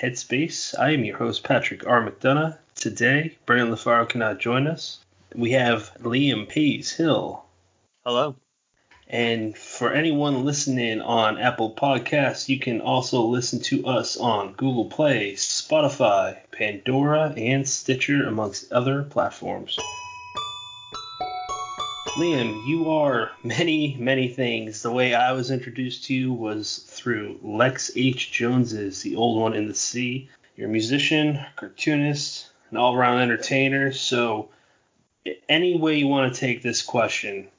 Headspace. 0.00 0.78
I 0.78 0.92
am 0.92 1.04
your 1.04 1.16
host, 1.16 1.42
Patrick 1.42 1.84
R. 1.84 2.08
McDonough. 2.08 2.56
Today, 2.76 3.36
Brendan 3.46 3.74
LaFaro 3.74 4.08
cannot 4.08 4.38
join 4.38 4.68
us. 4.68 5.00
We 5.34 5.50
have 5.52 5.90
Liam 6.00 6.48
Pais 6.48 6.92
Hill. 6.92 7.44
Hello. 8.04 8.36
And 9.08 9.58
for 9.58 9.92
anyone 9.92 10.44
listening 10.44 11.00
on 11.00 11.38
Apple 11.38 11.74
Podcasts, 11.74 12.48
you 12.48 12.60
can 12.60 12.80
also 12.80 13.22
listen 13.22 13.60
to 13.62 13.86
us 13.86 14.16
on 14.16 14.52
Google 14.52 14.84
Play, 14.84 15.32
Spotify, 15.32 16.38
Pandora, 16.52 17.34
and 17.36 17.68
Stitcher, 17.68 18.24
amongst 18.24 18.70
other 18.70 19.02
platforms. 19.02 19.78
Liam, 22.18 22.66
you 22.66 22.90
are 22.90 23.30
many, 23.44 23.96
many 23.96 24.26
things. 24.26 24.82
The 24.82 24.90
way 24.90 25.14
I 25.14 25.30
was 25.30 25.52
introduced 25.52 26.06
to 26.06 26.14
you 26.14 26.32
was 26.32 26.78
through 26.78 27.38
Lex 27.44 27.92
H. 27.94 28.32
Jones's 28.32 29.02
The 29.02 29.14
Old 29.14 29.40
One 29.40 29.54
in 29.54 29.68
the 29.68 29.74
Sea. 29.74 30.28
You're 30.56 30.68
a 30.68 30.72
musician, 30.72 31.38
cartoonist, 31.54 32.50
an 32.72 32.76
all 32.76 32.96
around 32.96 33.20
entertainer. 33.20 33.92
So, 33.92 34.48
any 35.48 35.78
way 35.78 35.98
you 35.98 36.08
want 36.08 36.34
to 36.34 36.40
take 36.40 36.60
this 36.60 36.82
question, 36.82 37.50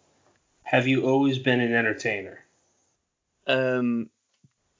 have 0.64 0.90
you 0.90 1.08
always 1.08 1.40
been 1.40 1.62
an 1.62 1.74
entertainer? 1.74 2.44
Um, 3.48 4.10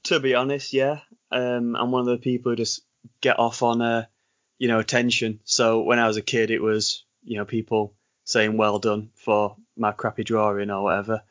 to 0.04 0.20
be 0.20 0.34
honest, 0.34 0.74
yeah. 0.74 1.00
Um, 1.32 1.74
I'm 1.74 1.90
one 1.90 2.02
of 2.02 2.06
the 2.06 2.18
people 2.18 2.52
who 2.52 2.56
just 2.56 2.82
get 3.22 3.38
off 3.38 3.62
on, 3.62 3.80
uh, 3.80 4.04
you 4.58 4.68
know, 4.68 4.78
attention. 4.78 5.40
So 5.44 5.80
when 5.80 5.98
I 5.98 6.06
was 6.06 6.18
a 6.18 6.22
kid, 6.22 6.50
it 6.50 6.60
was, 6.60 7.02
you 7.24 7.38
know, 7.38 7.46
people 7.46 7.94
saying 8.24 8.58
well 8.58 8.78
done 8.78 9.10
for 9.14 9.56
my 9.80 9.92
crappy 9.92 10.24
drawing 10.24 10.70
or 10.70 10.84
whatever. 10.84 11.22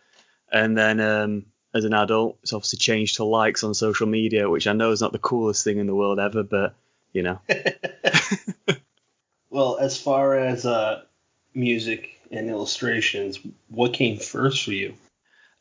And 0.52 0.78
then 0.78 1.00
um, 1.00 1.45
as 1.73 1.86
an 1.86 1.94
adult, 1.94 2.39
it's 2.42 2.53
obviously 2.53 2.78
changed 2.78 3.17
to 3.17 3.23
likes 3.23 3.64
on 3.64 3.73
social 3.73 4.08
media, 4.08 4.50
which 4.50 4.67
I 4.67 4.73
know 4.73 4.92
is 4.92 5.02
not 5.02 5.11
the 5.11 5.19
coolest 5.19 5.64
thing 5.64 5.78
in 5.78 5.88
the 5.88 5.95
world 5.95 6.19
ever, 6.19 6.44
but 6.44 6.75
you 7.14 7.23
know. 7.23 7.39
well, 9.50 9.77
as 9.77 10.00
far 10.00 10.38
as 10.38 10.66
uh, 10.66 11.03
music 11.53 12.20
and 12.31 12.50
illustrations, 12.50 13.39
what 13.70 13.94
came 13.94 14.17
first 14.17 14.64
for 14.64 14.72
you? 14.72 14.94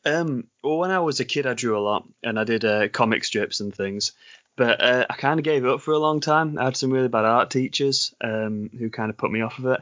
Um, 0.05 0.47
well, 0.63 0.77
when 0.77 0.91
I 0.91 0.99
was 0.99 1.19
a 1.19 1.25
kid, 1.25 1.45
I 1.45 1.53
drew 1.53 1.77
a 1.77 1.81
lot, 1.81 2.07
and 2.23 2.39
I 2.39 2.43
did 2.43 2.65
uh, 2.65 2.87
comic 2.89 3.23
strips 3.23 3.59
and 3.59 3.73
things. 3.73 4.13
But 4.55 4.81
uh, 4.81 5.05
I 5.09 5.15
kind 5.15 5.39
of 5.39 5.45
gave 5.45 5.63
it 5.63 5.69
up 5.69 5.81
for 5.81 5.93
a 5.93 5.99
long 5.99 6.19
time. 6.19 6.57
I 6.57 6.65
had 6.65 6.77
some 6.77 6.91
really 6.91 7.07
bad 7.07 7.25
art 7.25 7.49
teachers 7.49 8.13
um, 8.21 8.69
who 8.77 8.89
kind 8.89 9.09
of 9.09 9.17
put 9.17 9.31
me 9.31 9.41
off 9.41 9.59
of 9.59 9.65
it. 9.67 9.81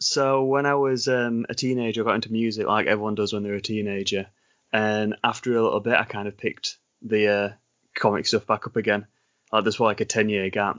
So 0.00 0.44
when 0.44 0.64
I 0.64 0.74
was 0.74 1.08
um, 1.08 1.44
a 1.48 1.54
teenager, 1.54 2.02
I 2.02 2.04
got 2.04 2.14
into 2.16 2.32
music 2.32 2.66
like 2.66 2.86
everyone 2.86 3.14
does 3.14 3.32
when 3.32 3.42
they're 3.42 3.54
a 3.54 3.60
teenager. 3.60 4.26
And 4.72 5.16
after 5.22 5.56
a 5.56 5.62
little 5.62 5.80
bit, 5.80 5.94
I 5.94 6.04
kind 6.04 6.26
of 6.26 6.38
picked 6.38 6.78
the 7.02 7.28
uh, 7.28 7.48
comic 7.94 8.26
stuff 8.26 8.46
back 8.46 8.66
up 8.66 8.76
again. 8.76 9.06
Like 9.52 9.64
there's 9.64 9.78
like 9.78 10.00
a 10.00 10.06
ten 10.06 10.28
year 10.28 10.48
gap. 10.48 10.78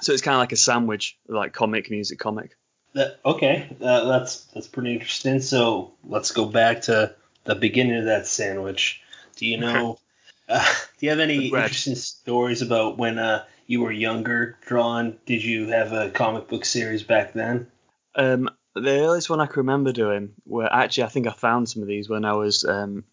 So 0.00 0.12
it's 0.12 0.22
kind 0.22 0.34
of 0.34 0.40
like 0.40 0.52
a 0.52 0.56
sandwich, 0.56 1.18
like 1.28 1.52
comic, 1.52 1.90
music, 1.90 2.18
comic. 2.18 2.56
That, 2.94 3.18
okay, 3.24 3.76
uh, 3.80 4.08
that's 4.08 4.44
that's 4.46 4.68
pretty 4.68 4.94
interesting. 4.94 5.40
So 5.40 5.92
let's 6.04 6.32
go 6.32 6.46
back 6.46 6.82
to 6.82 7.14
the 7.44 7.54
beginning 7.54 7.98
of 7.98 8.04
that 8.06 8.26
sandwich. 8.26 9.02
Do 9.36 9.46
you 9.46 9.58
know? 9.58 9.98
uh, 10.48 10.64
do 10.98 11.06
you 11.06 11.10
have 11.10 11.20
any 11.20 11.48
interesting 11.48 11.96
stories 11.96 12.62
about 12.62 12.96
when 12.96 13.18
uh, 13.18 13.44
you 13.66 13.82
were 13.82 13.92
younger, 13.92 14.58
Drawn? 14.64 15.18
Did 15.26 15.42
you 15.42 15.68
have 15.68 15.92
a 15.92 16.10
comic 16.10 16.48
book 16.48 16.64
series 16.64 17.02
back 17.02 17.34
then? 17.34 17.66
Um, 18.16 18.50
the 18.74 19.00
earliest 19.00 19.30
one 19.30 19.40
I 19.40 19.46
can 19.46 19.58
remember 19.58 19.92
doing 19.92 20.34
were 20.44 20.70
actually 20.72 21.04
I 21.04 21.08
think 21.08 21.26
I 21.26 21.32
found 21.32 21.68
some 21.68 21.82
of 21.82 21.88
these 21.88 22.08
when 22.08 22.24
I 22.24 22.34
was 22.34 22.64
um, 22.64 23.04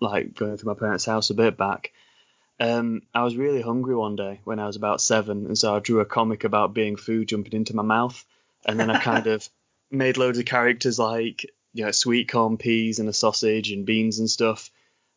like 0.00 0.34
going 0.34 0.56
through 0.56 0.72
my 0.72 0.78
parents' 0.78 1.04
house 1.04 1.30
a 1.30 1.34
bit 1.34 1.56
back. 1.56 1.92
Um, 2.58 3.02
I 3.14 3.22
was 3.22 3.36
really 3.36 3.60
hungry 3.60 3.94
one 3.94 4.16
day 4.16 4.40
when 4.44 4.58
I 4.58 4.66
was 4.66 4.76
about 4.76 5.02
seven, 5.02 5.46
and 5.46 5.58
so 5.58 5.76
I 5.76 5.80
drew 5.80 6.00
a 6.00 6.06
comic 6.06 6.44
about 6.44 6.74
being 6.74 6.96
food 6.96 7.28
jumping 7.28 7.52
into 7.52 7.76
my 7.76 7.82
mouth, 7.82 8.24
and 8.64 8.80
then 8.80 8.90
I 8.90 8.98
kind 8.98 9.26
of 9.26 9.48
made 9.90 10.16
loads 10.16 10.38
of 10.38 10.46
characters 10.46 10.98
like 10.98 11.44
you 11.74 11.84
know 11.84 11.90
sweet 11.90 12.30
corn 12.30 12.56
peas 12.56 12.98
and 12.98 13.08
a 13.08 13.12
sausage 13.12 13.70
and 13.70 13.84
beans 13.84 14.18
and 14.18 14.30
stuff. 14.30 14.70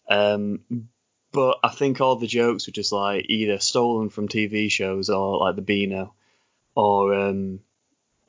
Um, 0.10 0.90
but 1.32 1.60
I 1.64 1.70
think 1.70 2.02
all 2.02 2.16
the 2.16 2.28
jokes 2.28 2.68
were 2.68 2.74
just 2.74 2.92
like 2.92 3.26
either 3.30 3.60
stolen 3.60 4.10
from 4.10 4.28
TV 4.28 4.70
shows 4.70 5.10
or 5.10 5.38
like 5.38 5.56
the 5.56 5.62
Beano, 5.62 6.14
or 6.76 7.14
um, 7.14 7.62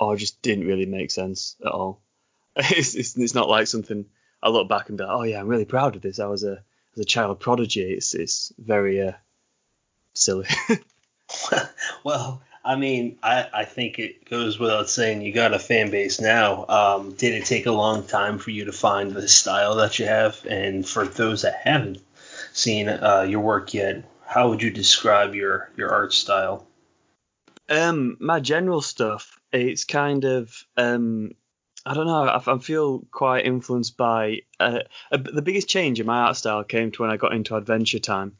or 0.00 0.16
just 0.16 0.42
didn't 0.42 0.66
really 0.66 0.86
make 0.86 1.10
sense 1.10 1.56
at 1.64 1.72
all. 1.72 2.00
It's, 2.56 2.94
it's, 2.96 3.16
it's 3.16 3.34
not 3.34 3.48
like 3.48 3.68
something 3.68 4.06
I 4.42 4.48
look 4.48 4.68
back 4.68 4.88
and 4.88 4.98
be 4.98 5.04
like, 5.04 5.12
oh 5.12 5.22
yeah, 5.22 5.40
I'm 5.40 5.46
really 5.46 5.64
proud 5.64 5.96
of 5.96 6.02
this. 6.02 6.18
I 6.18 6.26
was 6.26 6.42
a 6.42 6.62
as 6.94 7.00
a 7.00 7.04
child 7.04 7.38
prodigy. 7.38 7.82
It's 7.82 8.14
it's 8.14 8.52
very 8.58 9.00
uh, 9.00 9.12
silly. 10.14 10.48
well, 12.04 12.42
I 12.64 12.76
mean, 12.76 13.18
I, 13.22 13.48
I 13.52 13.64
think 13.64 13.98
it 13.98 14.28
goes 14.28 14.58
without 14.58 14.90
saying 14.90 15.22
you 15.22 15.32
got 15.32 15.54
a 15.54 15.58
fan 15.58 15.90
base 15.90 16.20
now. 16.20 16.66
Um, 16.68 17.12
did 17.12 17.34
it 17.34 17.46
take 17.46 17.66
a 17.66 17.72
long 17.72 18.04
time 18.04 18.38
for 18.38 18.50
you 18.50 18.66
to 18.66 18.72
find 18.72 19.12
the 19.12 19.28
style 19.28 19.76
that 19.76 19.98
you 19.98 20.06
have? 20.06 20.44
And 20.48 20.86
for 20.86 21.06
those 21.06 21.42
that 21.42 21.60
haven't 21.62 21.98
seen 22.52 22.88
uh, 22.88 23.26
your 23.28 23.40
work 23.40 23.72
yet, 23.74 24.04
how 24.26 24.50
would 24.50 24.62
you 24.62 24.70
describe 24.70 25.34
your 25.34 25.70
your 25.76 25.90
art 25.90 26.12
style? 26.12 26.66
Um, 27.70 28.16
my 28.18 28.40
general 28.40 28.80
stuff, 28.80 29.40
it's 29.52 29.84
kind 29.84 30.24
of 30.24 30.52
um, 30.76 31.32
I 31.86 31.94
don't 31.94 32.06
know. 32.06 32.24
I, 32.24 32.42
I 32.44 32.58
feel 32.58 33.04
quite 33.10 33.46
influenced 33.46 33.96
by 33.96 34.42
uh, 34.58 34.80
uh, 35.10 35.18
the 35.18 35.40
biggest 35.40 35.68
change 35.68 35.98
in 36.00 36.06
my 36.06 36.18
art 36.18 36.36
style 36.36 36.64
came 36.64 36.90
to 36.90 37.02
when 37.02 37.10
I 37.10 37.16
got 37.16 37.32
into 37.32 37.56
Adventure 37.56 38.00
Time, 38.00 38.36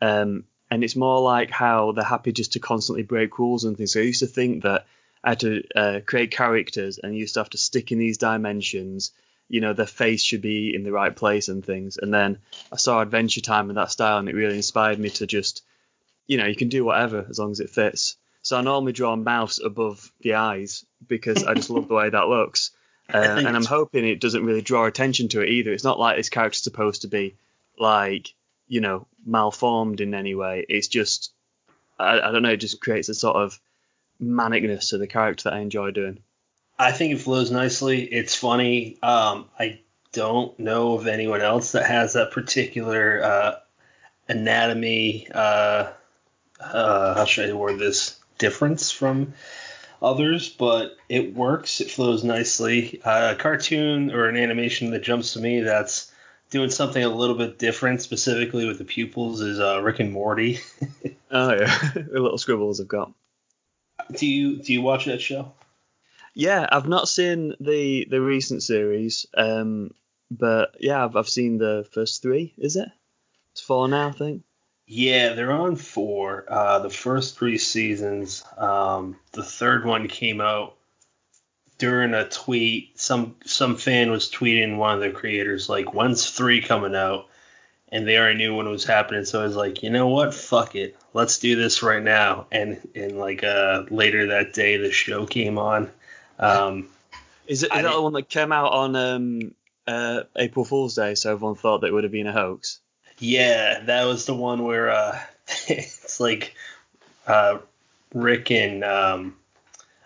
um, 0.00 0.44
and 0.70 0.84
it's 0.84 0.96
more 0.96 1.20
like 1.20 1.50
how 1.50 1.92
they're 1.92 2.04
happy 2.04 2.32
just 2.32 2.52
to 2.52 2.60
constantly 2.60 3.02
break 3.02 3.38
rules 3.38 3.64
and 3.64 3.76
things. 3.76 3.94
So 3.94 4.00
I 4.00 4.04
used 4.04 4.20
to 4.20 4.26
think 4.26 4.64
that 4.64 4.86
I 5.24 5.30
had 5.30 5.40
to 5.40 5.62
uh, 5.74 6.00
create 6.06 6.30
characters 6.30 6.98
and 6.98 7.14
you 7.14 7.20
used 7.20 7.34
to 7.34 7.40
have 7.40 7.50
to 7.50 7.58
stick 7.58 7.90
in 7.90 7.98
these 7.98 8.18
dimensions. 8.18 9.12
You 9.48 9.62
know, 9.62 9.72
their 9.72 9.86
face 9.86 10.22
should 10.22 10.42
be 10.42 10.74
in 10.74 10.84
the 10.84 10.92
right 10.92 11.16
place 11.16 11.48
and 11.48 11.64
things. 11.64 11.96
And 11.96 12.12
then 12.12 12.38
I 12.70 12.76
saw 12.76 13.00
Adventure 13.00 13.40
Time 13.40 13.70
in 13.70 13.76
that 13.76 13.90
style, 13.90 14.18
and 14.18 14.28
it 14.28 14.34
really 14.34 14.56
inspired 14.56 14.98
me 14.98 15.08
to 15.10 15.26
just, 15.26 15.64
you 16.26 16.36
know, 16.36 16.44
you 16.44 16.54
can 16.54 16.68
do 16.68 16.84
whatever 16.84 17.26
as 17.30 17.38
long 17.38 17.50
as 17.50 17.60
it 17.60 17.70
fits. 17.70 18.17
So 18.48 18.56
I 18.56 18.62
normally 18.62 18.92
draw 18.92 19.14
mouths 19.14 19.60
above 19.62 20.10
the 20.22 20.36
eyes 20.36 20.86
because 21.06 21.44
I 21.44 21.52
just 21.52 21.68
love 21.68 21.86
the 21.86 21.92
way 21.92 22.08
that 22.08 22.28
looks. 22.28 22.70
Uh, 23.10 23.36
and 23.38 23.56
I'm 23.56 23.64
hoping 23.64 24.06
it 24.06 24.20
doesn't 24.20 24.44
really 24.44 24.60
draw 24.60 24.84
attention 24.84 25.28
to 25.28 25.40
it 25.40 25.48
either. 25.48 25.72
It's 25.72 25.82
not 25.82 25.98
like 25.98 26.18
this 26.18 26.28
character's 26.28 26.62
supposed 26.62 27.00
to 27.02 27.08
be 27.08 27.36
like, 27.78 28.34
you 28.66 28.82
know, 28.82 29.06
malformed 29.24 30.02
in 30.02 30.12
any 30.12 30.34
way. 30.34 30.66
It's 30.68 30.88
just, 30.88 31.32
I, 31.98 32.20
I 32.20 32.30
don't 32.30 32.42
know, 32.42 32.50
it 32.50 32.58
just 32.58 32.82
creates 32.82 33.08
a 33.08 33.14
sort 33.14 33.36
of 33.36 33.58
manicness 34.22 34.90
to 34.90 34.98
the 34.98 35.06
character 35.06 35.44
that 35.44 35.54
I 35.54 35.60
enjoy 35.60 35.90
doing. 35.92 36.18
I 36.78 36.92
think 36.92 37.14
it 37.14 37.22
flows 37.22 37.50
nicely. 37.50 38.02
It's 38.02 38.34
funny. 38.34 38.98
Um, 39.02 39.46
I 39.58 39.80
don't 40.12 40.58
know 40.58 40.92
of 40.92 41.06
anyone 41.06 41.40
else 41.40 41.72
that 41.72 41.86
has 41.86 42.12
that 42.12 42.32
particular 42.32 43.22
uh, 43.24 43.54
anatomy. 44.28 45.28
Uh, 45.34 45.92
uh, 46.60 47.14
how 47.14 47.24
should 47.24 47.48
I 47.48 47.54
word 47.54 47.78
this? 47.78 48.17
Difference 48.38 48.90
from 48.90 49.34
others, 50.00 50.48
but 50.48 50.96
it 51.08 51.34
works. 51.34 51.80
It 51.80 51.90
flows 51.90 52.24
nicely. 52.24 53.00
Uh, 53.04 53.34
a 53.36 53.40
cartoon 53.40 54.12
or 54.12 54.28
an 54.28 54.36
animation 54.36 54.90
that 54.90 55.02
jumps 55.02 55.34
to 55.34 55.40
me 55.40 55.60
that's 55.60 56.12
doing 56.50 56.70
something 56.70 57.02
a 57.02 57.08
little 57.08 57.36
bit 57.36 57.58
different, 57.58 58.00
specifically 58.02 58.66
with 58.66 58.78
the 58.78 58.84
pupils, 58.84 59.40
is 59.40 59.60
uh, 59.60 59.82
Rick 59.82 60.00
and 60.00 60.12
Morty. 60.12 60.60
oh 61.30 61.52
yeah, 61.52 61.78
the 61.94 62.20
little 62.20 62.38
scribbles 62.38 62.80
I've 62.80 62.88
got. 62.88 63.12
Do 64.16 64.26
you 64.26 64.62
do 64.62 64.72
you 64.72 64.82
watch 64.82 65.06
that 65.06 65.20
show? 65.20 65.52
Yeah, 66.34 66.66
I've 66.70 66.88
not 66.88 67.08
seen 67.08 67.54
the 67.60 68.06
the 68.08 68.20
recent 68.20 68.62
series, 68.62 69.26
um, 69.34 69.92
but 70.30 70.76
yeah, 70.80 71.04
I've 71.04 71.16
I've 71.16 71.28
seen 71.28 71.58
the 71.58 71.86
first 71.92 72.22
three. 72.22 72.54
Is 72.56 72.76
it? 72.76 72.88
It's 73.52 73.60
four 73.60 73.88
now, 73.88 74.08
I 74.08 74.12
think. 74.12 74.42
Yeah, 74.90 75.34
they're 75.34 75.52
on 75.52 75.76
four. 75.76 76.46
Uh, 76.48 76.78
the 76.78 76.88
first 76.88 77.38
three 77.38 77.58
seasons. 77.58 78.42
Um, 78.56 79.16
the 79.32 79.44
third 79.44 79.84
one 79.84 80.08
came 80.08 80.40
out 80.40 80.76
during 81.76 82.14
a 82.14 82.26
tweet. 82.26 82.98
Some 82.98 83.36
some 83.44 83.76
fan 83.76 84.10
was 84.10 84.30
tweeting 84.30 84.78
one 84.78 84.94
of 84.94 85.00
the 85.00 85.10
creators 85.10 85.68
like, 85.68 85.92
"When's 85.92 86.30
three 86.30 86.62
coming 86.62 86.94
out?" 86.94 87.26
And 87.90 88.08
they 88.08 88.16
already 88.16 88.38
knew 88.38 88.56
when 88.56 88.66
it 88.66 88.70
was 88.70 88.84
happening, 88.84 89.26
so 89.26 89.42
I 89.42 89.44
was 89.44 89.56
like, 89.56 89.82
you 89.82 89.90
know 89.90 90.08
what? 90.08 90.34
Fuck 90.34 90.74
it, 90.74 90.96
let's 91.12 91.38
do 91.38 91.54
this 91.54 91.82
right 91.82 92.02
now. 92.02 92.46
And 92.50 92.80
and 92.94 93.18
like 93.18 93.44
uh, 93.44 93.84
later 93.90 94.28
that 94.28 94.54
day, 94.54 94.78
the 94.78 94.90
show 94.90 95.26
came 95.26 95.58
on. 95.58 95.90
Um, 96.38 96.88
is 97.46 97.62
it 97.62 97.74
is 97.74 97.82
that 97.82 97.92
the 97.92 98.00
one 98.00 98.14
that 98.14 98.30
came 98.30 98.52
out 98.52 98.72
on 98.72 98.96
um, 98.96 99.54
uh, 99.86 100.22
April 100.34 100.64
Fool's 100.64 100.94
Day? 100.94 101.14
So 101.14 101.30
everyone 101.30 101.56
thought 101.56 101.82
that 101.82 101.88
it 101.88 101.92
would 101.92 102.04
have 102.04 102.12
been 102.12 102.26
a 102.26 102.32
hoax. 102.32 102.80
Yeah, 103.18 103.80
that 103.80 104.04
was 104.04 104.26
the 104.26 104.34
one 104.34 104.64
where 104.64 104.90
uh, 104.90 105.18
it's 105.68 106.20
like 106.20 106.54
uh, 107.26 107.58
Rick 108.14 108.50
and 108.50 108.84
um, 108.84 109.36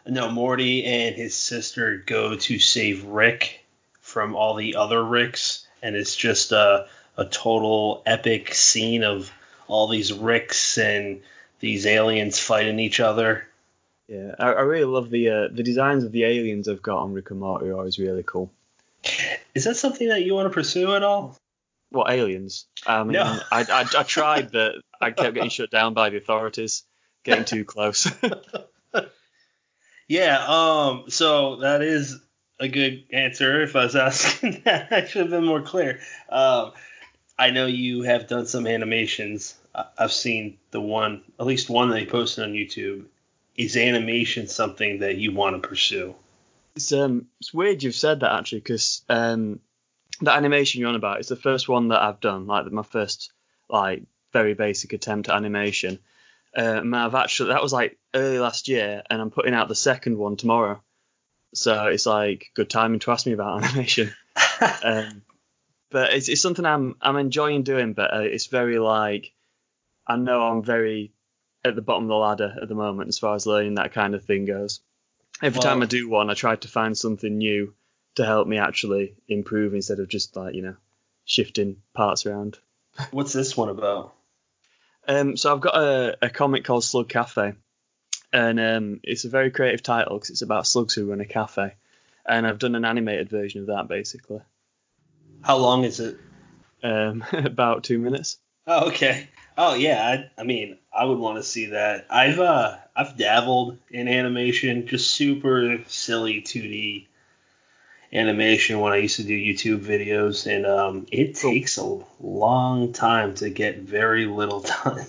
no 0.07 0.31
Morty 0.31 0.85
and 0.85 1.15
his 1.15 1.35
sister 1.35 2.03
go 2.07 2.37
to 2.37 2.59
save 2.59 3.05
Rick 3.05 3.65
from 4.01 4.35
all 4.35 4.55
the 4.55 4.77
other 4.77 5.03
Ricks, 5.03 5.67
and 5.83 5.95
it's 5.97 6.17
just 6.17 6.53
a 6.53 6.89
a 7.19 7.27
total 7.27 8.03
epic 8.07 8.55
scene 8.55 9.05
of 9.05 9.31
all 9.69 9.87
these 9.87 10.13
Ricks 10.13 10.79
and 10.79 11.21
these 11.61 11.87
aliens 11.87 12.39
fighting 12.39 12.79
each 12.79 13.01
other. 13.01 13.47
Yeah, 14.09 14.35
I, 14.39 14.53
I 14.53 14.61
really 14.63 14.85
love 14.85 15.11
the 15.11 15.29
uh, 15.29 15.49
the 15.53 15.63
designs 15.63 16.05
of 16.05 16.13
the 16.13 16.25
aliens 16.25 16.69
I've 16.69 16.83
got 16.83 17.03
on 17.03 17.13
Rick 17.13 17.31
and 17.31 17.41
Morty 17.41 17.69
are 17.69 17.75
always 17.75 17.99
really 17.99 18.25
cool. 18.25 18.51
Is 19.55 19.65
that 19.65 19.77
something 19.77 20.09
that 20.09 20.23
you 20.25 20.35
want 20.35 20.47
to 20.47 20.55
pursue 20.55 20.95
at 20.95 21.03
all? 21.03 21.37
What 21.93 22.11
aliens? 22.11 22.67
I 22.87 23.03
mean, 23.05 23.13
No. 23.13 23.39
I, 23.51 23.61
I, 23.61 23.87
I 23.99 24.03
tried, 24.03 24.51
but 24.51 24.77
I 25.01 25.11
kept 25.11 25.35
getting 25.35 25.51
shut 25.51 25.71
down 25.71 25.95
by 25.95 26.11
the 26.11 26.17
authorities, 26.17 26.85
getting 27.25 27.45
too 27.45 27.65
close. 27.65 28.11
Yeah, 30.13 30.45
um, 30.47 31.05
so 31.09 31.57
that 31.57 31.81
is 31.81 32.21
a 32.61 32.69
good 32.69 33.05
answer. 33.15 33.63
If 33.63 33.75
I 33.77 33.85
was 33.85 33.97
asking 33.97 34.61
that, 34.65 34.93
I 34.93 35.07
should 35.07 35.23
have 35.23 35.31
been 35.31 35.47
more 35.47 35.63
clear. 35.63 36.01
Um, 36.29 36.73
I 37.39 37.51
know 37.51 37.65
you 37.65 38.03
have 38.03 38.29
done 38.29 38.45
some 38.47 38.67
animations. 38.67 39.55
I've 39.75 40.13
seen 40.13 40.59
the 40.71 40.83
one, 40.83 41.23
at 41.41 41.47
least 41.47 41.71
one 41.71 41.89
that 41.91 42.01
you 42.03 42.07
posted 42.07 42.45
on 42.45 42.53
YouTube. 42.53 43.07
Is 43.57 43.75
animation 43.77 44.49
something 44.49 44.99
that 44.99 45.17
you 45.17 45.33
want 45.33 45.63
to 45.63 45.67
pursue? 45.67 46.15
It's 46.77 46.93
um 46.93 47.27
it's 47.41 47.53
weird 47.55 47.83
you've 47.83 47.95
said 47.95 48.21
that 48.21 48.33
actually 48.33 48.61
because 48.61 49.03
um 49.09 49.61
that 50.21 50.37
animation 50.37 50.81
you're 50.81 50.89
on 50.91 50.95
about 50.95 51.21
is 51.21 51.29
the 51.29 51.37
first 51.37 51.69
one 51.69 51.89
that 51.89 52.01
I've 52.03 52.21
done 52.21 52.47
like 52.47 52.71
my 52.71 52.83
first 52.83 53.33
like 53.69 54.05
very 54.33 54.55
basic 54.55 54.93
attempt 54.93 55.29
at 55.29 55.35
animation. 55.37 55.99
Um, 56.57 56.93
I've 56.95 57.15
actually 57.15 57.51
that 57.51 57.63
was 57.63 57.73
like 57.73 57.99
early 58.15 58.39
last 58.39 58.69
year 58.69 59.03
and 59.09 59.21
I'm 59.21 59.31
putting 59.31 59.55
out 59.55 59.69
the 59.69 59.75
second 59.75 60.19
one 60.19 60.37
tomorrow. 60.37 60.83
So 61.55 61.87
it's 61.87 62.07
like 62.07 62.51
good 62.55 62.71
timing 62.71 63.01
to 63.01 63.11
ask 63.11 63.27
me 63.27 63.33
about 63.33 63.65
animation. 63.65 64.13
um, 64.85 65.23
but 65.91 66.13
it's, 66.15 66.29
it's 66.29 66.41
something 66.43 66.65
I'm 66.65 66.97
I'm 67.01 67.17
enjoying 67.17 67.63
doing, 67.63 67.93
but 67.95 68.15
uh, 68.15 68.21
it's 68.21 68.47
very 68.47 68.79
like 68.79 69.33
I 70.07 70.17
know 70.17 70.43
I'm 70.43 70.63
very 70.63 71.13
at 71.65 71.75
the 71.77 71.83
bottom 71.83 72.05
of 72.05 72.09
the 72.09 72.15
ladder 72.17 72.55
at 72.61 72.69
the 72.69 72.75
moment 72.75 73.09
as 73.09 73.19
far 73.19 73.35
as 73.35 73.47
learning 73.47 73.75
that 73.77 73.93
kind 73.93 74.15
of 74.15 74.25
thing 74.25 74.45
goes. 74.47 74.81
Every 75.43 75.59
Well- 75.59 75.63
time 75.69 75.83
I 75.83 75.87
do 75.87 76.09
one, 76.09 76.31
I 76.31 76.35
try 76.35 76.57
to 76.57 76.69
find 76.69 76.97
something 76.97 77.37
new 77.39 77.75
to 78.17 78.25
help 78.25 78.47
me 78.47 78.59
actually 78.59 79.15
improve 79.29 79.75
instead 79.75 79.99
of 80.01 80.09
just 80.09 80.37
like 80.37 80.55
you 80.55 80.63
know 80.63 80.77
shifting 81.25 81.77
parts 81.95 82.27
around. 82.27 82.59
What's 83.11 83.33
this 83.33 83.57
one 83.57 83.69
about? 83.69 84.15
Um, 85.09 85.37
so 85.37 85.53
I've 85.53 85.61
got 85.61 85.77
a, 85.77 86.17
a 86.23 86.31
comic 86.31 86.65
called 86.65 86.85
Slug 86.85 87.09
Cafe, 87.09 87.55
and 88.33 88.61
um, 88.61 89.01
it's 89.03 89.25
a 89.25 89.29
very 89.31 89.51
creative 89.51 89.83
title 89.83 90.17
because 90.17 90.31
it's 90.31 90.43
about 90.43 90.67
slugs 90.67 90.95
who 90.95 91.11
run 91.11 91.21
a 91.21 91.25
cafe, 91.27 91.75
and 92.27 92.47
I've 92.47 92.59
done 92.59 92.75
an 92.75 92.85
animated 92.85 93.29
version 93.29 93.63
of 93.63 93.67
that 93.69 93.89
basically, 93.89 94.41
How 95.43 95.57
long 95.57 95.85
is 95.85 95.99
it? 96.01 96.19
um, 96.83 97.25
about 97.33 97.85
two 97.85 97.99
minutes. 97.99 98.39
Oh, 98.67 98.89
okay. 98.89 99.29
Oh, 99.59 99.75
yeah. 99.75 100.07
I, 100.37 100.41
I 100.41 100.45
mean, 100.45 100.79
I 100.97 101.05
would 101.05 101.19
want 101.19 101.37
to 101.39 101.43
see 101.43 101.67
that. 101.67 102.07
I've 102.09 102.39
uh, 102.39 102.77
I've 102.95 103.17
dabbled 103.17 103.79
in 103.91 104.07
animation, 104.07 104.87
just 104.87 105.11
super 105.11 105.81
silly 105.89 106.43
2D 106.43 107.07
animation 108.13 108.81
when 108.81 108.93
I 108.93 108.97
used 108.97 109.17
to 109.17 109.25
do 109.25 109.37
YouTube 109.37 109.81
videos, 109.81 110.47
and 110.47 110.67
um, 110.67 111.07
it 111.11 111.37
takes 111.37 111.79
a 111.79 111.99
long 112.21 112.93
time 112.93 113.35
to 113.37 113.51
get 113.51 113.79
very 113.79 114.27
little 114.27 114.61
done. 114.85 115.07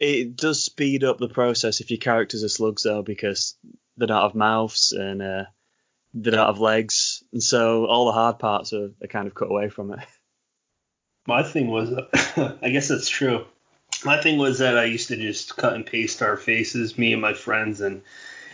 It 0.00 0.36
does 0.36 0.64
speed 0.64 1.04
up 1.04 1.18
the 1.18 1.28
process 1.28 1.80
if 1.80 1.90
your 1.90 1.98
characters 1.98 2.44
are 2.44 2.48
slugs 2.48 2.84
though 2.84 3.02
because 3.02 3.56
they 3.96 4.06
don't 4.06 4.22
have 4.22 4.34
mouths 4.34 4.92
and 4.92 5.20
uh, 5.20 5.44
they 6.14 6.30
don't 6.30 6.46
have 6.46 6.60
legs, 6.60 7.22
and 7.32 7.42
so 7.42 7.86
all 7.86 8.06
the 8.06 8.12
hard 8.12 8.38
parts 8.38 8.72
are, 8.72 8.90
are 9.02 9.08
kind 9.08 9.26
of 9.26 9.34
cut 9.34 9.50
away 9.50 9.68
from 9.68 9.92
it. 9.92 10.00
My 11.26 11.42
thing 11.42 11.68
was, 11.68 11.92
I 12.62 12.70
guess 12.70 12.88
that's 12.88 13.08
true. 13.08 13.44
My 14.04 14.22
thing 14.22 14.38
was 14.38 14.60
that 14.60 14.78
I 14.78 14.84
used 14.84 15.08
to 15.08 15.16
just 15.16 15.56
cut 15.56 15.74
and 15.74 15.84
paste 15.84 16.22
our 16.22 16.36
faces, 16.38 16.96
me 16.96 17.12
and 17.12 17.20
my 17.20 17.34
friends, 17.34 17.80
and 17.82 18.00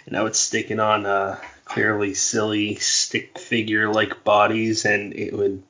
and 0.06 0.16
I 0.16 0.22
would 0.22 0.34
stick 0.34 0.70
it 0.70 0.80
on 0.80 1.06
uh, 1.06 1.38
clearly 1.64 2.14
silly 2.14 2.76
stick 2.76 3.38
figure 3.38 3.92
like 3.92 4.24
bodies, 4.24 4.84
and 4.84 5.14
it 5.14 5.32
would. 5.32 5.62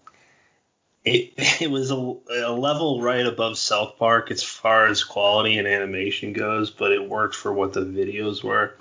It, 1.05 1.35
it 1.61 1.71
was 1.71 1.91
a, 1.91 1.95
a 1.95 2.53
level 2.53 3.03
right 3.03 3.27
above 3.27 3.59
South 3.59 3.99
Park 3.99 4.31
as 4.31 4.43
far 4.43 4.87
as 4.87 5.05
quality 5.05 5.59
and 5.59 5.69
animation 5.69 6.33
goes, 6.33 6.71
but 6.71 6.93
it 6.93 7.09
worked 7.09 7.35
for 7.35 7.53
what 7.53 7.73
the 7.73 7.81
videos 7.85 8.43
were. 8.43 8.75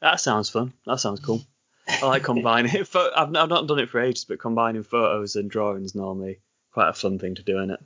That 0.00 0.20
sounds 0.20 0.48
fun. 0.48 0.72
That 0.86 1.00
sounds 1.00 1.20
cool. 1.20 1.42
I 1.86 2.06
like 2.06 2.22
combining 2.22 2.74
it. 2.74 2.94
I've, 2.94 3.34
I've 3.34 3.48
not 3.48 3.66
done 3.66 3.78
it 3.78 3.90
for 3.90 4.00
ages, 4.00 4.24
but 4.24 4.38
combining 4.40 4.82
photos 4.82 5.36
and 5.36 5.50
drawings 5.50 5.94
normally 5.94 6.40
quite 6.72 6.88
a 6.88 6.92
fun 6.92 7.18
thing 7.18 7.34
to 7.34 7.42
do 7.42 7.58
in 7.58 7.70
it. 7.70 7.80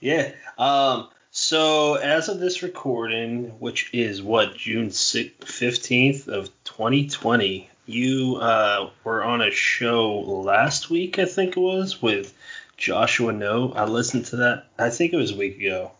Yeah. 0.00 0.32
Um. 0.58 1.08
So 1.38 1.96
as 1.96 2.30
of 2.30 2.40
this 2.40 2.62
recording, 2.62 3.48
which 3.60 3.90
is 3.92 4.22
what 4.22 4.56
June 4.56 4.88
fifteenth 4.88 6.28
of 6.28 6.48
2020, 6.64 7.68
you 7.84 8.36
uh, 8.36 8.88
were 9.04 9.22
on 9.22 9.42
a 9.42 9.50
show 9.50 10.18
last 10.20 10.88
week, 10.88 11.18
I 11.18 11.26
think 11.26 11.58
it 11.58 11.60
was, 11.60 12.00
with 12.00 12.32
Joshua 12.78 13.34
No. 13.34 13.70
I 13.70 13.84
listened 13.84 14.24
to 14.26 14.36
that. 14.36 14.68
I 14.78 14.88
think 14.88 15.12
it 15.12 15.18
was 15.18 15.32
a 15.32 15.36
week 15.36 15.60
ago. 15.60 15.90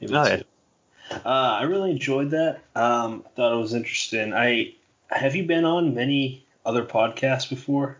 Maybe 0.00 0.14
Oh, 0.14 0.36
two. 0.36 0.44
Uh, 1.10 1.18
I 1.24 1.62
really 1.62 1.90
enjoyed 1.90 2.30
that. 2.30 2.60
Um, 2.76 3.24
thought 3.34 3.52
it 3.52 3.60
was 3.60 3.74
interesting. 3.74 4.32
I 4.32 4.74
have 5.08 5.34
you 5.34 5.42
been 5.42 5.64
on 5.64 5.96
many 5.96 6.46
other 6.64 6.84
podcasts 6.84 7.50
before? 7.50 7.98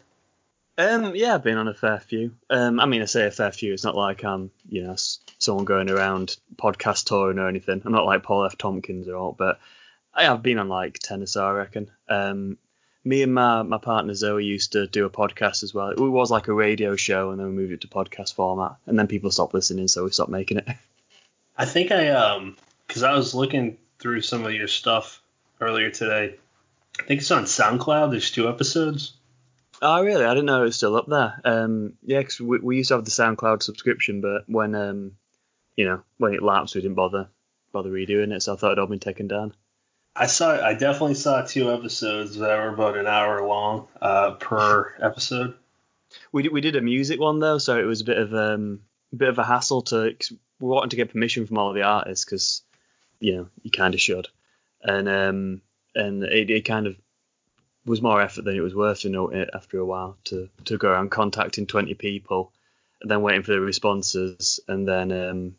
Um, 0.79 1.15
yeah, 1.15 1.35
I've 1.35 1.43
been 1.43 1.57
on 1.57 1.69
a 1.69 1.75
fair 1.75 2.01
few. 2.01 2.33
Um, 2.51 2.81
I 2.81 2.87
mean, 2.87 3.01
I 3.01 3.07
say 3.07 3.27
a 3.27 3.31
fair 3.31 3.51
few. 3.51 3.73
It's 3.73 3.85
not 3.85 3.97
like 3.97 4.25
I'm, 4.25 4.51
you 4.69 4.85
know, 4.85 4.97
someone 5.39 5.65
going 5.65 5.91
around 5.91 6.37
podcast 6.57 7.07
touring 7.07 7.39
or 7.39 7.49
anything. 7.49 7.81
I'm 7.85 7.93
not 7.93 8.05
like 8.05 8.23
Paul 8.23 8.45
F. 8.45 8.59
Tompkins 8.59 9.09
or 9.09 9.17
all, 9.17 9.33
but 9.33 9.59
I 10.13 10.25
have 10.25 10.43
been 10.43 10.59
on 10.59 10.69
like 10.69 10.99
ten 10.99 11.23
or 11.23 11.27
so, 11.27 11.47
I 11.47 11.53
reckon. 11.53 11.91
Um, 12.09 12.59
me 13.05 13.23
and 13.23 13.33
my 13.33 13.63
my 13.63 13.79
partner 13.79 14.15
Zoe 14.15 14.45
used 14.45 14.73
to 14.73 14.87
do 14.87 15.07
a 15.07 15.11
podcast 15.11 15.63
as 15.63 15.73
well. 15.73 15.91
It 15.91 15.99
was 15.99 16.31
like 16.31 16.49
a 16.49 16.53
radio 16.53 16.97
show, 16.97 17.31
and 17.31 17.41
then 17.41 17.47
we 17.47 17.53
moved 17.53 17.73
it 17.73 17.81
to 17.83 17.89
podcast 17.89 18.35
format, 18.35 18.77
and 18.87 18.99
then 18.99 19.07
people 19.07 19.31
stopped 19.31 19.55
listening, 19.55 19.89
so 19.89 20.05
we 20.05 20.11
stopped 20.11 20.31
making 20.31 20.59
it. 20.59 20.69
I 21.57 21.65
think 21.65 21.91
I 21.91 22.11
um 22.11 22.57
because 22.87 23.03
I 23.03 23.15
was 23.15 23.35
looking 23.35 23.79
through 23.99 24.21
some 24.23 24.45
of 24.45 24.53
your 24.53 24.69
stuff 24.69 25.23
earlier 25.61 25.91
today. 25.91 26.37
I 26.99 27.03
think 27.05 27.21
it's 27.21 27.31
on 27.31 27.45
SoundCloud. 27.45 28.11
There's 28.11 28.31
two 28.31 28.49
episodes. 28.49 29.13
Oh, 29.83 30.03
really? 30.03 30.25
I 30.25 30.31
didn't 30.31 30.47
know 30.47 30.63
it 30.63 30.67
was 30.67 30.77
still 30.77 30.97
up 30.97 31.07
there. 31.07 31.41
Um, 31.45 31.95
yeah, 32.03 32.23
'cause 32.23 32.41
we, 32.41 32.59
we 32.59 32.77
used 32.79 32.89
to 32.89 32.95
have 32.95 33.05
the 33.05 33.11
SoundCloud 33.11 33.63
subscription, 33.63 34.21
but 34.21 34.45
when 34.49 34.75
um, 34.75 35.13
you 35.77 35.85
know, 35.85 36.03
when 36.19 36.33
it 36.35 36.43
lapsed, 36.43 36.75
we 36.75 36.81
didn't 36.81 36.97
bother 36.97 37.29
bother 37.73 37.91
redoing 37.91 38.33
it, 38.35 38.43
so 38.43 38.55
I 38.55 38.57
thought 38.57 38.69
it'd 38.73 38.79
all 38.79 38.87
been 38.87 38.99
taken 38.99 39.29
down. 39.29 39.55
I 40.15 40.27
saw. 40.27 40.53
I 40.59 40.73
definitely 40.75 41.15
saw 41.15 41.43
two 41.43 41.71
episodes 41.73 42.37
that 42.39 42.57
were 42.57 42.71
about 42.71 42.97
an 42.97 43.07
hour 43.07 43.47
long 43.47 43.87
uh, 44.01 44.33
per 44.33 44.95
episode. 45.01 45.55
We 46.33 46.45
did, 46.45 46.53
we 46.53 46.63
did 46.63 46.77
a 46.77 46.81
music 46.81 47.21
one 47.21 47.39
though, 47.41 47.59
so 47.59 47.79
it 47.79 47.85
was 47.85 48.01
a 48.01 48.05
bit 48.05 48.17
of 48.17 48.33
um, 48.33 48.81
a 49.13 49.17
bit 49.17 49.29
of 49.29 49.39
a 49.39 49.45
hassle 49.45 49.83
to. 49.83 50.17
We 50.59 50.69
wanted 50.69 50.91
to 50.91 50.97
get 50.97 51.13
permission 51.13 51.47
from 51.47 51.59
all 51.59 51.69
of 51.69 51.75
the 51.75 51.83
artists 51.83 52.25
because, 52.25 52.63
you 53.21 53.37
know, 53.37 53.49
you 53.63 53.71
kind 53.71 53.93
of 53.93 54.01
should, 54.01 54.29
and 54.81 55.07
um, 55.07 55.61
and 55.95 56.23
it, 56.25 56.49
it 56.49 56.65
kind 56.65 56.87
of 56.87 56.97
was 57.87 58.03
more 58.03 58.21
effort 58.21 58.45
than 58.45 58.57
it 58.57 58.61
was 58.61 58.75
worth, 58.75 59.05
you 59.05 59.11
know, 59.11 59.33
after 59.33 59.79
a 59.79 59.87
while 59.87 60.19
to 60.25 60.49
to 60.65 60.77
go 60.77 60.91
around 60.91 61.11
contacting 61.11 61.67
20 61.67 61.95
people, 61.95 62.53
and 63.01 63.11
then 63.11 63.23
waiting 63.23 63.43
for 63.43 63.53
the 63.53 63.61
responses, 63.61 64.61
and 64.69 64.87
then 64.87 65.13
um, 65.13 65.57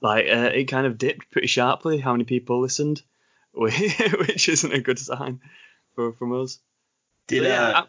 like 0.00 0.26
uh, 0.26 0.50
it 0.52 0.64
kind 0.64 0.86
of 0.86 0.98
dipped 0.98 1.30
pretty 1.30 1.46
sharply 1.46 1.98
how 1.98 2.12
many 2.12 2.24
people 2.24 2.60
listened, 2.60 3.02
which 3.52 4.48
isn't 4.48 4.72
a 4.72 4.80
good 4.80 4.98
sign 4.98 5.40
for 5.94 6.12
from 6.12 6.40
us. 6.40 6.58
Did 7.28 7.44
yeah, 7.44 7.68
uh, 7.68 7.84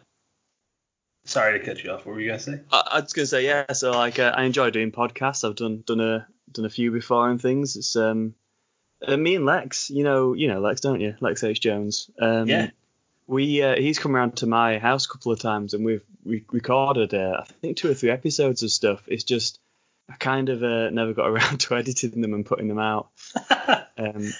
sorry 1.24 1.58
to 1.58 1.64
cut 1.64 1.82
you 1.82 1.90
off. 1.90 2.06
What 2.06 2.14
were 2.14 2.20
you 2.20 2.28
gonna 2.28 2.38
say? 2.38 2.60
I, 2.70 2.88
I 2.92 3.00
was 3.00 3.12
gonna 3.12 3.26
say 3.26 3.44
yeah. 3.44 3.72
So 3.72 3.90
like 3.90 4.18
uh, 4.18 4.32
I 4.34 4.44
enjoy 4.44 4.70
doing 4.70 4.92
podcasts. 4.92 5.46
I've 5.46 5.56
done 5.56 5.82
done 5.86 6.00
a 6.00 6.26
done 6.52 6.64
a 6.64 6.70
few 6.70 6.92
before 6.92 7.28
and 7.28 7.40
things. 7.42 7.76
It's 7.76 7.96
um 7.96 8.34
uh, 9.06 9.16
me 9.16 9.34
and 9.34 9.44
Lex. 9.44 9.90
You 9.90 10.04
know 10.04 10.34
you 10.34 10.48
know 10.48 10.60
Lex 10.60 10.80
don't 10.80 11.00
you? 11.00 11.16
Lex 11.20 11.42
H 11.42 11.60
Jones. 11.60 12.10
Um, 12.20 12.48
Yeah. 12.48 12.70
We 13.26 13.62
uh, 13.62 13.76
he's 13.76 13.98
come 13.98 14.14
around 14.14 14.36
to 14.38 14.46
my 14.46 14.78
house 14.78 15.06
a 15.06 15.08
couple 15.08 15.32
of 15.32 15.40
times 15.40 15.74
and 15.74 15.84
we've 15.84 16.04
we 16.24 16.44
recorded 16.50 17.14
uh, 17.14 17.40
I 17.40 17.52
think 17.60 17.76
two 17.76 17.90
or 17.90 17.94
three 17.94 18.10
episodes 18.10 18.62
of 18.62 18.70
stuff. 18.70 19.02
It's 19.06 19.24
just 19.24 19.58
I 20.10 20.14
kind 20.14 20.48
of 20.48 20.62
uh, 20.62 20.90
never 20.90 21.14
got 21.14 21.28
around 21.30 21.60
to 21.60 21.76
editing 21.76 22.20
them 22.20 22.34
and 22.34 22.46
putting 22.46 22.68
them 22.68 22.78
out. 22.78 23.08
Um, 23.96 24.32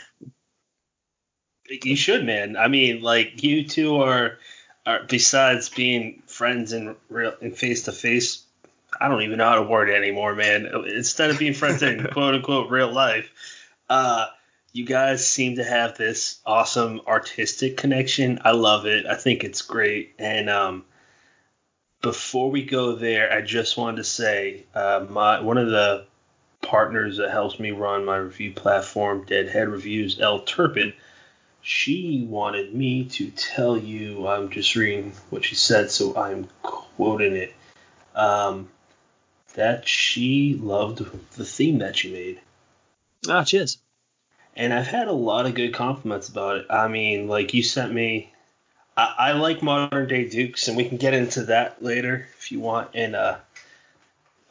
you 1.69 1.97
should, 1.97 2.25
man. 2.25 2.57
I 2.57 2.69
mean, 2.69 3.03
like 3.03 3.43
you 3.43 3.67
two 3.67 4.03
are, 4.03 4.39
are 4.87 5.05
besides 5.05 5.69
being 5.69 6.23
friends 6.27 6.73
in 6.73 6.97
real 7.09 7.35
in 7.41 7.53
face 7.53 7.85
to 7.85 7.93
face. 7.93 8.45
I 9.01 9.09
don't 9.09 9.23
even 9.23 9.39
know 9.39 9.49
how 9.49 9.57
to 9.57 9.63
word 9.63 9.91
it 9.91 9.95
anymore, 9.95 10.35
man. 10.35 10.67
Instead 10.89 11.31
of 11.31 11.39
being 11.39 11.55
friends 11.55 11.83
in 11.83 12.05
quote 12.13 12.35
unquote 12.35 12.71
real 12.71 12.93
life, 12.93 13.31
uh, 13.89 14.27
you 14.75 14.85
guys 14.85 15.27
seem 15.27 15.55
to 15.57 15.65
have 15.65 15.97
this 15.97 16.41
awesome 16.45 17.01
artistic 17.07 17.77
connection. 17.77 18.41
I 18.45 18.51
love 18.51 18.87
it. 18.87 19.07
I 19.07 19.15
think 19.15 19.45
it's 19.45 19.63
great. 19.63 20.17
And 20.19 20.51
um, 20.51 20.85
before 22.03 22.51
we 22.51 22.65
go 22.65 22.97
there, 22.97 23.33
I 23.33 23.41
just 23.41 23.77
wanted 23.77 23.99
to 23.99 24.05
say 24.05 24.65
uh, 24.75 25.07
my 25.09 25.41
one 25.41 25.59
of 25.59 25.69
the 25.69 26.07
partners 26.61 27.19
that 27.19 27.31
helps 27.31 27.61
me 27.61 27.71
run 27.71 28.05
my 28.05 28.17
review 28.17 28.53
platform, 28.53 29.25
Deadhead 29.25 29.69
Reviews, 29.69 30.21
El 30.21 30.41
Turpin. 30.41 30.93
She 31.63 32.27
wanted 32.29 32.75
me 32.75 33.05
to 33.05 33.31
tell 33.31 33.79
you, 33.79 34.27
I'm 34.27 34.51
just 34.51 34.75
reading 34.75 35.13
what 35.31 35.45
she 35.45 35.55
said, 35.55 35.91
so 35.91 36.17
I'm 36.17 36.49
quoting 36.63 37.37
it, 37.37 37.55
um, 38.15 38.69
that 39.55 39.87
she 39.89 40.59
loved 40.61 40.99
the 41.37 41.45
theme 41.45 41.79
that 41.79 42.03
you 42.03 42.13
made. 42.13 42.41
Ah, 43.29 43.45
cheers. 43.45 43.79
And 44.57 44.73
I've 44.73 44.87
had 44.87 45.09
a 45.09 45.13
lot 45.13 45.47
of 45.47 45.55
good 45.55 45.75
compliments 45.75 46.29
about 46.29 46.57
it. 46.59 46.67
I 46.71 46.89
mean, 46.89 47.29
like 47.29 47.55
you 47.55 47.63
sent 47.63 47.93
me 47.93 48.33
I, 48.97 49.15
I 49.19 49.33
like 49.33 49.63
modern 49.63 50.09
day 50.09 50.29
Dukes, 50.29 50.69
and 50.69 50.77
we 50.77 50.89
can 50.89 50.99
get 50.99 51.15
into 51.15 51.45
that 51.45 51.83
later 51.83 52.27
if 52.39 52.53
you 52.53 52.61
want. 52.61 52.91
And 52.95 53.17
uh, 53.17 53.39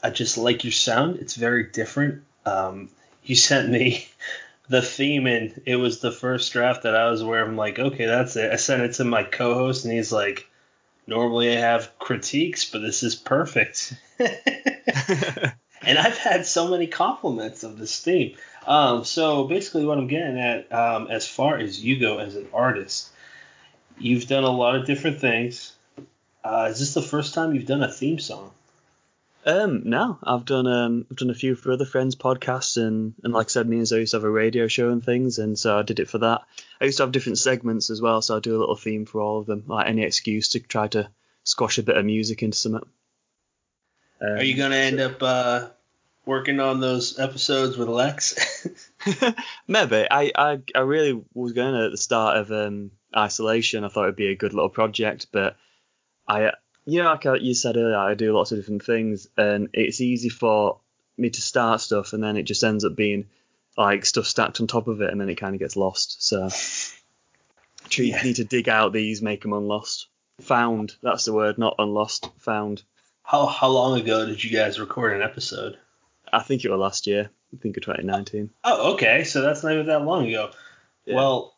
I 0.01 0.09
just 0.09 0.37
like 0.37 0.63
your 0.63 0.71
sound; 0.71 1.17
it's 1.17 1.35
very 1.35 1.63
different. 1.63 2.23
Um, 2.45 2.89
you 3.23 3.35
sent 3.35 3.69
me 3.69 4.07
the 4.69 4.81
theme, 4.81 5.27
and 5.27 5.61
it 5.65 5.77
was 5.77 5.99
the 5.99 6.11
first 6.11 6.51
draft 6.51 6.83
that 6.83 6.95
I 6.95 7.09
was 7.09 7.21
aware 7.21 7.41
of. 7.41 7.49
I'm 7.49 7.57
like, 7.57 7.79
okay, 7.79 8.05
that's 8.05 8.35
it. 8.35 8.51
I 8.51 8.57
sent 8.57 8.83
it 8.83 8.93
to 8.93 9.05
my 9.05 9.23
co-host, 9.23 9.85
and 9.85 9.93
he's 9.93 10.11
like, 10.11 10.47
normally 11.07 11.55
I 11.55 11.59
have 11.59 11.97
critiques, 11.99 12.69
but 12.69 12.79
this 12.79 13.03
is 13.03 13.15
perfect. 13.15 13.93
and 15.85 15.97
I've 15.97 16.17
had 16.17 16.45
so 16.45 16.69
many 16.69 16.87
compliments 16.87 17.63
of 17.63 17.77
this 17.77 18.01
theme. 18.01 18.35
Um, 18.65 19.03
so 19.03 19.45
basically, 19.45 19.85
what 19.85 19.97
I'm 19.97 20.07
getting 20.07 20.39
at, 20.39 20.71
um, 20.71 21.07
as 21.09 21.27
far 21.27 21.57
as 21.57 21.83
you 21.83 21.99
go 21.99 22.19
as 22.19 22.35
an 22.35 22.47
artist, 22.53 23.09
You've 23.97 24.27
done 24.27 24.43
a 24.43 24.51
lot 24.51 24.75
of 24.75 24.85
different 24.85 25.19
things. 25.19 25.73
Uh, 26.43 26.67
is 26.71 26.79
this 26.79 26.93
the 26.93 27.01
first 27.01 27.33
time 27.33 27.53
you've 27.53 27.65
done 27.65 27.83
a 27.83 27.91
theme 27.91 28.19
song? 28.19 28.51
Um, 29.45 29.83
no, 29.85 30.17
I've 30.23 30.45
done 30.45 30.67
um, 30.67 31.05
I've 31.11 31.17
done 31.17 31.29
a 31.29 31.35
few 31.35 31.55
for 31.55 31.73
other 31.73 31.85
friends' 31.85 32.15
podcasts, 32.15 32.77
and 32.77 33.13
and 33.23 33.33
like 33.33 33.47
I 33.47 33.49
said, 33.49 33.67
me 33.67 33.77
and 33.77 33.87
Zoe 33.87 33.99
used 33.99 34.11
to 34.11 34.17
have 34.17 34.23
a 34.23 34.29
radio 34.29 34.67
show 34.67 34.89
and 34.89 35.03
things, 35.03 35.37
and 35.37 35.59
so 35.59 35.77
I 35.77 35.81
did 35.81 35.99
it 35.99 36.09
for 36.09 36.19
that. 36.19 36.43
I 36.79 36.85
used 36.85 36.97
to 36.97 37.03
have 37.03 37.11
different 37.11 37.39
segments 37.39 37.89
as 37.89 38.01
well, 38.01 38.21
so 38.21 38.37
I 38.37 38.39
do 38.39 38.55
a 38.55 38.59
little 38.59 38.75
theme 38.75 39.05
for 39.05 39.19
all 39.19 39.39
of 39.39 39.45
them, 39.45 39.63
like 39.67 39.87
any 39.87 40.03
excuse 40.03 40.49
to 40.49 40.61
try 40.61 40.87
to 40.89 41.09
squash 41.43 41.77
a 41.77 41.83
bit 41.83 41.97
of 41.97 42.05
music 42.05 42.41
into 42.41 42.57
something. 42.57 42.89
Um, 44.23 44.37
Are 44.37 44.43
you 44.43 44.55
gonna 44.55 44.75
end 44.75 44.99
up 44.99 45.21
uh, 45.21 45.67
working 46.25 46.59
on 46.59 46.79
those 46.79 47.19
episodes 47.19 47.77
with 47.77 47.89
Lex? 47.89 48.67
Maybe. 49.67 50.07
I, 50.09 50.31
I 50.35 50.59
I 50.73 50.79
really 50.79 51.21
was 51.33 51.51
going 51.53 51.73
to 51.73 51.85
at 51.85 51.91
the 51.91 51.97
start 51.97 52.37
of 52.37 52.51
um 52.51 52.91
isolation. 53.15 53.83
I 53.83 53.89
thought 53.89 54.03
it'd 54.03 54.15
be 54.15 54.27
a 54.27 54.35
good 54.35 54.53
little 54.53 54.69
project, 54.69 55.27
but 55.31 55.57
I, 56.27 56.51
you 56.85 57.03
know, 57.03 57.11
like 57.11 57.41
you 57.41 57.53
said 57.53 57.77
earlier, 57.77 57.97
I 57.97 58.13
do 58.13 58.33
lots 58.33 58.51
of 58.51 58.57
different 58.57 58.85
things, 58.85 59.27
and 59.37 59.69
it's 59.73 60.01
easy 60.01 60.29
for 60.29 60.79
me 61.17 61.29
to 61.29 61.41
start 61.41 61.81
stuff, 61.81 62.13
and 62.13 62.23
then 62.23 62.37
it 62.37 62.43
just 62.43 62.63
ends 62.63 62.85
up 62.85 62.95
being 62.95 63.25
like 63.77 64.05
stuff 64.05 64.25
stacked 64.25 64.61
on 64.61 64.67
top 64.67 64.87
of 64.87 65.01
it, 65.01 65.11
and 65.11 65.19
then 65.19 65.29
it 65.29 65.35
kind 65.35 65.55
of 65.55 65.59
gets 65.59 65.75
lost. 65.75 66.23
So, 66.23 66.49
you 67.91 68.05
yeah. 68.05 68.23
need 68.23 68.37
to 68.37 68.45
dig 68.45 68.69
out 68.69 68.93
these, 68.93 69.21
make 69.21 69.41
them 69.41 69.53
unlost, 69.53 70.07
found. 70.41 70.95
That's 71.01 71.25
the 71.25 71.33
word, 71.33 71.57
not 71.57 71.75
unlost, 71.77 72.29
found. 72.37 72.83
How 73.23 73.45
how 73.45 73.69
long 73.69 73.99
ago 73.99 74.25
did 74.25 74.43
you 74.43 74.51
guys 74.51 74.79
record 74.79 75.15
an 75.15 75.21
episode? 75.21 75.77
I 76.31 76.39
think 76.41 76.63
it 76.63 76.69
was 76.69 76.79
last 76.79 77.07
year. 77.07 77.29
I 77.53 77.57
think 77.57 77.77
of 77.77 77.83
2019. 77.83 78.49
Oh, 78.63 78.93
okay. 78.93 79.23
So 79.23 79.41
that's 79.41 79.63
not 79.63 79.73
even 79.73 79.87
that 79.87 80.03
long 80.03 80.27
ago. 80.27 80.51
Yeah. 81.05 81.15
Well, 81.15 81.55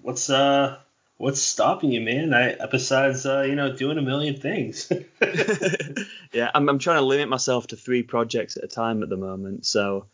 what's 0.00 0.30
uh 0.30 0.78
what's 1.18 1.40
stopping 1.40 1.92
you, 1.92 2.00
man? 2.00 2.32
I 2.32 2.66
besides 2.66 3.26
uh, 3.26 3.42
you 3.42 3.54
know 3.54 3.76
doing 3.76 3.98
a 3.98 4.02
million 4.02 4.36
things. 4.36 4.90
yeah, 6.32 6.50
I'm 6.54 6.68
I'm 6.68 6.78
trying 6.78 6.98
to 6.98 7.04
limit 7.04 7.28
myself 7.28 7.68
to 7.68 7.76
three 7.76 8.02
projects 8.02 8.56
at 8.56 8.64
a 8.64 8.68
time 8.68 9.02
at 9.02 9.08
the 9.08 9.16
moment. 9.16 9.66
So 9.66 10.06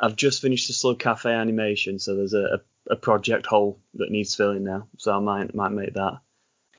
I've 0.00 0.16
just 0.16 0.42
finished 0.42 0.68
the 0.68 0.74
Slug 0.74 0.98
Cafe 0.98 1.30
animation, 1.30 1.98
so 1.98 2.16
there's 2.16 2.34
a, 2.34 2.60
a, 2.88 2.92
a 2.92 2.96
project 2.96 3.46
hole 3.46 3.78
that 3.94 4.10
needs 4.10 4.34
filling 4.34 4.64
now. 4.64 4.88
So 4.96 5.12
I 5.12 5.18
might 5.18 5.54
might 5.54 5.72
make 5.72 5.94
that 5.94 6.20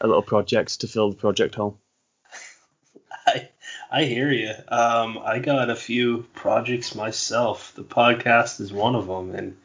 a 0.01 0.07
little 0.07 0.23
project 0.23 0.81
to 0.81 0.87
fill 0.87 1.11
the 1.11 1.17
project 1.17 1.55
hole. 1.55 1.79
I 3.27 3.49
I 3.91 4.03
hear 4.03 4.31
you. 4.31 4.51
Um, 4.67 5.19
I 5.23 5.39
got 5.39 5.69
a 5.69 5.75
few 5.75 6.27
projects 6.33 6.95
myself. 6.95 7.73
The 7.75 7.83
podcast 7.83 8.59
is 8.61 8.71
one 8.71 8.95
of 8.95 9.07
them, 9.07 9.33
and 9.33 9.57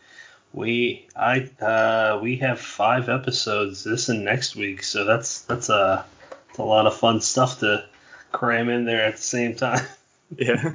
we 0.52 1.06
I 1.16 1.50
uh, 1.60 2.20
we 2.22 2.36
have 2.36 2.60
five 2.60 3.08
episodes 3.08 3.84
this 3.84 4.08
and 4.08 4.24
next 4.24 4.56
week, 4.56 4.82
so 4.82 5.04
that's 5.04 5.42
that's 5.42 5.68
a 5.68 6.04
that's 6.46 6.58
a 6.58 6.64
lot 6.64 6.86
of 6.86 6.96
fun 6.96 7.20
stuff 7.20 7.60
to 7.60 7.84
cram 8.32 8.68
in 8.68 8.84
there 8.84 9.04
at 9.04 9.16
the 9.16 9.22
same 9.22 9.54
time. 9.54 9.84
Yeah. 10.36 10.74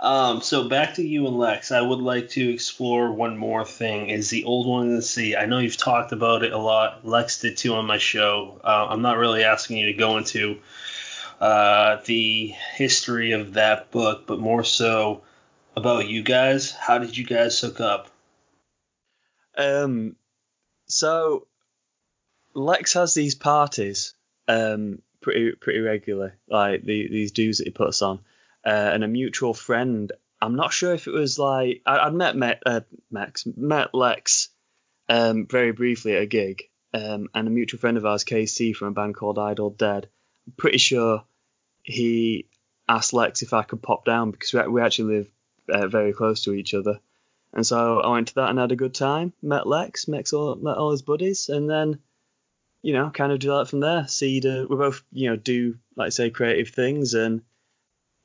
Um, 0.00 0.40
so 0.40 0.68
back 0.68 0.94
to 0.94 1.06
you 1.06 1.26
and 1.26 1.38
Lex. 1.38 1.70
I 1.70 1.80
would 1.80 2.00
like 2.00 2.30
to 2.30 2.50
explore 2.52 3.12
one 3.12 3.36
more 3.36 3.64
thing. 3.64 4.10
Is 4.10 4.30
the 4.30 4.44
old 4.44 4.66
one 4.66 4.88
in 4.88 4.96
the 4.96 5.02
sea? 5.02 5.36
I 5.36 5.46
know 5.46 5.58
you've 5.58 5.76
talked 5.76 6.12
about 6.12 6.42
it 6.42 6.52
a 6.52 6.58
lot. 6.58 7.06
Lex 7.06 7.40
did 7.40 7.56
too 7.56 7.74
on 7.74 7.86
my 7.86 7.98
show. 7.98 8.60
Uh, 8.64 8.86
I'm 8.90 9.02
not 9.02 9.18
really 9.18 9.44
asking 9.44 9.76
you 9.76 9.86
to 9.86 9.92
go 9.92 10.16
into 10.16 10.58
uh, 11.40 11.98
the 12.04 12.54
history 12.76 13.32
of 13.32 13.54
that 13.54 13.90
book, 13.90 14.26
but 14.26 14.38
more 14.38 14.64
so 14.64 15.22
about 15.76 16.08
you 16.08 16.22
guys. 16.22 16.70
How 16.70 16.98
did 16.98 17.16
you 17.16 17.24
guys 17.24 17.58
hook 17.60 17.80
up? 17.80 18.08
Um, 19.56 20.16
so 20.86 21.46
Lex 22.54 22.94
has 22.94 23.14
these 23.14 23.34
parties 23.34 24.14
um, 24.48 25.00
pretty 25.20 25.52
pretty 25.52 25.80
regularly, 25.80 26.32
like 26.48 26.82
the, 26.82 27.08
these 27.08 27.32
dues 27.32 27.58
that 27.58 27.66
he 27.66 27.70
puts 27.70 28.02
on. 28.02 28.20
Uh, 28.64 28.90
and 28.94 29.04
a 29.04 29.08
mutual 29.08 29.54
friend, 29.54 30.12
I'm 30.40 30.56
not 30.56 30.72
sure 30.72 30.94
if 30.94 31.06
it 31.06 31.12
was 31.12 31.38
like 31.38 31.82
I, 31.86 32.08
would 32.08 32.16
met 32.16 32.36
met 32.36 32.62
uh, 32.64 32.80
Max 33.10 33.46
met 33.56 33.94
Lex 33.94 34.48
um, 35.08 35.46
very 35.46 35.72
briefly 35.72 36.16
at 36.16 36.22
a 36.22 36.26
gig, 36.26 36.62
um, 36.92 37.28
and 37.34 37.48
a 37.48 37.50
mutual 37.50 37.80
friend 37.80 37.96
of 37.96 38.06
ours, 38.06 38.24
KC 38.24 38.74
from 38.74 38.88
a 38.88 38.92
band 38.92 39.14
called 39.14 39.38
Idle 39.38 39.70
Dead. 39.70 40.08
Pretty 40.56 40.78
sure 40.78 41.24
he 41.82 42.46
asked 42.88 43.12
Lex 43.12 43.42
if 43.42 43.52
I 43.52 43.62
could 43.62 43.82
pop 43.82 44.04
down 44.04 44.30
because 44.30 44.52
we, 44.52 44.66
we 44.68 44.80
actually 44.80 45.16
live 45.16 45.30
uh, 45.68 45.86
very 45.88 46.12
close 46.12 46.44
to 46.44 46.52
each 46.52 46.74
other. 46.74 47.00
And 47.52 47.64
so 47.66 48.00
I 48.00 48.10
went 48.10 48.28
to 48.28 48.34
that 48.36 48.50
and 48.50 48.58
had 48.58 48.72
a 48.72 48.76
good 48.76 48.94
time. 48.94 49.32
Met 49.40 49.66
Lex, 49.66 50.08
met 50.08 50.32
all, 50.32 50.56
met 50.56 50.76
all 50.76 50.90
his 50.90 51.02
buddies, 51.02 51.48
and 51.48 51.70
then, 51.70 52.00
you 52.82 52.92
know, 52.92 53.10
kind 53.10 53.32
of 53.32 53.38
developed 53.38 53.70
from 53.70 53.80
there. 53.80 54.08
See, 54.08 54.40
we 54.42 54.76
both, 54.76 55.04
you 55.12 55.30
know, 55.30 55.36
do 55.36 55.78
like 55.96 56.06
I 56.06 56.10
say 56.10 56.30
creative 56.30 56.74
things, 56.74 57.14
and 57.14 57.42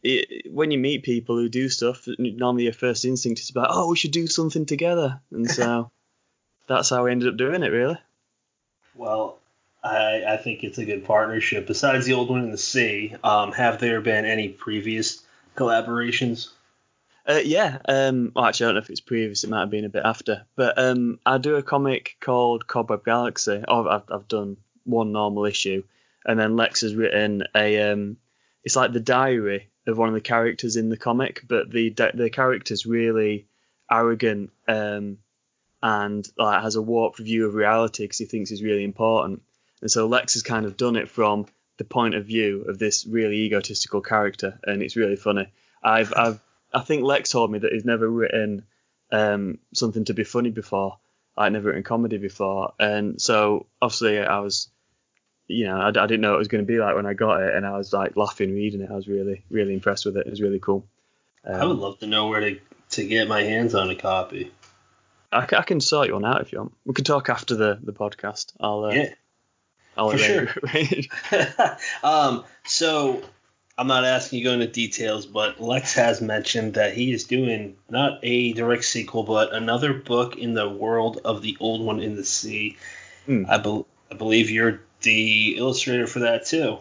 it, 0.01 0.51
when 0.51 0.71
you 0.71 0.79
meet 0.79 1.03
people 1.03 1.37
who 1.37 1.47
do 1.47 1.69
stuff, 1.69 2.07
normally 2.17 2.63
your 2.63 2.73
first 2.73 3.05
instinct 3.05 3.39
is 3.41 3.51
about, 3.51 3.67
oh, 3.69 3.89
we 3.89 3.97
should 3.97 4.11
do 4.11 4.25
something 4.25 4.65
together, 4.65 5.21
and 5.31 5.49
so 5.49 5.91
that's 6.67 6.89
how 6.89 7.03
we 7.03 7.11
ended 7.11 7.29
up 7.29 7.37
doing 7.37 7.61
it, 7.61 7.71
really. 7.71 7.99
Well, 8.95 9.38
I, 9.83 10.23
I 10.27 10.37
think 10.37 10.63
it's 10.63 10.77
a 10.77 10.85
good 10.85 11.05
partnership. 11.05 11.67
Besides 11.67 12.05
the 12.05 12.13
old 12.13 12.29
one 12.29 12.43
in 12.43 12.51
the 12.51 12.57
sea, 12.57 13.15
um, 13.23 13.51
have 13.53 13.79
there 13.79 14.01
been 14.01 14.25
any 14.25 14.49
previous 14.49 15.23
collaborations? 15.55 16.49
Uh, 17.27 17.41
yeah. 17.43 17.77
Um, 17.87 18.31
well, 18.35 18.45
actually, 18.45 18.65
I 18.65 18.67
don't 18.69 18.75
know 18.75 18.81
if 18.81 18.89
it's 18.89 18.99
previous. 18.99 19.43
It 19.43 19.49
might 19.49 19.61
have 19.61 19.69
been 19.69 19.85
a 19.85 19.89
bit 19.89 20.03
after. 20.03 20.45
But 20.55 20.77
um, 20.77 21.19
I 21.25 21.37
do 21.37 21.55
a 21.55 21.63
comic 21.63 22.17
called 22.19 22.67
Cobweb 22.67 23.05
Galaxy. 23.05 23.63
Oh, 23.67 23.87
I've, 23.87 24.03
I've 24.11 24.27
done 24.27 24.57
one 24.83 25.11
normal 25.11 25.45
issue, 25.45 25.83
and 26.25 26.39
then 26.39 26.55
Lex 26.55 26.81
has 26.81 26.95
written 26.95 27.43
a. 27.55 27.91
Um, 27.91 28.17
it's 28.63 28.75
like 28.75 28.91
the 28.91 28.99
diary 28.99 29.69
of 29.87 29.97
one 29.97 30.09
of 30.09 30.13
the 30.13 30.21
characters 30.21 30.75
in 30.75 30.89
the 30.89 30.97
comic, 30.97 31.43
but 31.47 31.71
the 31.71 31.89
the 32.13 32.29
character's 32.29 32.85
really 32.85 33.45
arrogant 33.91 34.51
um, 34.67 35.17
and 35.81 36.27
like 36.37 36.61
has 36.61 36.75
a 36.75 36.81
warped 36.81 37.19
view 37.19 37.45
of 37.45 37.53
reality 37.53 38.03
because 38.03 38.17
he 38.17 38.25
thinks 38.25 38.49
he's 38.49 38.63
really 38.63 38.83
important. 38.83 39.41
And 39.81 39.89
so 39.89 40.07
Lex 40.07 40.33
has 40.33 40.43
kind 40.43 40.65
of 40.65 40.77
done 40.77 40.95
it 40.95 41.09
from 41.09 41.45
the 41.77 41.83
point 41.85 42.15
of 42.15 42.25
view 42.25 42.65
of 42.67 42.77
this 42.77 43.05
really 43.05 43.37
egotistical 43.45 44.01
character, 44.01 44.59
and 44.63 44.81
it's 44.81 44.95
really 44.95 45.15
funny. 45.15 45.51
I've 45.81 46.13
I've 46.15 46.39
I 46.73 46.81
think 46.81 47.03
Lex 47.03 47.31
told 47.31 47.51
me 47.51 47.59
that 47.59 47.71
he's 47.71 47.85
never 47.85 48.07
written 48.07 48.65
um, 49.11 49.57
something 49.73 50.05
to 50.05 50.13
be 50.13 50.23
funny 50.23 50.51
before. 50.51 50.99
I'd 51.37 51.53
never 51.53 51.67
written 51.69 51.83
comedy 51.83 52.17
before, 52.17 52.73
and 52.79 53.19
so 53.19 53.67
obviously 53.81 54.19
I 54.19 54.39
was, 54.39 54.69
you 55.47 55.67
know, 55.67 55.77
I, 55.77 55.87
I 55.87 55.91
didn't 55.91 56.21
know 56.21 56.31
what 56.31 56.35
it 56.35 56.39
was 56.39 56.47
going 56.49 56.65
to 56.65 56.67
be 56.67 56.79
like 56.79 56.95
when 56.95 57.05
I 57.05 57.13
got 57.13 57.41
it, 57.41 57.55
and 57.55 57.65
I 57.65 57.77
was 57.77 57.93
like 57.93 58.17
laughing 58.17 58.53
reading 58.53 58.81
it. 58.81 58.91
I 58.91 58.95
was 58.95 59.07
really, 59.07 59.45
really 59.49 59.73
impressed 59.73 60.05
with 60.05 60.17
it. 60.17 60.27
It 60.27 60.29
was 60.29 60.41
really 60.41 60.59
cool. 60.59 60.85
Um, 61.45 61.61
I 61.61 61.65
would 61.65 61.77
love 61.77 61.99
to 61.99 62.07
know 62.07 62.27
where 62.27 62.41
to 62.41 62.59
to 62.91 63.05
get 63.05 63.29
my 63.29 63.43
hands 63.43 63.73
on 63.73 63.89
a 63.89 63.95
copy. 63.95 64.51
I, 65.31 65.43
I 65.43 65.61
can 65.61 65.79
sort 65.79 66.07
you 66.07 66.15
one 66.15 66.25
out 66.25 66.41
if 66.41 66.51
you 66.51 66.57
want. 66.59 66.73
We 66.85 66.93
can 66.93 67.05
talk 67.05 67.29
after 67.29 67.55
the 67.55 67.79
the 67.81 67.93
podcast. 67.93 68.51
I'll 68.59 68.83
uh, 68.83 68.91
yeah. 68.91 69.13
I'll 69.99 70.11
For 70.11 70.17
sure. 70.17 70.47
um, 72.03 72.45
so 72.65 73.21
I'm 73.77 73.87
not 73.87 74.05
asking 74.05 74.39
you 74.39 74.45
to 74.45 74.49
go 74.49 74.53
into 74.53 74.67
details, 74.67 75.25
but 75.25 75.61
Lex 75.61 75.93
has 75.93 76.21
mentioned 76.21 76.75
that 76.75 76.93
he 76.93 77.11
is 77.11 77.25
doing 77.25 77.75
not 77.89 78.19
a 78.23 78.53
direct 78.53 78.85
sequel, 78.85 79.23
but 79.23 79.53
another 79.53 79.93
book 79.93 80.37
in 80.37 80.53
the 80.53 80.69
world 80.69 81.19
of 81.25 81.41
the 81.41 81.57
old 81.59 81.81
one 81.81 81.99
in 81.99 82.15
the 82.15 82.23
sea. 82.23 82.77
Mm. 83.27 83.49
I, 83.49 83.57
be- 83.57 83.85
I 84.11 84.15
believe 84.15 84.49
you're 84.49 84.81
the 85.01 85.57
illustrator 85.57 86.07
for 86.07 86.19
that 86.19 86.45
too. 86.45 86.77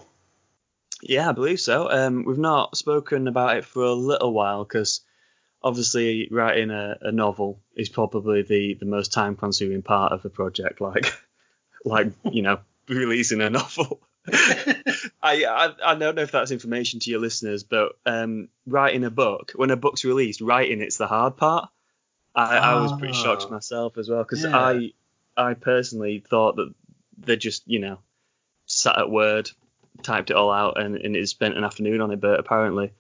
Yeah, 1.02 1.28
I 1.28 1.32
believe 1.32 1.60
so. 1.60 1.90
Um, 1.90 2.24
we've 2.24 2.38
not 2.38 2.76
spoken 2.76 3.28
about 3.28 3.56
it 3.56 3.64
for 3.64 3.84
a 3.84 3.92
little 3.92 4.32
while 4.32 4.64
because 4.64 5.00
obviously 5.62 6.28
writing 6.30 6.70
a, 6.70 6.96
a 7.00 7.12
novel 7.12 7.60
is 7.76 7.88
probably 7.88 8.42
the, 8.42 8.74
the 8.74 8.86
most 8.86 9.12
time 9.12 9.36
consuming 9.36 9.82
part 9.82 10.12
of 10.12 10.22
the 10.22 10.30
project. 10.30 10.80
Like 10.80 11.12
like 11.84 12.12
you 12.30 12.42
know 12.42 12.58
releasing 12.88 13.40
a 13.40 13.50
novel. 13.50 14.00
I, 15.22 15.44
I 15.44 15.74
I 15.84 15.94
don't 15.94 16.14
know 16.16 16.22
if 16.22 16.32
that's 16.32 16.50
information 16.50 17.00
to 17.00 17.10
your 17.10 17.20
listeners, 17.20 17.62
but 17.64 17.92
um, 18.06 18.48
writing 18.66 19.04
a 19.04 19.10
book 19.10 19.52
when 19.56 19.70
a 19.70 19.76
book's 19.76 20.04
released, 20.04 20.40
writing 20.40 20.80
it's 20.80 20.96
the 20.98 21.06
hard 21.06 21.36
part. 21.36 21.68
I, 22.34 22.56
I 22.58 22.80
was 22.80 22.92
pretty 22.98 23.14
shocked 23.14 23.46
Ah. 23.48 23.52
myself 23.52 23.98
as 23.98 24.08
well 24.08 24.22
because 24.22 24.44
Yeah. 24.44 24.56
I 24.56 24.92
I 25.36 25.54
personally 25.54 26.22
thought 26.28 26.56
that 26.56 26.72
they 27.18 27.36
just 27.36 27.66
you 27.66 27.78
know 27.80 27.98
sat 28.66 28.98
at 28.98 29.10
Word, 29.10 29.50
typed 30.02 30.30
it 30.30 30.36
all 30.36 30.52
out, 30.52 30.80
and, 30.80 30.96
and 30.96 31.16
it 31.16 31.26
spent 31.28 31.56
an 31.56 31.64
afternoon 31.64 32.00
on 32.00 32.10
it. 32.12 32.20
But 32.20 32.38
apparently, 32.38 32.92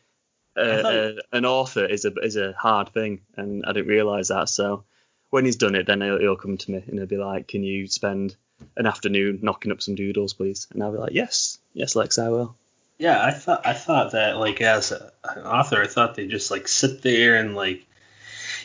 uh, 0.56 0.82
thought- 0.82 0.94
uh, 0.94 1.12
an 1.32 1.44
author 1.44 1.84
is 1.84 2.04
a 2.04 2.12
is 2.22 2.36
a 2.36 2.52
hard 2.54 2.88
thing, 2.90 3.20
and 3.36 3.64
I 3.66 3.72
didn't 3.72 3.88
realize 3.88 4.28
that. 4.28 4.48
So 4.48 4.84
when 5.30 5.44
he's 5.44 5.56
done 5.56 5.74
it, 5.74 5.86
then 5.86 6.00
he'll, 6.00 6.18
he'll 6.18 6.36
come 6.36 6.56
to 6.56 6.70
me 6.70 6.82
and 6.86 6.98
he'll 6.98 7.06
be 7.06 7.18
like, 7.18 7.46
"Can 7.48 7.62
you 7.62 7.86
spend 7.86 8.34
an 8.76 8.86
afternoon 8.86 9.40
knocking 9.42 9.72
up 9.72 9.82
some 9.82 9.94
doodles, 9.94 10.34
please?" 10.34 10.66
And 10.72 10.82
I'll 10.82 10.92
be 10.92 10.98
like, 10.98 11.12
"Yes, 11.12 11.58
yes, 11.74 11.96
Lex, 11.96 12.18
I 12.18 12.28
will." 12.28 12.56
Yeah, 12.98 13.22
I 13.22 13.30
thought 13.30 13.66
I 13.66 13.74
thought 13.74 14.12
that 14.12 14.38
like 14.38 14.60
as 14.60 14.90
a, 14.92 15.12
an 15.24 15.42
author, 15.42 15.80
I 15.80 15.86
thought 15.86 16.16
they 16.16 16.26
just 16.26 16.50
like 16.50 16.66
sit 16.66 17.02
there 17.02 17.36
and 17.36 17.54
like, 17.54 17.86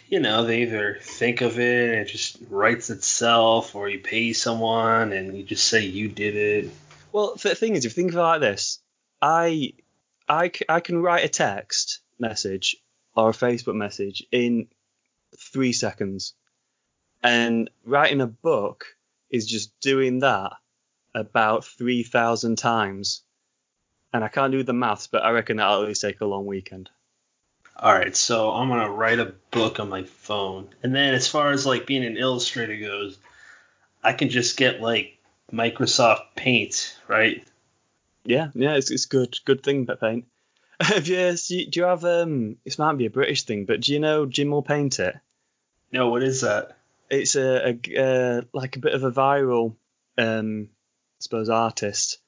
you 0.08 0.20
know, 0.20 0.44
they 0.44 0.64
either 0.64 0.98
think 1.02 1.42
of 1.42 1.60
it 1.60 1.90
and 1.92 2.00
it 2.00 2.08
just 2.08 2.38
writes 2.50 2.90
itself, 2.90 3.76
or 3.76 3.90
you 3.90 4.00
pay 4.00 4.34
someone 4.34 5.14
and 5.14 5.38
you 5.38 5.44
just 5.44 5.68
say 5.68 5.86
you 5.86 6.08
did 6.08 6.36
it. 6.36 6.72
Well, 7.12 7.36
the 7.36 7.54
thing 7.54 7.76
is, 7.76 7.86
if 7.86 7.92
you 7.92 8.04
think 8.04 8.14
of 8.14 8.18
it 8.18 8.22
like 8.22 8.42
this, 8.42 8.80
I, 9.22 9.74
I, 10.28 10.52
I 10.68 10.80
can 10.80 11.02
write 11.02 11.26
a 11.26 11.30
text 11.30 12.00
message 12.18 12.76
or 13.16 13.30
a 13.30 13.34
Facebook 13.34 13.76
message 13.76 14.26
in 14.32 14.68
three 15.38 15.74
seconds, 15.74 16.34
and 17.22 17.70
writing 17.86 18.22
a 18.22 18.28
book 18.28 18.86
is 19.34 19.48
just 19.48 19.78
doing 19.82 20.20
that 20.20 20.54
about 21.14 21.66
three 21.66 22.04
thousand 22.04 22.58
times, 22.58 23.24
and 24.14 24.24
I 24.24 24.30
can't 24.30 24.54
do 24.54 24.64
the 24.64 24.74
maths, 24.74 25.08
but 25.08 25.24
I 25.24 25.32
reckon 25.32 25.58
that'll 25.58 25.82
at 25.82 25.88
least 25.88 26.02
take 26.02 26.22
a 26.22 26.26
long 26.26 26.46
weekend. 26.46 26.90
All 27.76 27.92
right, 27.92 28.16
so 28.16 28.52
I'm 28.52 28.70
gonna 28.70 28.90
write 28.90 29.20
a 29.20 29.34
book 29.52 29.80
on 29.80 29.90
my 29.90 30.04
phone, 30.04 30.70
and 30.84 30.96
then 30.96 31.16
as 31.16 31.28
far 31.28 31.52
as 31.52 31.66
like 31.66 31.88
being 31.88 32.06
an 32.06 32.16
illustrator 32.16 32.78
goes, 32.78 33.18
I 34.04 34.14
can 34.14 34.30
just 34.30 34.56
get 34.56 34.80
like 34.80 35.18
Microsoft 35.52 36.36
Paint, 36.36 36.98
right? 37.08 37.46
Yeah, 38.26 38.50
yeah, 38.54 38.76
it's, 38.76 38.92
it's 38.92 39.08
good, 39.08 39.38
good 39.44 39.64
thing, 39.64 39.86
but 39.86 40.00
paint. 40.00 40.26
Have 40.80 41.06
do 41.06 41.14
you 41.14 41.66
do 41.68 41.80
you 41.80 41.86
have 41.86 42.04
um? 42.04 42.58
This 42.64 42.80
might 42.80 42.98
be 42.98 43.06
a 43.06 43.12
British 43.12 43.44
thing, 43.44 43.66
but 43.66 43.82
do 43.82 43.94
you 43.94 44.00
know 44.00 44.26
Jim'll 44.26 44.64
paint 44.64 45.00
it? 45.00 45.16
No, 45.92 46.10
what 46.10 46.24
is 46.24 46.42
that? 46.42 46.78
It's 47.10 47.36
a, 47.36 47.78
a 47.86 48.02
uh, 48.02 48.42
like 48.54 48.76
a 48.76 48.80
bit 48.80 48.94
of 48.94 49.04
a 49.04 49.12
viral, 49.12 49.76
um, 50.18 50.70
I 50.72 51.20
suppose, 51.20 51.50
artist 51.50 52.20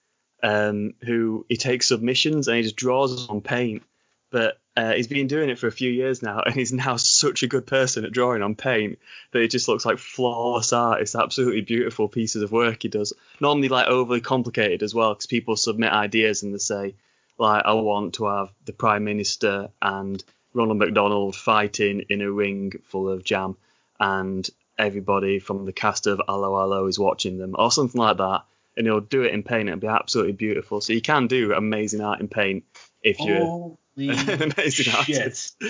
um, 0.43 0.93
who 1.03 1.45
he 1.49 1.57
takes 1.57 1.87
submissions 1.87 2.47
and 2.47 2.57
he 2.57 2.63
just 2.63 2.75
draws 2.75 3.27
on 3.29 3.41
paint. 3.41 3.83
But 4.31 4.59
uh, 4.75 4.93
he's 4.93 5.07
been 5.07 5.27
doing 5.27 5.49
it 5.49 5.59
for 5.59 5.67
a 5.67 5.71
few 5.71 5.89
years 5.89 6.21
now, 6.21 6.41
and 6.45 6.53
he's 6.53 6.73
now 6.73 6.95
such 6.97 7.43
a 7.43 7.47
good 7.47 7.65
person 7.65 8.05
at 8.05 8.11
drawing 8.11 8.41
on 8.41 8.55
paint 8.55 8.99
that 9.31 9.41
it 9.41 9.51
just 9.51 9.67
looks 9.67 9.85
like 9.85 9.97
flawless 9.97 10.73
art. 10.73 11.01
It's 11.01 11.15
absolutely 11.15 11.61
beautiful 11.61 12.07
pieces 12.07 12.41
of 12.41 12.51
work 12.51 12.83
he 12.83 12.89
does. 12.89 13.13
Normally, 13.39 13.69
like 13.69 13.87
overly 13.87 14.21
complicated 14.21 14.83
as 14.83 14.93
well, 14.93 15.13
because 15.13 15.27
people 15.27 15.55
submit 15.55 15.91
ideas 15.91 16.43
and 16.43 16.53
they 16.53 16.59
say, 16.59 16.95
like, 17.37 17.63
I 17.65 17.73
want 17.73 18.15
to 18.15 18.25
have 18.25 18.49
the 18.65 18.73
Prime 18.73 19.03
Minister 19.03 19.69
and 19.81 20.23
Ronald 20.53 20.79
McDonald 20.79 21.35
fighting 21.35 22.05
in 22.09 22.21
a 22.21 22.31
ring 22.31 22.73
full 22.83 23.09
of 23.09 23.23
jam, 23.23 23.57
and 23.99 24.49
everybody 24.77 25.39
from 25.39 25.65
the 25.65 25.73
cast 25.73 26.07
of 26.07 26.21
Allo 26.27 26.57
Allo 26.59 26.87
is 26.87 26.99
watching 26.99 27.37
them, 27.37 27.55
or 27.57 27.71
something 27.71 27.99
like 27.99 28.17
that. 28.17 28.43
And 28.77 28.85
he'll 28.85 28.99
do 28.99 29.21
it 29.21 29.33
in 29.33 29.43
paint 29.43 29.61
and 29.61 29.69
it'll 29.69 29.79
be 29.79 29.87
absolutely 29.87 30.33
beautiful. 30.33 30.81
So 30.81 30.91
you 30.91 31.01
can 31.01 31.27
do 31.27 31.53
amazing 31.53 32.01
art 32.01 32.19
in 32.19 32.27
paint 32.27 32.65
if 33.01 33.19
you're 33.21 33.39
Holy 33.45 33.77
an 33.97 34.51
amazing 34.51 34.85
shit. 34.85 34.95
artist. 34.95 35.63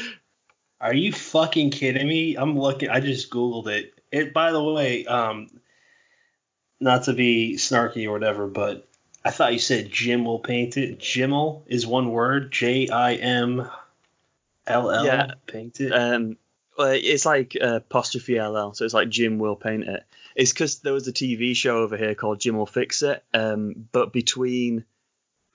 Are 0.81 0.93
you 0.93 1.13
fucking 1.13 1.69
kidding 1.69 2.07
me? 2.07 2.35
I'm 2.35 2.57
looking. 2.57 2.89
I 2.89 2.99
just 2.99 3.29
googled 3.29 3.67
it. 3.67 3.93
It. 4.11 4.33
By 4.33 4.51
the 4.51 4.63
way, 4.63 5.05
um, 5.05 5.49
not 6.79 7.03
to 7.03 7.13
be 7.13 7.55
snarky 7.57 8.07
or 8.07 8.11
whatever, 8.11 8.47
but 8.47 8.87
I 9.23 9.31
thought 9.31 9.53
you 9.53 9.59
said 9.59 9.91
Jim 9.91 10.25
will 10.25 10.39
paint 10.39 10.77
it. 10.77 10.99
Jimmel 10.99 11.63
is 11.67 11.87
one 11.87 12.11
word. 12.11 12.51
J 12.51 12.89
I 12.89 13.13
M 13.15 13.69
L 14.67 14.91
L. 14.91 15.05
Yeah. 15.05 15.31
Paint 15.47 15.79
it. 15.79 15.91
Um, 15.91 16.37
well, 16.77 16.91
it's 16.93 17.25
like 17.25 17.55
uh, 17.59 17.75
apostrophe 17.77 18.39
LL, 18.39 18.73
so 18.73 18.85
it's 18.85 18.93
like 18.93 19.09
Jim'll 19.09 19.55
paint 19.55 19.83
it. 19.85 20.03
It's 20.35 20.51
because 20.51 20.79
there 20.79 20.93
was 20.93 21.07
a 21.07 21.13
TV 21.13 21.55
show 21.55 21.77
over 21.77 21.95
here 21.97 22.15
called 22.15 22.39
Jim'll 22.39 22.65
fix 22.65 23.01
it, 23.03 23.23
um, 23.33 23.87
but 23.91 24.11
between 24.11 24.85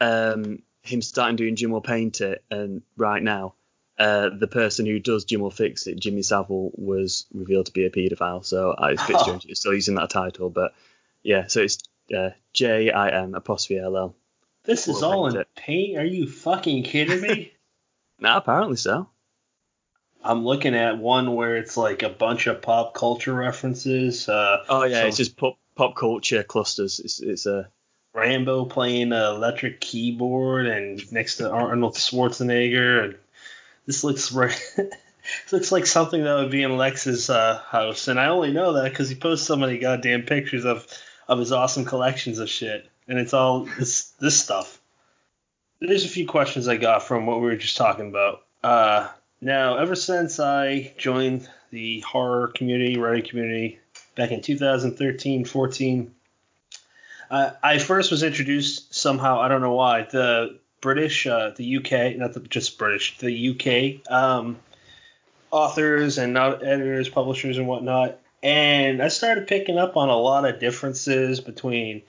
um, 0.00 0.62
him 0.82 1.02
starting 1.02 1.36
doing 1.36 1.56
Jim'll 1.56 1.82
paint 1.82 2.20
it 2.20 2.42
and 2.50 2.82
right 2.96 3.22
now, 3.22 3.54
uh, 3.98 4.30
the 4.30 4.46
person 4.48 4.86
who 4.86 4.98
does 4.98 5.24
Jim'll 5.26 5.50
fix 5.50 5.86
it, 5.86 5.98
Jimmy 6.00 6.22
Savile, 6.22 6.70
was 6.74 7.26
revealed 7.34 7.66
to 7.66 7.72
be 7.72 7.84
a 7.84 7.90
paedophile. 7.90 8.42
So 8.44 8.72
I 8.72 8.92
it's 8.92 9.02
a 9.02 9.06
bit 9.08 9.16
Oh. 9.16 9.22
strange 9.22 9.44
it's 9.46 9.60
still 9.60 9.74
using 9.74 9.96
that 9.96 10.08
title, 10.10 10.48
but 10.48 10.72
yeah, 11.22 11.48
so 11.48 11.60
it's 11.60 11.78
uh, 12.16 12.30
J 12.54 12.90
I 12.90 13.10
M 13.10 13.34
apostrophe 13.34 13.78
L 13.78 13.96
L. 13.96 14.16
this 14.64 14.88
is 14.88 15.02
all 15.02 15.26
in 15.26 15.36
it. 15.36 15.48
paint. 15.54 15.98
Are 15.98 16.04
you 16.04 16.26
fucking 16.28 16.84
kidding 16.84 17.20
me? 17.20 17.52
Nah, 18.22 18.36
apparently 18.36 18.76
so. 18.76 19.08
I'm 20.22 20.44
looking 20.44 20.74
at 20.74 20.98
one 20.98 21.34
where 21.34 21.56
it's 21.56 21.76
like 21.76 22.02
a 22.02 22.08
bunch 22.10 22.46
of 22.46 22.60
pop 22.62 22.94
culture 22.94 23.32
references. 23.34 24.28
Uh, 24.28 24.64
Oh 24.68 24.84
yeah, 24.84 25.02
So- 25.02 25.06
it's 25.08 25.16
just 25.16 25.36
pop 25.36 25.56
pop 25.74 25.96
culture 25.96 26.42
clusters. 26.42 27.00
It's 27.00 27.20
it's 27.20 27.46
a 27.46 27.68
Rambo 28.12 28.64
playing 28.66 29.12
an 29.12 29.22
electric 29.22 29.80
keyboard 29.80 30.66
and 30.66 31.00
next 31.12 31.36
to 31.36 31.50
Arnold 31.50 31.94
Schwarzenegger 31.94 33.04
and 33.04 33.14
this 33.86 34.02
looks 34.02 34.32
right 34.32 34.60
this 34.76 35.52
looks 35.52 35.70
like 35.72 35.86
something 35.86 36.24
that 36.24 36.34
would 36.34 36.50
be 36.50 36.62
in 36.64 36.76
Lex's 36.76 37.30
uh, 37.30 37.58
house 37.68 38.08
and 38.08 38.18
I 38.18 38.26
only 38.26 38.52
know 38.52 38.72
that 38.74 38.90
because 38.90 39.08
he 39.08 39.14
posts 39.14 39.46
so 39.46 39.54
many 39.56 39.78
goddamn 39.78 40.22
pictures 40.22 40.64
of 40.64 40.86
of 41.28 41.38
his 41.38 41.52
awesome 41.52 41.84
collections 41.84 42.40
of 42.40 42.50
shit 42.50 42.88
and 43.06 43.18
it's 43.18 43.32
all 43.32 43.64
this 43.78 44.10
this 44.20 44.38
stuff. 44.40 44.80
There's 45.80 46.04
a 46.04 46.08
few 46.08 46.26
questions 46.26 46.66
I 46.68 46.76
got 46.76 47.04
from 47.04 47.26
what 47.26 47.36
we 47.40 47.46
were 47.46 47.56
just 47.56 47.76
talking 47.76 48.08
about. 48.08 48.42
Uh, 48.62 49.08
now, 49.40 49.76
ever 49.76 49.94
since 49.94 50.38
I 50.38 50.92
joined 50.98 51.48
the 51.70 52.00
horror 52.00 52.48
community, 52.48 52.98
writing 52.98 53.28
community 53.28 53.78
back 54.14 54.30
in 54.32 54.42
2013, 54.42 55.44
14, 55.44 56.14
uh, 57.30 57.50
I 57.62 57.78
first 57.78 58.10
was 58.10 58.22
introduced 58.22 58.94
somehow. 58.94 59.40
I 59.40 59.48
don't 59.48 59.62
know 59.62 59.74
why. 59.74 60.02
The 60.02 60.58
British, 60.80 61.26
uh, 61.26 61.52
the 61.56 61.76
UK, 61.76 62.16
not 62.16 62.32
the, 62.32 62.40
just 62.40 62.78
British, 62.78 63.18
the 63.18 63.50
UK 63.50 64.12
um, 64.12 64.58
authors 65.50 66.18
and 66.18 66.32
not 66.32 66.64
editors, 66.64 67.08
publishers, 67.08 67.58
and 67.58 67.68
whatnot. 67.68 68.18
And 68.42 69.02
I 69.02 69.08
started 69.08 69.46
picking 69.46 69.78
up 69.78 69.96
on 69.96 70.08
a 70.08 70.16
lot 70.16 70.44
of 70.44 70.58
differences 70.58 71.40
between 71.40 72.02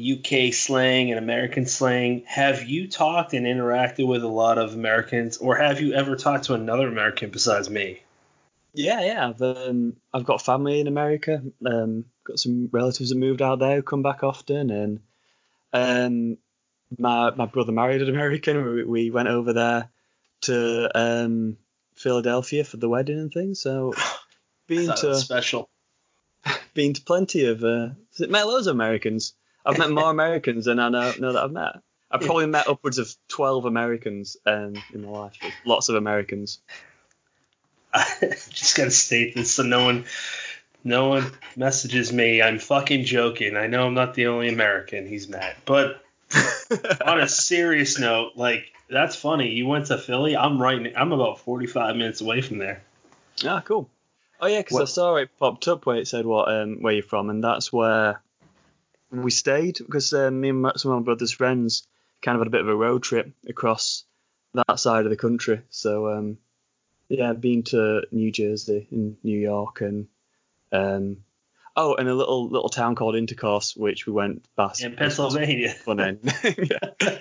UK 0.00 0.52
slang 0.52 1.10
and 1.10 1.18
American 1.18 1.66
slang. 1.66 2.24
Have 2.26 2.64
you 2.64 2.88
talked 2.88 3.34
and 3.34 3.46
interacted 3.46 4.06
with 4.06 4.22
a 4.24 4.28
lot 4.28 4.58
of 4.58 4.74
Americans, 4.74 5.36
or 5.36 5.56
have 5.56 5.80
you 5.80 5.94
ever 5.94 6.16
talked 6.16 6.44
to 6.44 6.54
another 6.54 6.88
American 6.88 7.30
besides 7.30 7.68
me? 7.68 8.02
Yeah, 8.74 9.00
yeah. 9.02 9.28
I've 9.28 9.42
um, 9.42 9.96
I've 10.12 10.24
got 10.24 10.42
family 10.42 10.80
in 10.80 10.86
America. 10.86 11.42
Um, 11.64 12.06
got 12.24 12.38
some 12.38 12.68
relatives 12.72 13.10
that 13.10 13.18
moved 13.18 13.42
out 13.42 13.58
there 13.58 13.76
who 13.76 13.82
come 13.82 14.02
back 14.02 14.22
often, 14.22 14.70
and 14.70 15.00
um, 15.72 16.38
my 16.98 17.30
my 17.30 17.46
brother 17.46 17.72
married 17.72 18.02
an 18.02 18.08
American. 18.08 18.74
We, 18.74 18.84
we 18.84 19.10
went 19.10 19.28
over 19.28 19.52
there 19.52 19.90
to 20.42 20.90
um 20.98 21.58
Philadelphia 21.94 22.64
for 22.64 22.78
the 22.78 22.88
wedding 22.88 23.18
and 23.18 23.32
things. 23.32 23.60
So 23.60 23.92
been 24.66 24.86
Thought 24.86 25.04
it 25.04 25.08
was 25.08 25.18
to 25.18 25.24
special. 25.24 25.68
been 26.74 26.94
to 26.94 27.02
plenty 27.02 27.44
of 27.46 27.62
uh, 27.62 27.90
met 28.18 28.46
loads 28.46 28.66
of 28.66 28.74
Americans. 28.74 29.34
I've 29.64 29.78
met 29.78 29.90
more 29.90 30.10
Americans 30.10 30.64
than 30.66 30.78
I 30.78 30.88
know, 30.88 31.12
know 31.18 31.32
that 31.32 31.44
I've 31.44 31.52
met. 31.52 31.76
I've 32.10 32.20
probably 32.20 32.46
met 32.46 32.68
upwards 32.68 32.98
of 32.98 33.14
twelve 33.28 33.64
Americans 33.64 34.36
um, 34.44 34.74
in 34.92 35.04
my 35.04 35.08
life. 35.08 35.38
Lots 35.64 35.88
of 35.88 35.94
Americans. 35.94 36.60
I 37.94 38.04
just 38.50 38.76
gotta 38.76 38.90
state 38.90 39.34
this 39.34 39.52
so 39.52 39.62
no 39.62 39.84
one 39.84 40.04
no 40.84 41.08
one 41.08 41.30
messages 41.56 42.12
me. 42.12 42.42
I'm 42.42 42.58
fucking 42.58 43.04
joking. 43.04 43.56
I 43.56 43.66
know 43.66 43.86
I'm 43.86 43.94
not 43.94 44.14
the 44.14 44.26
only 44.26 44.48
American 44.48 45.06
he's 45.06 45.28
met. 45.28 45.56
But 45.64 46.02
on 47.06 47.20
a 47.20 47.28
serious 47.28 47.98
note, 47.98 48.32
like 48.36 48.72
that's 48.90 49.16
funny. 49.16 49.50
You 49.50 49.66
went 49.66 49.86
to 49.86 49.98
Philly. 49.98 50.36
I'm 50.36 50.60
right. 50.60 50.92
I'm 50.96 51.12
about 51.12 51.40
45 51.40 51.96
minutes 51.96 52.20
away 52.20 52.40
from 52.40 52.58
there. 52.58 52.82
Ah, 53.44 53.62
cool. 53.64 53.88
Oh 54.40 54.46
yeah, 54.46 54.60
because 54.60 54.80
I 54.80 54.84
saw 54.84 55.16
it 55.16 55.30
popped 55.38 55.68
up 55.68 55.86
where 55.86 55.96
it 55.96 56.08
said 56.08 56.26
what 56.26 56.52
um, 56.52 56.82
where 56.82 56.92
you're 56.92 57.02
from, 57.02 57.30
and 57.30 57.44
that's 57.44 57.72
where 57.72 58.20
we 59.12 59.30
stayed 59.30 59.78
because 59.78 60.12
uh, 60.12 60.30
me 60.30 60.48
and 60.48 60.72
some 60.76 60.92
of 60.92 60.98
my 60.98 61.04
brother's 61.04 61.32
friends 61.32 61.86
kind 62.22 62.36
of 62.36 62.40
had 62.40 62.46
a 62.46 62.50
bit 62.50 62.62
of 62.62 62.68
a 62.68 62.74
road 62.74 63.02
trip 63.02 63.32
across 63.48 64.04
that 64.54 64.78
side 64.78 65.04
of 65.04 65.10
the 65.10 65.16
country. 65.16 65.60
So 65.70 66.08
um, 66.10 66.38
Yeah, 67.08 67.30
I've 67.30 67.40
been 67.40 67.62
to 67.64 68.02
New 68.10 68.32
Jersey 68.32 68.88
and 68.90 69.16
New 69.22 69.38
York 69.38 69.82
and 69.82 70.08
um 70.72 71.18
oh, 71.76 71.94
and 71.94 72.08
a 72.08 72.14
little 72.14 72.48
little 72.48 72.70
town 72.70 72.94
called 72.94 73.16
Intercourse, 73.16 73.76
which 73.76 74.06
we 74.06 74.12
went 74.12 74.46
past. 74.56 74.82
In 74.82 74.96
Pennsylvania. 74.96 75.70
Fun 75.70 75.98
yeah. 76.44 77.18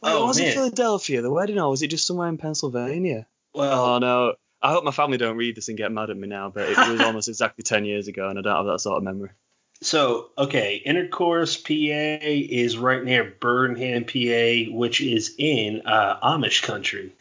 Oh, 0.00 0.22
oh, 0.22 0.26
was 0.26 0.38
man. 0.38 0.48
it 0.48 0.54
Philadelphia, 0.54 1.22
the 1.22 1.32
wedding, 1.32 1.58
or 1.58 1.70
was 1.70 1.82
it 1.82 1.88
just 1.88 2.06
somewhere 2.06 2.28
in 2.28 2.38
Pennsylvania? 2.38 3.26
Well, 3.54 3.84
Oh 3.84 3.98
no. 3.98 4.34
I 4.60 4.72
hope 4.72 4.82
my 4.82 4.90
family 4.90 5.18
don't 5.18 5.36
read 5.36 5.54
this 5.54 5.68
and 5.68 5.78
get 5.78 5.92
mad 5.92 6.10
at 6.10 6.16
me 6.16 6.26
now, 6.26 6.50
but 6.50 6.68
it 6.68 6.76
was 6.76 7.00
almost 7.00 7.28
exactly 7.28 7.62
ten 7.62 7.84
years 7.84 8.08
ago, 8.08 8.28
and 8.28 8.38
I 8.38 8.42
don't 8.42 8.56
have 8.56 8.66
that 8.66 8.80
sort 8.80 8.98
of 8.98 9.04
memory. 9.04 9.30
So 9.80 10.30
okay, 10.36 10.76
Intercourse, 10.76 11.56
PA 11.56 11.68
is 11.70 12.76
right 12.76 13.02
near 13.04 13.24
Bird-in-Hand, 13.24 14.06
PA, 14.08 14.76
which 14.76 15.00
is 15.00 15.34
in 15.38 15.82
uh, 15.86 16.18
Amish 16.20 16.62
country. 16.62 17.14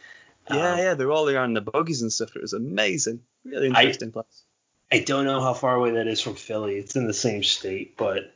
Yeah, 0.50 0.74
Um, 0.74 0.80
yeah, 0.80 0.94
they're 0.96 1.12
all 1.12 1.30
around 1.30 1.54
the 1.54 1.62
buggies 1.62 2.02
and 2.02 2.12
stuff. 2.12 2.36
It 2.36 2.42
was 2.42 2.54
amazing, 2.54 3.22
really 3.46 3.70
I- 3.70 3.82
interesting 3.82 4.12
place. 4.12 4.44
I 4.92 5.00
don't 5.00 5.26
know 5.26 5.42
how 5.42 5.54
far 5.54 5.76
away 5.76 5.92
that 5.92 6.08
is 6.08 6.22
from 6.22 6.36
Philly. 6.36 6.78
It's 6.78 6.96
in 6.96 7.08
the 7.08 7.14
same 7.14 7.44
state, 7.44 7.98
but 7.98 8.34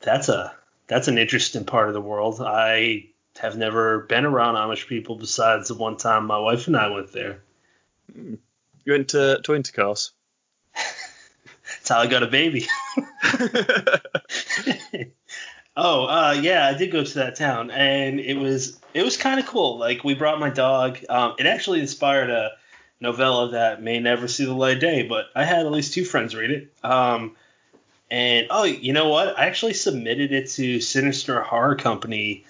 that's 0.00 0.28
a 0.28 0.52
that's 0.88 1.06
an 1.08 1.16
interesting 1.16 1.64
part 1.64 1.86
of 1.88 1.94
the 1.94 2.00
world. 2.00 2.40
I 2.40 3.06
have 3.38 3.56
never 3.56 4.00
been 4.00 4.24
around 4.26 4.56
Amish 4.56 4.88
people 4.88 5.14
besides 5.16 5.68
the 5.68 5.74
one 5.74 5.96
time 5.96 6.26
my 6.26 6.38
wife 6.38 6.66
and 6.66 6.76
I 6.76 6.88
went 6.88 7.12
there. 7.12 7.40
You 8.14 8.38
went 8.86 9.10
to, 9.10 9.40
to 9.42 9.54
Intercourse. 9.54 10.10
How 11.92 12.00
I 12.00 12.06
got 12.06 12.22
a 12.22 12.26
baby. 12.26 12.66
oh, 15.76 16.06
uh, 16.06 16.38
yeah, 16.40 16.66
I 16.66 16.72
did 16.72 16.90
go 16.90 17.04
to 17.04 17.14
that 17.16 17.36
town, 17.36 17.70
and 17.70 18.18
it 18.18 18.38
was 18.38 18.80
it 18.94 19.02
was 19.02 19.18
kind 19.18 19.38
of 19.38 19.44
cool. 19.44 19.76
Like 19.76 20.02
we 20.02 20.14
brought 20.14 20.40
my 20.40 20.48
dog. 20.48 21.00
Um, 21.10 21.34
it 21.38 21.44
actually 21.44 21.80
inspired 21.80 22.30
a 22.30 22.52
novella 22.98 23.50
that 23.50 23.82
may 23.82 24.00
never 24.00 24.26
see 24.26 24.46
the 24.46 24.54
light 24.54 24.76
of 24.76 24.80
day, 24.80 25.06
but 25.06 25.26
I 25.36 25.44
had 25.44 25.66
at 25.66 25.70
least 25.70 25.92
two 25.92 26.06
friends 26.06 26.34
read 26.34 26.50
it. 26.50 26.72
Um, 26.82 27.36
and 28.10 28.46
oh, 28.48 28.64
you 28.64 28.94
know 28.94 29.10
what? 29.10 29.38
I 29.38 29.44
actually 29.44 29.74
submitted 29.74 30.32
it 30.32 30.48
to 30.52 30.80
Sinister 30.80 31.42
Horror 31.42 31.74
Company. 31.74 32.46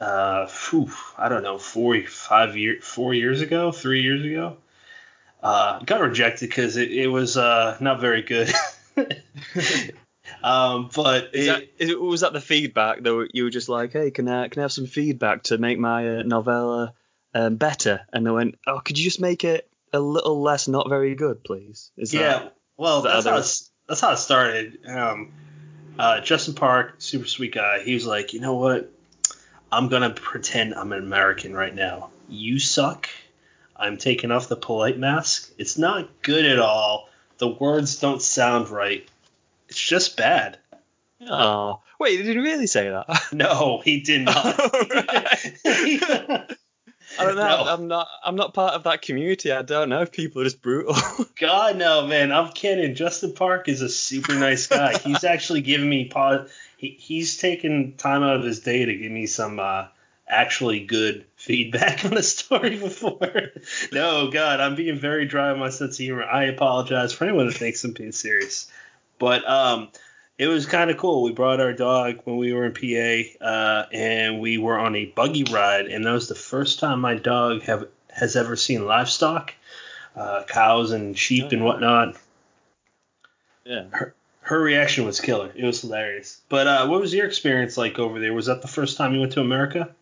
Uh, 0.00 0.46
phew, 0.46 0.88
I 1.18 1.28
don't 1.28 1.42
know, 1.42 1.58
four, 1.58 2.00
five 2.00 2.56
year, 2.56 2.78
four 2.80 3.12
years 3.12 3.42
ago, 3.42 3.72
three 3.72 4.00
years 4.00 4.24
ago. 4.24 4.56
Uh, 5.42 5.80
got 5.80 6.00
rejected 6.00 6.48
because 6.48 6.78
it, 6.78 6.90
it 6.90 7.08
was 7.08 7.36
uh, 7.36 7.76
not 7.78 8.00
very 8.00 8.22
good. 8.22 8.50
um, 10.42 10.90
but 10.94 11.34
Is 11.34 11.46
it, 11.46 11.78
that, 11.78 11.84
is 11.84 11.96
was 11.96 12.20
that 12.22 12.32
the 12.32 12.40
feedback 12.40 13.02
that 13.02 13.28
you 13.32 13.44
were 13.44 13.50
just 13.50 13.68
like, 13.68 13.92
hey, 13.92 14.10
can 14.10 14.28
I 14.28 14.48
can 14.48 14.60
I 14.60 14.64
have 14.64 14.72
some 14.72 14.86
feedback 14.86 15.44
to 15.44 15.58
make 15.58 15.78
my 15.78 16.18
uh, 16.18 16.22
novella 16.22 16.94
um, 17.34 17.56
better? 17.56 18.00
And 18.12 18.26
they 18.26 18.30
went, 18.30 18.56
oh, 18.66 18.80
could 18.80 18.98
you 18.98 19.04
just 19.04 19.20
make 19.20 19.44
it 19.44 19.68
a 19.92 20.00
little 20.00 20.40
less 20.42 20.68
not 20.68 20.88
very 20.88 21.14
good, 21.14 21.44
please? 21.44 21.90
Is 21.96 22.12
that- 22.12 22.18
yeah, 22.18 22.48
well, 22.76 22.98
is 22.98 23.04
that 23.04 23.12
that's 23.12 23.26
how 23.26 23.32
how, 23.32 23.38
it, 23.38 23.62
that's 23.88 24.00
how 24.00 24.12
it 24.12 24.16
started. 24.18 24.78
Um, 24.86 25.32
uh, 25.98 26.20
Justin 26.20 26.54
Park, 26.54 26.96
super 26.98 27.26
sweet 27.26 27.54
guy. 27.54 27.82
He 27.82 27.94
was 27.94 28.06
like, 28.06 28.32
you 28.32 28.40
know 28.40 28.54
what? 28.54 28.92
I'm 29.72 29.88
gonna 29.88 30.10
pretend 30.10 30.74
I'm 30.74 30.92
an 30.92 31.02
American 31.02 31.54
right 31.54 31.74
now. 31.74 32.10
You 32.28 32.58
suck. 32.58 33.08
I'm 33.74 33.98
taking 33.98 34.30
off 34.30 34.48
the 34.48 34.56
polite 34.56 34.98
mask. 34.98 35.52
It's 35.58 35.76
not 35.76 36.22
good 36.22 36.46
at 36.46 36.58
all. 36.58 37.10
The 37.38 37.48
words 37.48 38.00
don't 38.00 38.22
sound 38.22 38.70
right. 38.70 39.06
It's 39.68 39.80
just 39.80 40.16
bad. 40.16 40.58
Oh, 41.28 41.80
wait, 41.98 42.18
did 42.18 42.26
he 42.26 42.38
really 42.38 42.66
say 42.66 42.90
that? 42.90 43.06
No, 43.32 43.80
he 43.84 44.00
did 44.00 44.22
not. 44.22 44.36
I 47.18 47.24
don't 47.24 47.36
know. 47.36 47.64
No. 47.64 47.64
I'm 47.66 47.88
not. 47.88 48.08
I'm 48.24 48.36
not 48.36 48.52
part 48.52 48.74
of 48.74 48.84
that 48.84 49.02
community. 49.02 49.52
I 49.52 49.62
don't 49.62 49.88
know 49.88 50.02
if 50.02 50.12
people 50.12 50.42
are 50.42 50.44
just 50.44 50.60
brutal. 50.60 50.96
God 51.38 51.76
no, 51.76 52.06
man. 52.06 52.32
I'm 52.32 52.52
kidding. 52.52 52.94
Justin 52.94 53.32
Park 53.32 53.68
is 53.68 53.80
a 53.80 53.88
super 53.88 54.34
nice 54.34 54.66
guy. 54.66 54.98
he's 54.98 55.24
actually 55.24 55.62
giving 55.62 55.88
me 55.88 56.06
pause. 56.06 56.50
He, 56.76 56.96
he's 56.98 57.38
taken 57.38 57.94
time 57.96 58.22
out 58.22 58.36
of 58.36 58.44
his 58.44 58.60
day 58.60 58.84
to 58.84 58.94
give 58.94 59.10
me 59.10 59.26
some 59.26 59.58
uh, 59.58 59.86
actually 60.28 60.80
good 60.80 61.24
feedback 61.36 62.04
on 62.04 62.16
a 62.16 62.22
story 62.22 62.78
before. 62.78 63.52
no, 63.92 64.30
God, 64.30 64.60
I'm 64.60 64.74
being 64.74 64.98
very 64.98 65.26
dry 65.26 65.50
on 65.50 65.58
my 65.58 65.70
sense 65.70 65.98
of 65.98 66.04
humor. 66.04 66.24
I 66.24 66.44
apologize 66.44 67.12
for 67.12 67.24
anyone 67.24 67.46
that 67.46 67.56
thinks 67.56 67.84
I'm 67.84 67.92
being 67.92 68.12
serious. 68.12 68.70
But 69.18 69.48
um, 69.48 69.88
it 70.38 70.48
was 70.48 70.66
kind 70.66 70.90
of 70.90 70.96
cool. 70.96 71.22
We 71.22 71.32
brought 71.32 71.60
our 71.60 71.72
dog 71.72 72.20
when 72.24 72.36
we 72.36 72.52
were 72.52 72.66
in 72.66 72.72
PA, 72.72 73.44
uh, 73.44 73.86
and 73.92 74.40
we 74.40 74.58
were 74.58 74.78
on 74.78 74.94
a 74.94 75.06
buggy 75.06 75.44
ride, 75.44 75.86
and 75.86 76.04
that 76.04 76.12
was 76.12 76.28
the 76.28 76.34
first 76.34 76.78
time 76.80 77.00
my 77.00 77.14
dog 77.14 77.62
have 77.62 77.88
has 78.10 78.34
ever 78.34 78.56
seen 78.56 78.86
livestock, 78.86 79.54
uh, 80.14 80.42
cows 80.44 80.90
and 80.90 81.18
sheep 81.18 81.52
and 81.52 81.64
whatnot. 81.64 82.16
yeah. 83.64 83.84
Her 84.40 84.60
reaction 84.60 85.04
was 85.04 85.20
killer. 85.20 85.52
It 85.56 85.64
was 85.64 85.80
hilarious. 85.80 86.40
But 86.48 86.68
uh, 86.68 86.86
what 86.86 87.00
was 87.00 87.12
your 87.12 87.26
experience 87.26 87.76
like 87.76 87.98
over 87.98 88.20
there? 88.20 88.32
Was 88.32 88.46
that 88.46 88.62
the 88.62 88.68
first 88.68 88.96
time 88.96 89.12
you 89.12 89.18
went 89.18 89.32
to 89.32 89.40
America? 89.40 89.92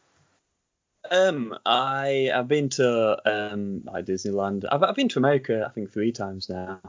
Um, 1.11 1.57
I 1.67 2.31
I've 2.35 2.49
been 2.49 2.71
to 2.71 3.19
um 3.31 3.83
like 3.85 4.07
Disneyland. 4.07 4.65
I've 4.71 4.83
I've 4.83 4.97
been 4.97 5.09
to 5.11 5.19
America 5.19 5.65
I 5.67 5.71
think 5.73 5.93
three 5.93 6.13
times 6.13 6.49
now. 6.49 6.81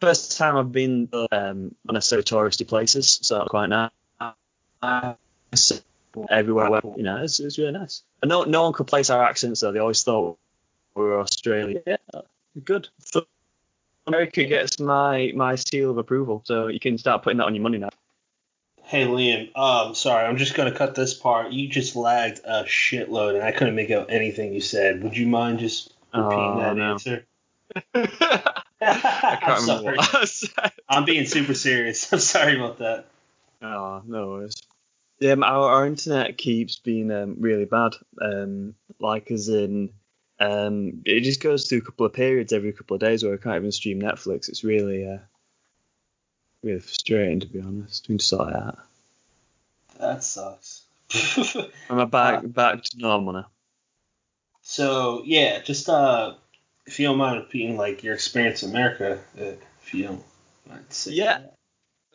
First 0.00 0.38
time 0.38 0.56
I've 0.56 0.72
been 0.72 1.08
to, 1.08 1.28
um 1.30 1.74
on 1.88 1.96
a 1.96 2.00
so 2.00 2.22
touristy 2.22 2.66
places, 2.66 3.18
so 3.22 3.44
quite 3.46 3.68
nice. 3.68 3.90
Everywhere, 6.28 6.80
you 6.96 7.02
know, 7.04 7.22
it's, 7.22 7.38
it's 7.38 7.58
really 7.58 7.72
nice. 7.72 8.02
And 8.22 8.28
no 8.28 8.44
no 8.44 8.62
one 8.64 8.72
could 8.72 8.86
place 8.86 9.10
our 9.10 9.22
accents 9.22 9.60
though. 9.60 9.72
They 9.72 9.78
always 9.78 10.02
thought 10.02 10.38
we 10.94 11.04
were 11.04 11.20
Australian. 11.20 11.82
Yeah, 11.86 11.96
good. 12.64 12.88
So 13.00 13.26
America 14.06 14.44
gets 14.44 14.80
my 14.80 15.32
my 15.36 15.54
seal 15.56 15.90
of 15.90 15.98
approval, 15.98 16.42
so 16.44 16.68
you 16.68 16.80
can 16.80 16.98
start 16.98 17.22
putting 17.22 17.38
that 17.38 17.46
on 17.46 17.54
your 17.54 17.62
money 17.62 17.78
now. 17.78 17.90
Hey 18.90 19.06
Liam, 19.06 19.56
um, 19.56 19.94
sorry, 19.94 20.26
I'm 20.26 20.36
just 20.36 20.54
gonna 20.54 20.74
cut 20.74 20.96
this 20.96 21.14
part. 21.14 21.52
You 21.52 21.68
just 21.68 21.94
lagged 21.94 22.40
a 22.44 22.64
shitload, 22.64 23.36
and 23.36 23.44
I 23.44 23.52
couldn't 23.52 23.76
make 23.76 23.92
out 23.92 24.10
anything 24.10 24.52
you 24.52 24.60
said. 24.60 25.04
Would 25.04 25.16
you 25.16 25.28
mind 25.28 25.60
just 25.60 25.94
repeating 26.12 26.56
Oh, 26.56 26.58
that 26.58 26.76
no. 26.76 26.90
answer? 26.94 27.24
I 27.94 29.38
I'm 29.42 29.60
remember 29.60 29.92
what 29.92 30.14
I 30.16 30.24
said. 30.24 30.72
I'm 30.88 31.04
being 31.04 31.24
super 31.26 31.54
serious. 31.54 32.12
I'm 32.12 32.18
sorry 32.18 32.56
about 32.56 32.78
that. 32.78 33.06
Oh, 33.62 34.02
no 34.04 34.26
worries. 34.26 34.60
Yeah, 35.20 35.34
um, 35.34 35.44
our, 35.44 35.70
our 35.70 35.86
internet 35.86 36.36
keeps 36.36 36.80
being 36.80 37.12
um, 37.12 37.36
really 37.38 37.66
bad. 37.66 37.92
Um, 38.20 38.74
like 38.98 39.30
as 39.30 39.48
in, 39.48 39.90
um, 40.40 41.02
it 41.04 41.20
just 41.20 41.40
goes 41.40 41.68
through 41.68 41.78
a 41.78 41.82
couple 41.82 42.06
of 42.06 42.12
periods 42.12 42.52
every 42.52 42.72
couple 42.72 42.96
of 42.96 43.00
days 43.00 43.22
where 43.22 43.34
I 43.34 43.36
can't 43.36 43.54
even 43.54 43.70
stream 43.70 44.02
Netflix. 44.02 44.48
It's 44.48 44.64
really, 44.64 45.06
uh, 45.06 45.18
really 46.62 46.80
frustrating 46.80 47.40
to 47.40 47.46
be 47.46 47.60
honest. 47.60 48.08
We 48.08 48.14
need 48.14 48.20
to 48.20 48.24
sort 48.26 48.48
it 48.50 48.56
out. 48.56 48.78
That 49.98 50.24
sucks. 50.24 50.82
I'm 51.90 52.00
I 52.00 52.04
back 52.04 52.42
back 52.44 52.82
to 52.82 52.98
normal 52.98 53.32
now? 53.32 53.46
so 54.62 55.22
yeah, 55.24 55.60
just 55.60 55.88
uh, 55.88 56.34
if 56.86 56.98
you 57.00 57.06
don't 57.08 57.18
mind 57.18 57.40
repeating 57.40 57.76
like 57.76 58.02
your 58.02 58.14
experience 58.14 58.62
in 58.62 58.70
America, 58.70 59.18
uh, 59.40 59.44
if 59.82 59.92
you 59.94 60.04
don't 60.04 60.22
mind 60.68 60.84
saying 60.90 61.16
Yeah. 61.16 61.38
that. 61.38 61.54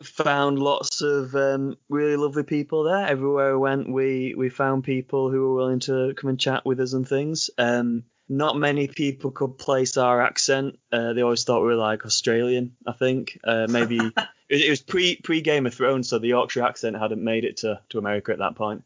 Found 0.02 0.58
lots 0.58 1.00
of 1.00 1.34
um, 1.34 1.78
really 1.88 2.16
lovely 2.16 2.42
people 2.42 2.82
there. 2.84 3.06
Everywhere 3.06 3.52
we 3.54 3.58
went, 3.58 3.90
we 3.90 4.34
we 4.36 4.50
found 4.50 4.84
people 4.84 5.30
who 5.30 5.40
were 5.40 5.54
willing 5.54 5.80
to 5.80 6.12
come 6.14 6.28
and 6.28 6.38
chat 6.38 6.66
with 6.66 6.80
us 6.80 6.92
and 6.92 7.08
things. 7.08 7.48
Um, 7.56 8.04
not 8.28 8.58
many 8.58 8.88
people 8.88 9.30
could 9.30 9.56
place 9.56 9.96
our 9.96 10.20
accent. 10.20 10.78
Uh, 10.92 11.14
they 11.14 11.22
always 11.22 11.44
thought 11.44 11.62
we 11.62 11.68
were 11.68 11.76
like 11.76 12.04
Australian. 12.04 12.76
I 12.86 12.92
think 12.92 13.38
uh, 13.42 13.68
maybe 13.70 13.98
it, 14.48 14.62
it 14.62 14.70
was 14.70 14.82
pre 14.82 15.16
pre 15.16 15.40
Game 15.40 15.66
of 15.66 15.74
Thrones, 15.74 16.08
so 16.08 16.18
the 16.18 16.28
Yorkshire 16.28 16.62
accent 16.62 16.98
hadn't 16.98 17.22
made 17.22 17.44
it 17.44 17.58
to 17.58 17.80
to 17.90 17.98
America 17.98 18.32
at 18.32 18.38
that 18.38 18.56
point. 18.56 18.84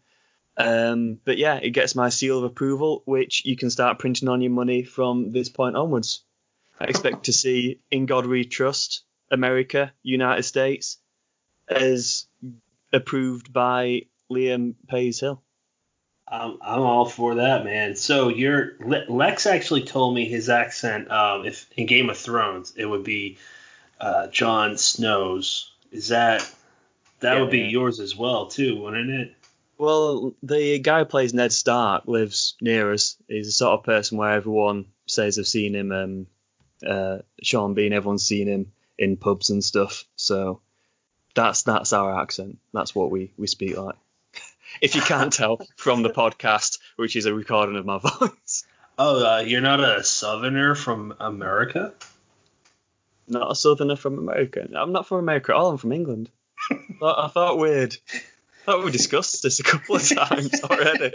Um, 0.57 1.19
but 1.25 1.39
yeah, 1.39 1.57
it 1.57 1.71
gets 1.71 1.95
my 1.95 2.09
seal 2.09 2.39
of 2.39 2.45
approval, 2.45 3.03
which 3.07 3.45
you 3.45 3.57
can 3.57 3.71
start 3.71 3.99
printing 3.99 4.29
on 4.29 4.43
your 4.43 4.51
money 4.51 4.83
from 4.83 5.33
this 5.33 5.49
point 5.49 5.77
onwards. 5.77 6.23
I 6.79 6.85
expect 6.85 7.25
to 7.25 7.33
see 7.33 7.81
In 7.91 8.07
God 8.07 8.27
We 8.27 8.45
Trust, 8.45 9.03
America, 9.31 9.93
United 10.03 10.43
States, 10.43 10.99
as 11.69 12.27
approved 12.93 13.53
by 13.53 14.03
Liam 14.31 14.75
Pais 14.89 15.21
Hill. 15.21 15.43
I'm, 16.27 16.59
I'm 16.63 16.81
all 16.81 17.07
for 17.07 17.37
that, 17.37 17.65
man. 17.65 17.97
So 17.97 18.29
your 18.29 18.73
Le- 18.81 19.07
Lex 19.09 19.47
actually 19.47 19.83
told 19.83 20.15
me 20.15 20.27
his 20.27 20.49
accent, 20.49 21.11
um, 21.11 21.45
if 21.45 21.69
in 21.77 21.87
Game 21.87 22.09
of 22.09 22.19
Thrones, 22.19 22.73
it 22.77 22.87
would 22.87 23.05
be 23.05 23.39
uh, 24.01 24.27
Jon 24.29 24.77
Snow's. 24.79 25.73
Is 25.93 26.09
that 26.09 26.49
that 27.21 27.35
Yeah, 27.35 27.41
would 27.43 27.51
be 27.51 27.61
yours 27.61 28.01
as 28.01 28.17
well 28.17 28.47
too, 28.47 28.81
wouldn't 28.81 29.11
it? 29.11 29.35
Well, 29.79 30.35
the 30.43 30.79
guy 30.79 31.01
who 31.01 31.05
plays 31.07 31.33
Ned 31.33 31.53
Stark 31.53 32.07
lives 32.07 32.55
near 32.61 32.93
us. 32.93 33.17
He's 33.29 33.47
the 33.47 33.53
sort 33.53 33.79
of 33.79 33.85
person 33.85 34.19
where 34.19 34.33
everyone 34.33 34.87
says 35.07 35.37
they've 35.37 35.47
seen 35.47 35.75
him. 35.75 35.91
Um, 35.93 36.27
uh, 36.87 37.19
Sean 37.43 37.75
Bean, 37.75 37.93
everyone's 37.93 38.25
seen 38.27 38.47
him 38.47 38.73
in 38.99 39.17
pubs 39.17 39.51
and 39.51 39.65
stuff. 39.65 40.05
So 40.17 40.61
that's 41.35 41.63
that's 41.63 41.93
our 41.93 42.21
accent. 42.21 42.59
That's 42.73 42.95
what 42.95 43.11
we 43.11 43.33
we 43.37 43.47
speak 43.47 43.77
like. 43.77 43.97
if 44.83 44.95
you 44.95 45.01
can't 45.03 45.33
tell 45.33 45.61
from 45.77 46.03
the 46.03 46.11
podcast, 46.11 46.79
which 46.97 47.17
is 47.17 47.27
a 47.27 47.35
recording 47.35 47.77
of 47.77 47.87
my 47.87 47.99
voice. 48.19 48.65
Oh, 48.99 49.25
uh, 49.25 49.41
you're 49.41 49.63
not 49.63 49.81
a 49.81 50.05
Southerner 50.05 50.75
from 50.75 51.15
America? 51.21 51.95
Not 53.31 53.51
a 53.51 53.55
Southerner 53.55 53.97
from 53.97 54.19
America. 54.19 54.67
I'm 54.75 54.93
not 54.93 55.07
from 55.07 55.19
America 55.19 55.53
at 55.53 55.57
all. 55.57 55.71
I'm 55.71 55.79
from 55.79 55.93
England. 55.93 56.31
I 57.03 57.29
thought 57.29 57.59
weird. 57.59 57.97
I 58.13 58.19
thought 58.73 58.85
we 58.85 58.91
discussed 58.91 59.43
this 59.43 59.61
a 59.61 59.63
couple 59.63 59.97
of 59.97 60.07
times 60.07 60.61
already. 60.65 61.15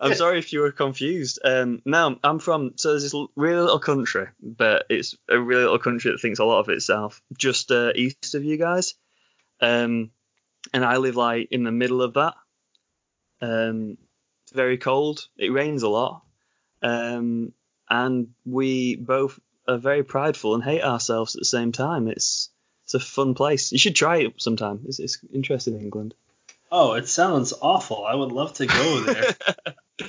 I'm 0.00 0.14
sorry 0.14 0.38
if 0.38 0.52
you 0.52 0.60
were 0.60 0.72
confused. 0.72 1.38
Um, 1.44 1.82
no, 1.84 2.18
I'm 2.24 2.40
from 2.40 2.72
so 2.76 2.90
there's 2.90 3.04
this 3.04 3.14
really 3.36 3.60
little 3.60 3.78
country, 3.78 4.26
but 4.42 4.86
it's 4.90 5.16
a 5.28 5.38
really 5.38 5.62
little 5.62 5.78
country 5.78 6.10
that 6.10 6.20
thinks 6.20 6.40
a 6.40 6.44
lot 6.44 6.60
of 6.60 6.68
itself, 6.68 7.22
just 7.36 7.70
uh, 7.70 7.92
east 7.94 8.34
of 8.34 8.44
you 8.44 8.56
guys. 8.56 8.94
Um, 9.60 10.10
and 10.72 10.84
I 10.84 10.96
live 10.96 11.16
like 11.16 11.48
in 11.52 11.62
the 11.62 11.72
middle 11.72 12.02
of 12.02 12.14
that. 12.14 12.34
Um, 13.40 13.96
it's 14.44 14.52
very 14.52 14.78
cold. 14.78 15.26
It 15.36 15.52
rains 15.52 15.82
a 15.82 15.88
lot. 15.88 16.22
Um, 16.82 17.52
and 17.88 18.28
we 18.44 18.96
both 18.96 19.38
are 19.70 19.78
very 19.78 20.02
prideful 20.02 20.54
and 20.54 20.62
hate 20.62 20.82
ourselves 20.82 21.34
at 21.34 21.40
the 21.40 21.46
same 21.46 21.72
time. 21.72 22.08
It's 22.08 22.50
it's 22.84 22.94
a 22.94 23.00
fun 23.00 23.34
place. 23.34 23.70
You 23.70 23.78
should 23.78 23.94
try 23.94 24.18
it 24.18 24.34
sometime. 24.38 24.80
It's, 24.86 24.98
it's 24.98 25.18
interesting 25.32 25.74
in 25.74 25.82
England. 25.82 26.14
Oh, 26.72 26.94
it 26.94 27.08
sounds 27.08 27.52
awful. 27.60 28.04
I 28.04 28.14
would 28.14 28.32
love 28.32 28.54
to 28.54 28.66
go 28.66 29.00
there. 29.00 30.08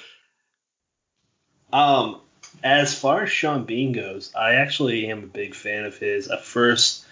um, 1.73 2.21
as 2.63 2.97
far 2.97 3.23
as 3.23 3.31
Sean 3.31 3.65
Bean 3.65 3.91
goes, 3.91 4.33
I 4.35 4.55
actually 4.55 5.09
am 5.11 5.23
a 5.23 5.27
big 5.27 5.55
fan 5.55 5.85
of 5.85 5.97
his. 5.97 6.27
At 6.27 6.43
first, 6.43 7.05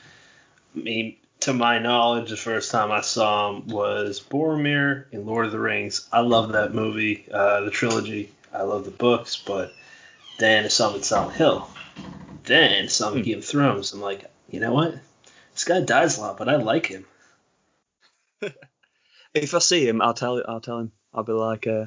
I 0.76 0.80
mean, 0.80 1.16
to 1.42 1.54
my 1.54 1.80
knowledge, 1.80 2.30
the 2.30 2.38
first 2.38 2.72
time 2.72 2.92
I 2.92 3.02
saw 3.02 3.52
him 3.52 3.68
was 3.68 4.20
Boromir 4.20 5.06
in 5.12 5.26
Lord 5.26 5.46
of 5.46 5.52
the 5.52 5.60
Rings. 5.60 6.08
I 6.12 6.22
love 6.22 6.52
that 6.54 6.74
movie, 6.74 7.26
uh, 7.32 7.62
the 7.62 7.72
trilogy. 7.72 8.32
I 8.54 8.64
love 8.64 8.86
the 8.86 8.92
books, 8.92 9.38
but 9.38 9.72
then 10.38 10.66
I 10.66 10.68
saw 10.68 10.90
him 10.90 10.98
in 10.98 11.04
Silent 11.04 11.36
Hill. 11.36 11.70
Then 12.44 12.90
saw 12.90 13.12
him 13.12 13.22
Game 13.22 13.40
of 13.40 13.46
Thrones. 13.46 13.94
I'm 13.94 14.02
like, 14.02 14.26
you 14.50 14.60
know 14.60 14.74
what? 14.74 14.96
This 15.54 15.64
guy 15.66 15.82
dies 15.82 16.18
a 16.18 16.22
lot, 16.22 16.38
but 16.38 16.50
I 16.50 16.56
like 16.56 16.86
him. 16.88 17.06
if 19.34 19.54
I 19.54 19.60
see 19.60 19.88
him, 19.88 20.02
I'll 20.02 20.14
tell 20.14 20.42
I'll 20.48 20.62
tell 20.62 20.80
him. 20.80 20.92
I'll 21.14 21.24
be 21.24 21.34
like, 21.34 21.68
uh, 21.68 21.86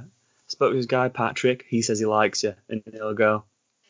spoke 0.49 0.73
to 0.73 0.77
this 0.77 0.87
guy 0.87 1.09
Patrick. 1.09 1.65
He 1.69 1.83
says 1.83 1.99
he 1.99 2.07
likes 2.07 2.43
you, 2.43 2.55
and 2.69 2.83
he'll 2.93 3.15
go, 3.15 3.45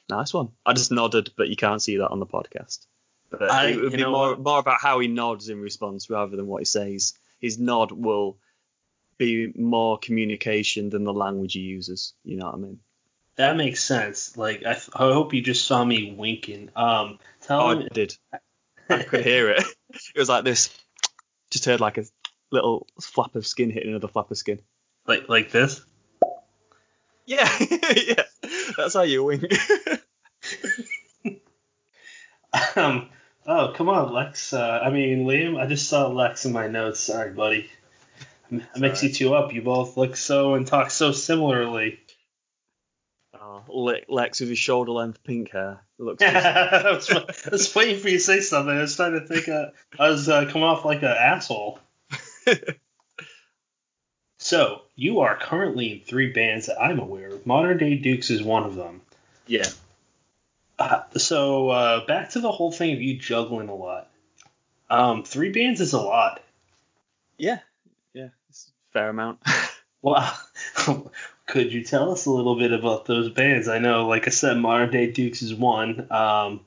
nice 0.09 0.33
one. 0.33 0.51
I 0.65 0.73
just 0.75 0.93
nodded, 0.93 1.31
but 1.37 1.49
you 1.49 1.57
can't 1.57 1.83
see 1.83 1.97
that 1.99 2.09
on 2.09 2.21
the 2.21 2.27
podcast. 2.27 2.87
But 3.31 3.51
I- 3.51 3.69
it 3.69 3.81
would 3.81 3.93
be 3.93 4.05
more 4.05 4.31
what? 4.31 4.41
more 4.41 4.59
about 4.59 4.81
how 4.81 5.01
he 5.01 5.09
nods 5.09 5.49
in 5.49 5.61
response 5.61 6.11
rather 6.11 6.37
than 6.37 6.47
what 6.47 6.61
he 6.61 6.67
says. 6.67 7.15
His 7.41 7.59
nod 7.59 7.91
will 7.91 8.39
be 9.19 9.53
more 9.57 9.99
communication 9.99 10.91
than 10.91 11.05
the 11.05 11.13
language 11.13 11.55
he 11.55 11.61
uses. 11.61 12.15
You 12.25 12.37
know 12.37 12.47
what 12.47 12.55
I 12.55 12.59
mean? 12.59 12.81
That 13.37 13.57
makes 13.57 13.83
sense. 13.83 14.37
Like, 14.37 14.65
I, 14.65 14.73
I 14.95 14.99
hope 15.13 15.33
you 15.35 15.41
just 15.43 15.65
saw 15.67 15.85
me 15.85 16.15
winking. 16.17 16.71
Um, 16.77 17.19
tell 17.41 17.61
Oh, 17.63 17.71
him. 17.71 17.89
I 17.91 17.95
did. 17.95 18.17
I 18.91 19.03
could 19.03 19.25
hear 19.25 19.51
it. 19.51 19.65
It 20.15 20.19
was 20.19 20.29
like 20.29 20.45
this. 20.45 20.71
Just 21.51 21.65
heard 21.65 21.81
like 21.81 21.99
a 21.99 22.05
little 22.51 22.87
flap 23.01 23.35
of 23.35 23.47
skin 23.47 23.71
hitting 23.71 23.91
another 23.91 24.09
flap 24.09 24.31
of 24.31 24.37
skin. 24.39 24.61
Like, 25.07 25.29
like 25.29 25.51
this? 25.51 25.81
Yeah, 27.25 27.49
yeah. 27.61 28.23
That's 28.77 28.95
how 28.95 29.03
you 29.03 29.25
wink. 29.25 29.45
Um, 32.77 33.09
oh, 33.47 33.73
come 33.75 33.89
on, 33.89 34.13
Lex. 34.13 34.53
Uh, 34.53 34.81
I 34.83 34.91
mean, 34.91 35.25
Liam, 35.25 35.59
I 35.59 35.67
just 35.67 35.89
saw 35.89 36.09
Lex 36.09 36.45
in 36.45 36.53
my 36.53 36.69
notes. 36.69 37.01
Sorry, 37.01 37.31
buddy. 37.33 37.71
I 38.51 38.79
mix 38.79 39.03
you 39.03 39.11
two 39.11 39.35
up. 39.35 39.55
You 39.55 39.63
both 39.63 39.97
look 39.97 40.17
so 40.17 40.53
and 40.55 40.67
talk 40.67 40.91
so 40.91 41.13
similarly. 41.13 41.99
Le- 43.69 44.01
Lex 44.09 44.41
with 44.41 44.49
his 44.49 44.59
shoulder 44.59 44.93
length 44.93 45.23
pink 45.25 45.51
hair. 45.51 45.81
It 45.99 46.03
looks 46.03 46.23
I, 46.23 46.93
was, 46.93 47.11
I 47.11 47.51
was 47.51 47.75
waiting 47.75 47.99
for 48.01 48.09
you 48.09 48.19
to 48.19 48.25
say 48.25 48.41
something. 48.41 48.77
I 48.77 48.81
was 48.81 48.97
trying 48.97 49.13
to 49.13 49.27
think. 49.27 49.49
Uh, 49.49 49.67
I 49.99 50.11
was 50.11 50.29
uh, 50.29 50.47
coming 50.47 50.65
off 50.65 50.85
like 50.85 51.03
an 51.03 51.09
asshole. 51.09 51.79
So, 54.39 54.83
you 54.97 55.21
are 55.21 55.37
currently 55.39 55.93
in 55.93 56.01
three 56.01 56.33
bands 56.33 56.67
that 56.67 56.81
I'm 56.81 56.99
aware 56.99 57.29
of. 57.29 57.47
Modern 57.47 57.79
Day 57.79 57.95
Dukes 57.95 58.29
is 58.29 58.43
one 58.43 58.65
of 58.65 58.75
them. 58.75 59.01
yeah. 59.47 59.69
Uh, 60.79 61.03
so, 61.17 61.69
uh, 61.69 62.05
back 62.07 62.31
to 62.31 62.41
the 62.41 62.51
whole 62.51 62.73
thing 62.73 62.93
of 62.93 63.01
you 63.01 63.17
juggling 63.17 63.69
a 63.69 63.75
lot. 63.75 64.09
Um, 64.91 65.23
three 65.23 65.53
bands 65.53 65.81
is 65.81 65.93
a 65.93 66.01
lot. 66.01 66.43
Yeah, 67.39 67.61
yeah. 68.15 68.31
It's 68.49 68.73
a 68.91 68.93
fair 68.93 69.09
amount. 69.11 69.39
Well, 70.05 70.37
could 71.47 71.73
you 71.73 71.83
tell 71.85 72.13
us 72.13 72.27
a 72.27 72.31
little 72.31 72.57
bit 72.57 72.73
about 72.73 73.05
those 73.05 73.29
bands? 73.31 73.69
I 73.69 73.79
know, 73.79 74.07
like 74.07 74.27
I 74.27 74.31
said, 74.31 74.57
Modern 74.57 74.91
Day 74.91 75.11
Dukes 75.11 75.43
is 75.43 75.55
one. 75.55 76.01
Um, 76.11 76.61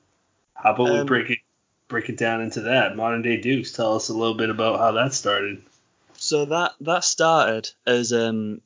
how 0.53 0.73
about 0.73 0.91
we 0.91 0.99
Um, 0.99 1.05
break 1.05 1.29
it 1.29 1.39
break 1.87 2.09
it 2.09 2.17
down 2.17 2.41
into 2.41 2.61
that? 2.61 2.95
Modern 2.95 3.21
Day 3.21 3.37
Dukes. 3.37 3.71
Tell 3.71 3.95
us 3.95 4.09
a 4.09 4.13
little 4.13 4.33
bit 4.35 4.49
about 4.49 4.79
how 4.79 4.91
that 4.93 5.13
started. 5.13 5.61
so 6.17 6.45
that 6.45 6.73
that 6.81 7.03
started 7.03 7.69
as 7.85 8.11
um 8.13 8.61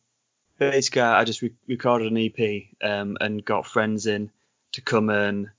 basically 0.57 1.01
I 1.01 1.23
just 1.23 1.41
re- 1.41 1.55
recorded 1.67 2.11
an 2.11 2.17
EP 2.17 2.63
um 2.83 3.17
and 3.19 3.43
got 3.43 3.65
friends 3.65 4.05
in 4.05 4.29
to 4.73 4.81
come 4.81 5.09
and 5.09 5.49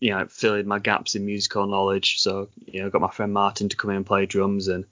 you 0.00 0.10
know 0.10 0.26
fill 0.26 0.54
in 0.54 0.66
my 0.66 0.78
gaps 0.78 1.14
in 1.14 1.24
musical 1.26 1.66
knowledge. 1.66 2.20
So 2.20 2.48
you 2.66 2.80
know 2.82 2.90
got 2.90 3.00
my 3.00 3.10
friend 3.10 3.32
Martin 3.32 3.68
to 3.68 3.76
come 3.76 3.90
in 3.90 3.96
and 3.96 4.06
play 4.06 4.26
drums 4.26 4.68
and 4.68 4.84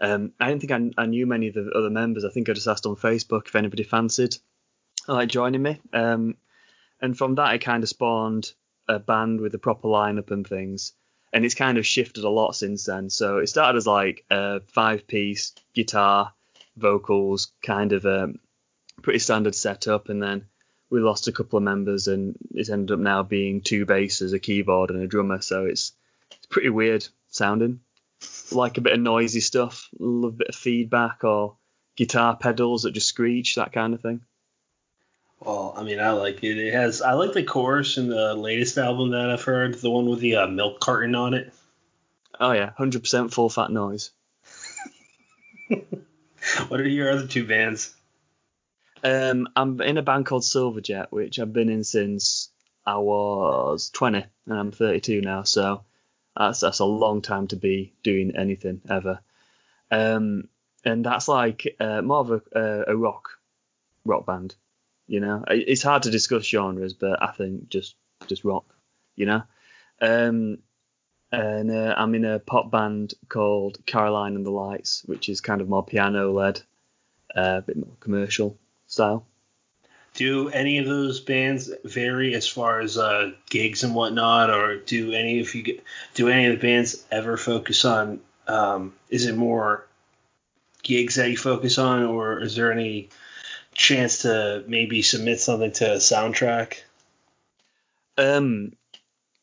um 0.00 0.32
I 0.40 0.48
didn't 0.48 0.62
think 0.62 0.94
I, 0.98 1.02
I 1.02 1.06
knew 1.06 1.26
many 1.26 1.48
of 1.48 1.54
the 1.54 1.70
other 1.74 1.90
members. 1.90 2.24
I 2.24 2.30
think 2.30 2.48
I 2.48 2.52
just 2.52 2.66
asked 2.68 2.86
on 2.86 2.96
Facebook 2.96 3.46
if 3.46 3.54
anybody 3.56 3.82
fancied 3.84 4.36
like 5.08 5.28
joining 5.28 5.62
me. 5.62 5.80
Um 5.92 6.36
and 7.00 7.16
from 7.16 7.36
that 7.36 7.54
it 7.54 7.58
kind 7.60 7.82
of 7.82 7.88
spawned 7.88 8.52
a 8.88 8.98
band 8.98 9.40
with 9.40 9.54
a 9.54 9.58
proper 9.58 9.88
lineup 9.88 10.30
and 10.30 10.46
things. 10.46 10.92
And 11.32 11.44
it's 11.44 11.54
kind 11.54 11.78
of 11.78 11.86
shifted 11.86 12.24
a 12.24 12.28
lot 12.28 12.56
since 12.56 12.84
then. 12.84 13.08
So 13.08 13.38
it 13.38 13.48
started 13.48 13.78
as 13.78 13.86
like 13.86 14.24
a 14.30 14.60
five 14.72 15.06
piece 15.06 15.54
guitar, 15.74 16.32
vocals, 16.76 17.52
kind 17.64 17.92
of 17.92 18.04
a 18.04 18.32
pretty 19.02 19.20
standard 19.20 19.54
setup, 19.54 20.08
and 20.08 20.22
then 20.22 20.46
we 20.90 21.00
lost 21.00 21.28
a 21.28 21.32
couple 21.32 21.56
of 21.56 21.62
members, 21.62 22.08
and 22.08 22.36
it's 22.50 22.68
ended 22.68 22.94
up 22.94 22.98
now 22.98 23.22
being 23.22 23.60
two 23.60 23.86
basses, 23.86 24.32
a 24.32 24.38
keyboard, 24.38 24.90
and 24.90 25.02
a 25.02 25.06
drummer. 25.06 25.40
So 25.40 25.66
it's 25.66 25.92
it's 26.32 26.46
pretty 26.46 26.70
weird 26.70 27.06
sounding. 27.28 27.80
Like 28.50 28.76
a 28.76 28.82
bit 28.82 28.92
of 28.92 29.00
noisy 29.00 29.40
stuff, 29.40 29.88
a 29.98 30.30
bit 30.30 30.48
of 30.48 30.54
feedback 30.54 31.24
or 31.24 31.56
guitar 31.96 32.36
pedals 32.36 32.82
that 32.82 32.92
just 32.92 33.08
screech, 33.08 33.54
that 33.54 33.72
kind 33.72 33.94
of 33.94 34.00
thing. 34.00 34.22
Well, 35.40 35.74
I 35.76 35.82
mean, 35.82 36.00
I 36.00 36.10
like 36.10 36.44
it. 36.44 36.58
It 36.58 36.74
has. 36.74 37.00
I 37.00 37.14
like 37.14 37.32
the 37.32 37.42
chorus 37.42 37.96
in 37.96 38.08
the 38.08 38.34
latest 38.34 38.76
album 38.76 39.10
that 39.10 39.30
I've 39.30 39.42
heard, 39.42 39.74
the 39.74 39.90
one 39.90 40.06
with 40.06 40.20
the 40.20 40.36
uh, 40.36 40.46
milk 40.46 40.80
carton 40.80 41.14
on 41.14 41.34
it. 41.34 41.52
Oh 42.38 42.52
yeah, 42.52 42.70
100% 42.78 43.32
full 43.32 43.48
fat 43.48 43.70
noise. 43.70 44.10
What 46.68 46.80
are 46.80 46.88
your 46.88 47.10
other 47.10 47.26
two 47.26 47.46
bands? 47.46 47.94
Um, 49.04 49.48
I'm 49.56 49.80
in 49.80 49.98
a 49.98 50.02
band 50.02 50.26
called 50.26 50.42
Silverjet, 50.42 51.08
which 51.10 51.38
I've 51.38 51.52
been 51.52 51.68
in 51.68 51.84
since 51.84 52.48
I 52.86 52.96
was 52.96 53.90
20, 53.90 54.24
and 54.46 54.58
I'm 54.58 54.72
32 54.72 55.20
now. 55.20 55.42
So 55.42 55.84
that's 56.36 56.60
that's 56.60 56.78
a 56.78 56.84
long 56.84 57.22
time 57.22 57.48
to 57.48 57.56
be 57.56 57.92
doing 58.02 58.36
anything 58.36 58.80
ever. 58.88 59.20
Um, 59.90 60.48
and 60.84 61.04
that's 61.04 61.28
like 61.28 61.76
uh, 61.78 62.02
more 62.02 62.20
of 62.20 62.30
a, 62.30 62.42
a, 62.52 62.92
a 62.92 62.96
rock 62.96 63.30
rock 64.04 64.26
band. 64.26 64.54
You 65.10 65.18
know, 65.18 65.42
it's 65.48 65.82
hard 65.82 66.04
to 66.04 66.10
discuss 66.12 66.44
genres, 66.44 66.94
but 66.94 67.20
I 67.20 67.32
think 67.32 67.68
just 67.68 67.96
just 68.28 68.44
rock. 68.44 68.64
You 69.16 69.26
know, 69.26 69.42
um, 70.00 70.58
and 71.32 71.68
uh, 71.68 71.94
I'm 71.96 72.14
in 72.14 72.24
a 72.24 72.38
pop 72.38 72.70
band 72.70 73.14
called 73.28 73.84
Caroline 73.86 74.36
and 74.36 74.46
the 74.46 74.52
Lights, 74.52 75.02
which 75.06 75.28
is 75.28 75.40
kind 75.40 75.60
of 75.60 75.68
more 75.68 75.84
piano 75.84 76.30
led, 76.30 76.62
uh, 77.36 77.56
a 77.58 77.62
bit 77.62 77.76
more 77.76 77.96
commercial 77.98 78.56
style. 78.86 79.26
Do 80.14 80.48
any 80.48 80.78
of 80.78 80.86
those 80.86 81.18
bands 81.18 81.72
vary 81.84 82.36
as 82.36 82.46
far 82.46 82.78
as 82.78 82.96
uh, 82.96 83.32
gigs 83.48 83.82
and 83.82 83.96
whatnot, 83.96 84.50
or 84.50 84.76
do 84.76 85.12
any 85.12 85.40
of 85.40 85.52
you 85.56 85.62
get, 85.64 85.82
do 86.14 86.28
any 86.28 86.46
of 86.46 86.52
the 86.52 86.64
bands 86.64 87.04
ever 87.10 87.36
focus 87.36 87.84
on? 87.84 88.20
Um, 88.46 88.94
is 89.08 89.26
it 89.26 89.34
more 89.34 89.88
gigs 90.84 91.16
that 91.16 91.30
you 91.30 91.36
focus 91.36 91.78
on, 91.78 92.04
or 92.04 92.40
is 92.40 92.54
there 92.54 92.70
any 92.70 93.08
chance 93.74 94.22
to 94.22 94.64
maybe 94.66 95.02
submit 95.02 95.40
something 95.40 95.72
to 95.72 95.94
a 95.94 95.96
soundtrack? 95.96 96.78
Um, 98.18 98.72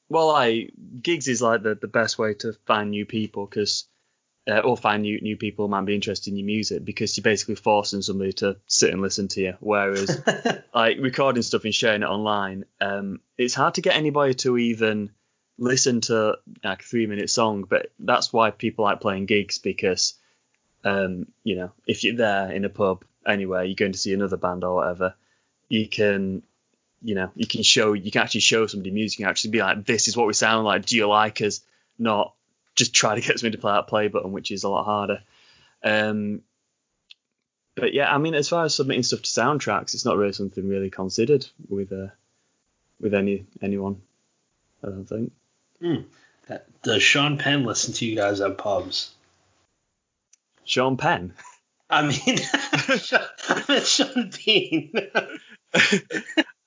well, 0.09 0.29
I 0.31 0.69
gigs 1.01 1.27
is 1.27 1.41
like 1.41 1.63
the, 1.63 1.75
the 1.75 1.87
best 1.87 2.17
way 2.17 2.33
to 2.35 2.53
find 2.65 2.91
new 2.91 3.05
people 3.05 3.45
because, 3.45 3.85
uh, 4.49 4.59
or 4.59 4.77
find 4.77 5.03
new 5.03 5.19
new 5.21 5.35
people 5.37 5.65
who 5.65 5.71
might 5.71 5.85
be 5.85 5.95
interested 5.95 6.31
in 6.31 6.37
your 6.37 6.45
music 6.45 6.85
because 6.85 7.17
you're 7.17 7.23
basically 7.23 7.55
forcing 7.55 8.01
somebody 8.01 8.33
to 8.33 8.57
sit 8.67 8.91
and 8.91 9.01
listen 9.01 9.27
to 9.29 9.41
you. 9.41 9.53
Whereas 9.59 10.21
like 10.73 10.97
recording 10.99 11.43
stuff 11.43 11.65
and 11.65 11.73
sharing 11.73 12.03
it 12.03 12.07
online, 12.07 12.65
um, 12.79 13.19
it's 13.37 13.53
hard 13.53 13.75
to 13.75 13.81
get 13.81 13.95
anybody 13.95 14.33
to 14.35 14.57
even 14.57 15.11
listen 15.57 16.01
to 16.01 16.37
like 16.63 16.81
a 16.81 16.85
three 16.85 17.07
minute 17.07 17.29
song. 17.29 17.63
But 17.63 17.91
that's 17.99 18.31
why 18.31 18.51
people 18.51 18.85
like 18.85 19.01
playing 19.01 19.25
gigs 19.25 19.57
because, 19.57 20.13
um, 20.83 21.27
you 21.43 21.55
know, 21.55 21.71
if 21.85 22.03
you're 22.03 22.15
there 22.15 22.51
in 22.51 22.63
a 22.63 22.69
pub 22.69 23.03
anywhere, 23.27 23.63
you're 23.63 23.75
going 23.75 23.91
to 23.91 23.97
see 23.97 24.13
another 24.13 24.37
band 24.37 24.63
or 24.63 24.75
whatever, 24.75 25.15
you 25.69 25.87
can 25.87 26.43
you 27.01 27.15
know 27.15 27.29
you 27.35 27.45
can 27.45 27.61
show 27.61 27.93
you 27.93 28.11
can 28.11 28.21
actually 28.21 28.41
show 28.41 28.65
somebody 28.67 28.91
music. 28.91 29.19
You 29.19 29.25
can 29.25 29.29
actually 29.29 29.51
be 29.51 29.59
like, 29.59 29.85
this 29.85 30.07
is 30.07 30.17
what 30.17 30.27
we 30.27 30.33
sound 30.33 30.65
like. 30.65 30.85
Do 30.85 30.95
you 30.95 31.07
like 31.07 31.41
us? 31.41 31.61
Not 31.99 32.33
just 32.75 32.93
try 32.93 33.15
to 33.15 33.21
get 33.27 33.39
somebody 33.39 33.57
to 33.57 33.61
play 33.61 33.73
that 33.73 33.87
play 33.87 34.07
button, 34.07 34.31
which 34.31 34.51
is 34.51 34.63
a 34.63 34.69
lot 34.69 34.85
harder. 34.85 35.21
Um, 35.83 36.41
but 37.75 37.93
yeah, 37.93 38.13
I 38.13 38.17
mean, 38.17 38.33
as 38.33 38.49
far 38.49 38.65
as 38.65 38.73
submitting 38.73 39.03
stuff 39.03 39.21
to 39.21 39.29
soundtracks, 39.29 39.93
it's 39.93 40.05
not 40.05 40.17
really 40.17 40.33
something 40.33 40.67
really 40.67 40.89
considered 40.89 41.45
with 41.69 41.91
uh, 41.91 42.07
with 42.99 43.13
any 43.13 43.45
anyone. 43.61 44.01
I 44.83 44.87
don't 44.87 45.05
think. 45.05 45.31
Hmm. 45.79 46.01
Does 46.81 47.03
Sean 47.03 47.37
Penn 47.37 47.65
listen 47.65 47.93
to 47.95 48.05
you 48.05 48.15
guys 48.15 48.39
at 48.39 48.57
pubs? 48.57 49.13
Sean 50.63 50.97
Penn. 50.97 51.33
I 51.89 52.01
mean, 52.03 52.39
I 52.53 53.63
meant 53.67 53.85
Sean 53.85 54.31
Bean. 54.45 54.91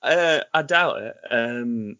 uh, 0.01 0.39
I 0.53 0.61
doubt 0.63 1.01
it. 1.01 1.15
Um, 1.29 1.97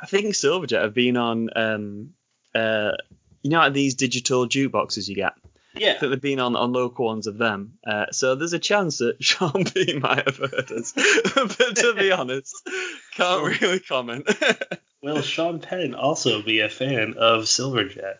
I 0.00 0.06
think 0.06 0.26
Silverjet 0.26 0.82
have 0.82 0.94
been 0.94 1.16
on, 1.16 1.50
um, 1.54 2.14
uh, 2.54 2.92
you 3.42 3.50
know, 3.50 3.70
these 3.70 3.94
digital 3.94 4.48
jukeboxes 4.48 5.08
you 5.08 5.14
get. 5.14 5.34
Yeah. 5.76 5.98
Think 5.98 6.10
they've 6.10 6.20
been 6.20 6.40
on, 6.40 6.56
on 6.56 6.72
local 6.72 7.06
ones 7.06 7.26
of 7.26 7.38
them. 7.38 7.74
Uh, 7.86 8.06
so 8.12 8.34
there's 8.34 8.52
a 8.52 8.58
chance 8.58 8.98
that 8.98 9.16
Sean 9.22 9.64
Bean 9.74 10.00
might 10.00 10.24
have 10.26 10.36
heard 10.36 10.70
us. 10.72 10.92
but 11.34 11.76
to 11.76 11.94
be 11.96 12.12
honest, 12.12 12.68
can't 13.14 13.60
really 13.60 13.80
comment. 13.80 14.28
Will 15.02 15.22
Sean 15.22 15.60
Penn 15.60 15.94
also 15.94 16.42
be 16.42 16.60
a 16.60 16.68
fan 16.68 17.14
of 17.18 17.44
Silverjet? 17.44 18.18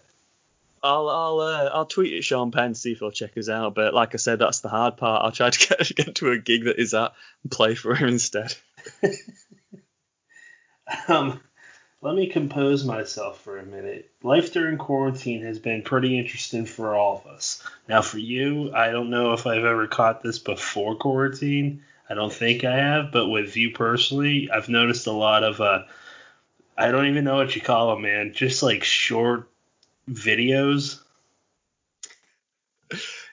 I'll 0.84 1.08
I'll 1.08 1.40
uh, 1.40 1.70
I'll 1.72 1.86
tweet 1.86 2.14
at 2.14 2.24
Sean 2.24 2.50
Penn 2.50 2.74
see 2.74 2.92
if 2.92 2.98
he'll 2.98 3.10
check 3.10 3.36
us 3.38 3.48
out. 3.48 3.74
But 3.74 3.94
like 3.94 4.14
I 4.14 4.18
said, 4.18 4.38
that's 4.38 4.60
the 4.60 4.68
hard 4.68 4.98
part. 4.98 5.24
I'll 5.24 5.32
try 5.32 5.50
to 5.50 5.58
get 5.76 5.96
get 5.96 6.14
to 6.16 6.30
a 6.30 6.38
gig 6.38 6.64
that 6.64 6.78
is 6.78 6.92
at 6.92 7.14
and 7.42 7.50
play 7.50 7.74
for 7.74 7.94
him 7.94 8.10
instead. 8.10 8.54
um, 11.08 11.40
let 12.02 12.14
me 12.14 12.26
compose 12.26 12.84
myself 12.84 13.40
for 13.40 13.58
a 13.58 13.64
minute. 13.64 14.10
Life 14.22 14.52
during 14.52 14.76
quarantine 14.76 15.42
has 15.44 15.58
been 15.58 15.82
pretty 15.82 16.18
interesting 16.18 16.66
for 16.66 16.94
all 16.94 17.22
of 17.24 17.32
us. 17.32 17.62
Now, 17.88 18.02
for 18.02 18.18
you, 18.18 18.74
I 18.74 18.90
don't 18.90 19.08
know 19.08 19.32
if 19.32 19.46
I've 19.46 19.64
ever 19.64 19.86
caught 19.86 20.22
this 20.22 20.38
before 20.38 20.96
quarantine. 20.96 21.82
I 22.10 22.12
don't 22.12 22.32
think 22.32 22.64
I 22.64 22.76
have, 22.76 23.10
but 23.10 23.28
with 23.28 23.56
you 23.56 23.70
personally, 23.70 24.50
I've 24.50 24.68
noticed 24.68 25.06
a 25.06 25.12
lot 25.12 25.44
of 25.44 25.62
uh, 25.62 25.84
I 26.76 26.90
don't 26.90 27.06
even 27.06 27.24
know 27.24 27.36
what 27.36 27.56
you 27.56 27.62
call 27.62 27.94
them, 27.94 28.02
man. 28.02 28.34
Just 28.34 28.62
like 28.62 28.84
short 28.84 29.48
videos. 30.08 31.00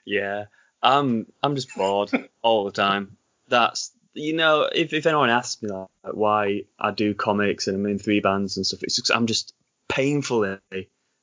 Yeah, 0.06 0.46
I'm 0.82 1.28
I'm 1.44 1.56
just 1.56 1.76
bored 1.76 2.12
all 2.42 2.66
the 2.66 2.72
time. 2.72 3.18
That's 3.48 3.92
you 4.14 4.34
know, 4.34 4.70
if, 4.74 4.94
if 4.94 5.06
anyone 5.06 5.30
asks 5.30 5.62
me 5.62 5.70
like 5.70 5.88
why 6.14 6.64
I 6.80 6.92
do 6.92 7.14
comics 7.14 7.68
and 7.68 7.78
I'm 7.78 7.86
in 7.86 8.00
three 8.00 8.20
bands 8.20 8.58
and 8.58 8.66
stuff, 8.66 8.84
it's 8.84 8.96
just 8.96 9.12
I'm 9.12 9.28
just 9.28 9.54
painfully 9.88 10.60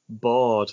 bored 0.08 0.72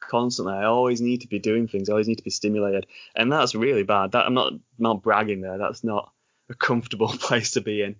constantly. 0.00 0.54
I 0.54 0.64
always 0.64 1.00
need 1.00 1.22
to 1.22 1.28
be 1.28 1.38
doing 1.38 1.68
things. 1.68 1.88
I 1.88 1.92
always 1.92 2.08
need 2.08 2.18
to 2.18 2.24
be 2.24 2.30
stimulated, 2.30 2.86
and 3.14 3.30
that's 3.30 3.54
really 3.54 3.84
bad. 3.84 4.12
That 4.12 4.26
I'm 4.26 4.34
not 4.34 4.54
not 4.78 5.02
bragging 5.02 5.40
there. 5.40 5.58
That's 5.58 5.84
not 5.84 6.12
a 6.48 6.54
comfortable 6.54 7.08
place 7.18 7.52
to 7.52 7.60
be 7.60 7.82
in. 7.82 7.96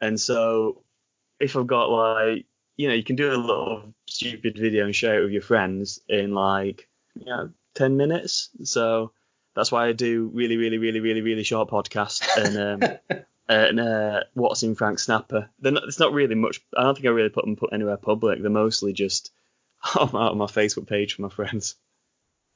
And 0.00 0.20
so, 0.20 0.82
if 1.40 1.56
I've 1.56 1.66
got 1.66 1.90
like, 1.90 2.46
you 2.76 2.88
know, 2.88 2.94
you 2.94 3.04
can 3.04 3.16
do 3.16 3.32
a 3.32 3.36
little 3.36 3.94
stupid 4.16 4.58
video 4.58 4.84
and 4.84 4.94
share 4.94 5.20
it 5.20 5.24
with 5.24 5.32
your 5.32 5.42
friends 5.42 6.00
in 6.08 6.32
like, 6.32 6.88
you 7.14 7.26
know, 7.26 7.50
ten 7.74 7.96
minutes. 7.96 8.50
So 8.64 9.12
that's 9.54 9.72
why 9.72 9.86
I 9.86 9.92
do 9.92 10.30
really, 10.32 10.56
really, 10.56 10.78
really, 10.78 11.00
really, 11.00 11.22
really 11.22 11.42
short 11.44 11.70
podcasts 11.70 12.26
and 12.36 12.82
um, 12.82 13.24
and 13.48 13.80
uh, 13.80 14.20
what's 14.34 14.62
in 14.62 14.74
Frank 14.74 14.98
Snapper. 14.98 15.48
Not, 15.60 15.84
it's 15.84 15.98
not 15.98 16.12
really 16.12 16.34
much. 16.34 16.60
I 16.76 16.82
don't 16.82 16.94
think 16.94 17.06
I 17.06 17.10
really 17.10 17.28
put 17.28 17.44
them 17.44 17.56
put 17.56 17.72
anywhere 17.72 17.96
public. 17.96 18.40
They're 18.40 18.50
mostly 18.50 18.92
just 18.92 19.32
on 19.98 20.10
my, 20.12 20.28
on 20.28 20.38
my 20.38 20.46
Facebook 20.46 20.86
page 20.86 21.14
for 21.14 21.22
my 21.22 21.28
friends. 21.28 21.76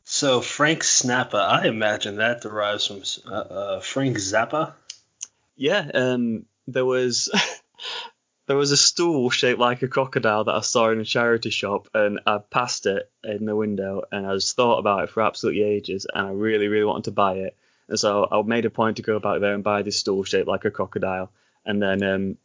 So 0.05 0.41
Frank 0.41 0.83
Snapper, 0.83 1.37
I 1.37 1.67
imagine 1.67 2.17
that 2.17 2.41
derives 2.41 2.87
from 2.87 3.03
uh, 3.31 3.37
uh, 3.37 3.81
Frank 3.81 4.17
Zappa. 4.17 4.73
Yeah, 5.57 5.91
um, 5.93 6.47
there 6.67 6.87
was 6.87 7.31
there 8.51 8.57
was 8.57 8.73
a 8.73 8.77
stool 8.77 9.31
shaped 9.31 9.61
like 9.61 9.81
a 9.83 9.87
crocodile 9.87 10.43
that 10.43 10.57
I 10.57 10.61
saw 10.61 10.91
in 10.91 10.99
a 10.99 11.05
charity 11.05 11.51
shop, 11.51 11.87
and 11.95 12.19
I 12.27 12.39
passed 12.39 12.85
it 12.85 13.09
in 13.23 13.45
the 13.45 13.55
window, 13.55 14.03
and 14.11 14.27
I 14.27 14.35
just 14.35 14.57
thought 14.57 14.81
about 14.81 15.05
it 15.05 15.11
for 15.11 15.23
absolutely 15.23 15.63
ages, 15.63 16.05
and 16.13 16.27
I 16.27 16.31
really, 16.33 16.67
really 16.67 16.85
wanted 16.85 17.05
to 17.05 17.13
buy 17.13 17.35
it, 17.35 17.57
and 17.87 17.97
so 17.97 18.27
I 18.29 18.43
made 18.43 18.65
a 18.65 18.71
point 18.71 18.97
to 18.97 19.05
go 19.05 19.21
back 19.21 19.39
there 19.39 19.55
and 19.55 19.63
buy 19.63 19.83
this 19.83 20.01
stool 20.01 20.25
shaped 20.25 20.49
like 20.49 20.65
a 20.65 20.73
crocodile, 20.73 21.31
and 21.65 21.81
then 21.81 22.03
um, 22.03 22.39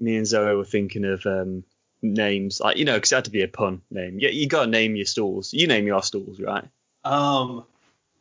me 0.00 0.16
and 0.16 0.26
Zoe 0.26 0.56
were 0.56 0.64
thinking 0.64 1.04
of 1.04 1.26
um, 1.26 1.62
names, 2.00 2.58
like 2.58 2.78
you 2.78 2.86
know, 2.86 2.94
because 2.94 3.12
it 3.12 3.16
had 3.16 3.24
to 3.26 3.30
be 3.30 3.42
a 3.42 3.48
pun 3.48 3.82
name. 3.90 4.18
Yeah, 4.18 4.30
you 4.30 4.48
gotta 4.48 4.70
name 4.70 4.96
your 4.96 5.04
stools. 5.04 5.52
You 5.52 5.66
name 5.66 5.86
your 5.86 6.02
stools, 6.02 6.40
right? 6.40 6.64
Um, 7.04 7.66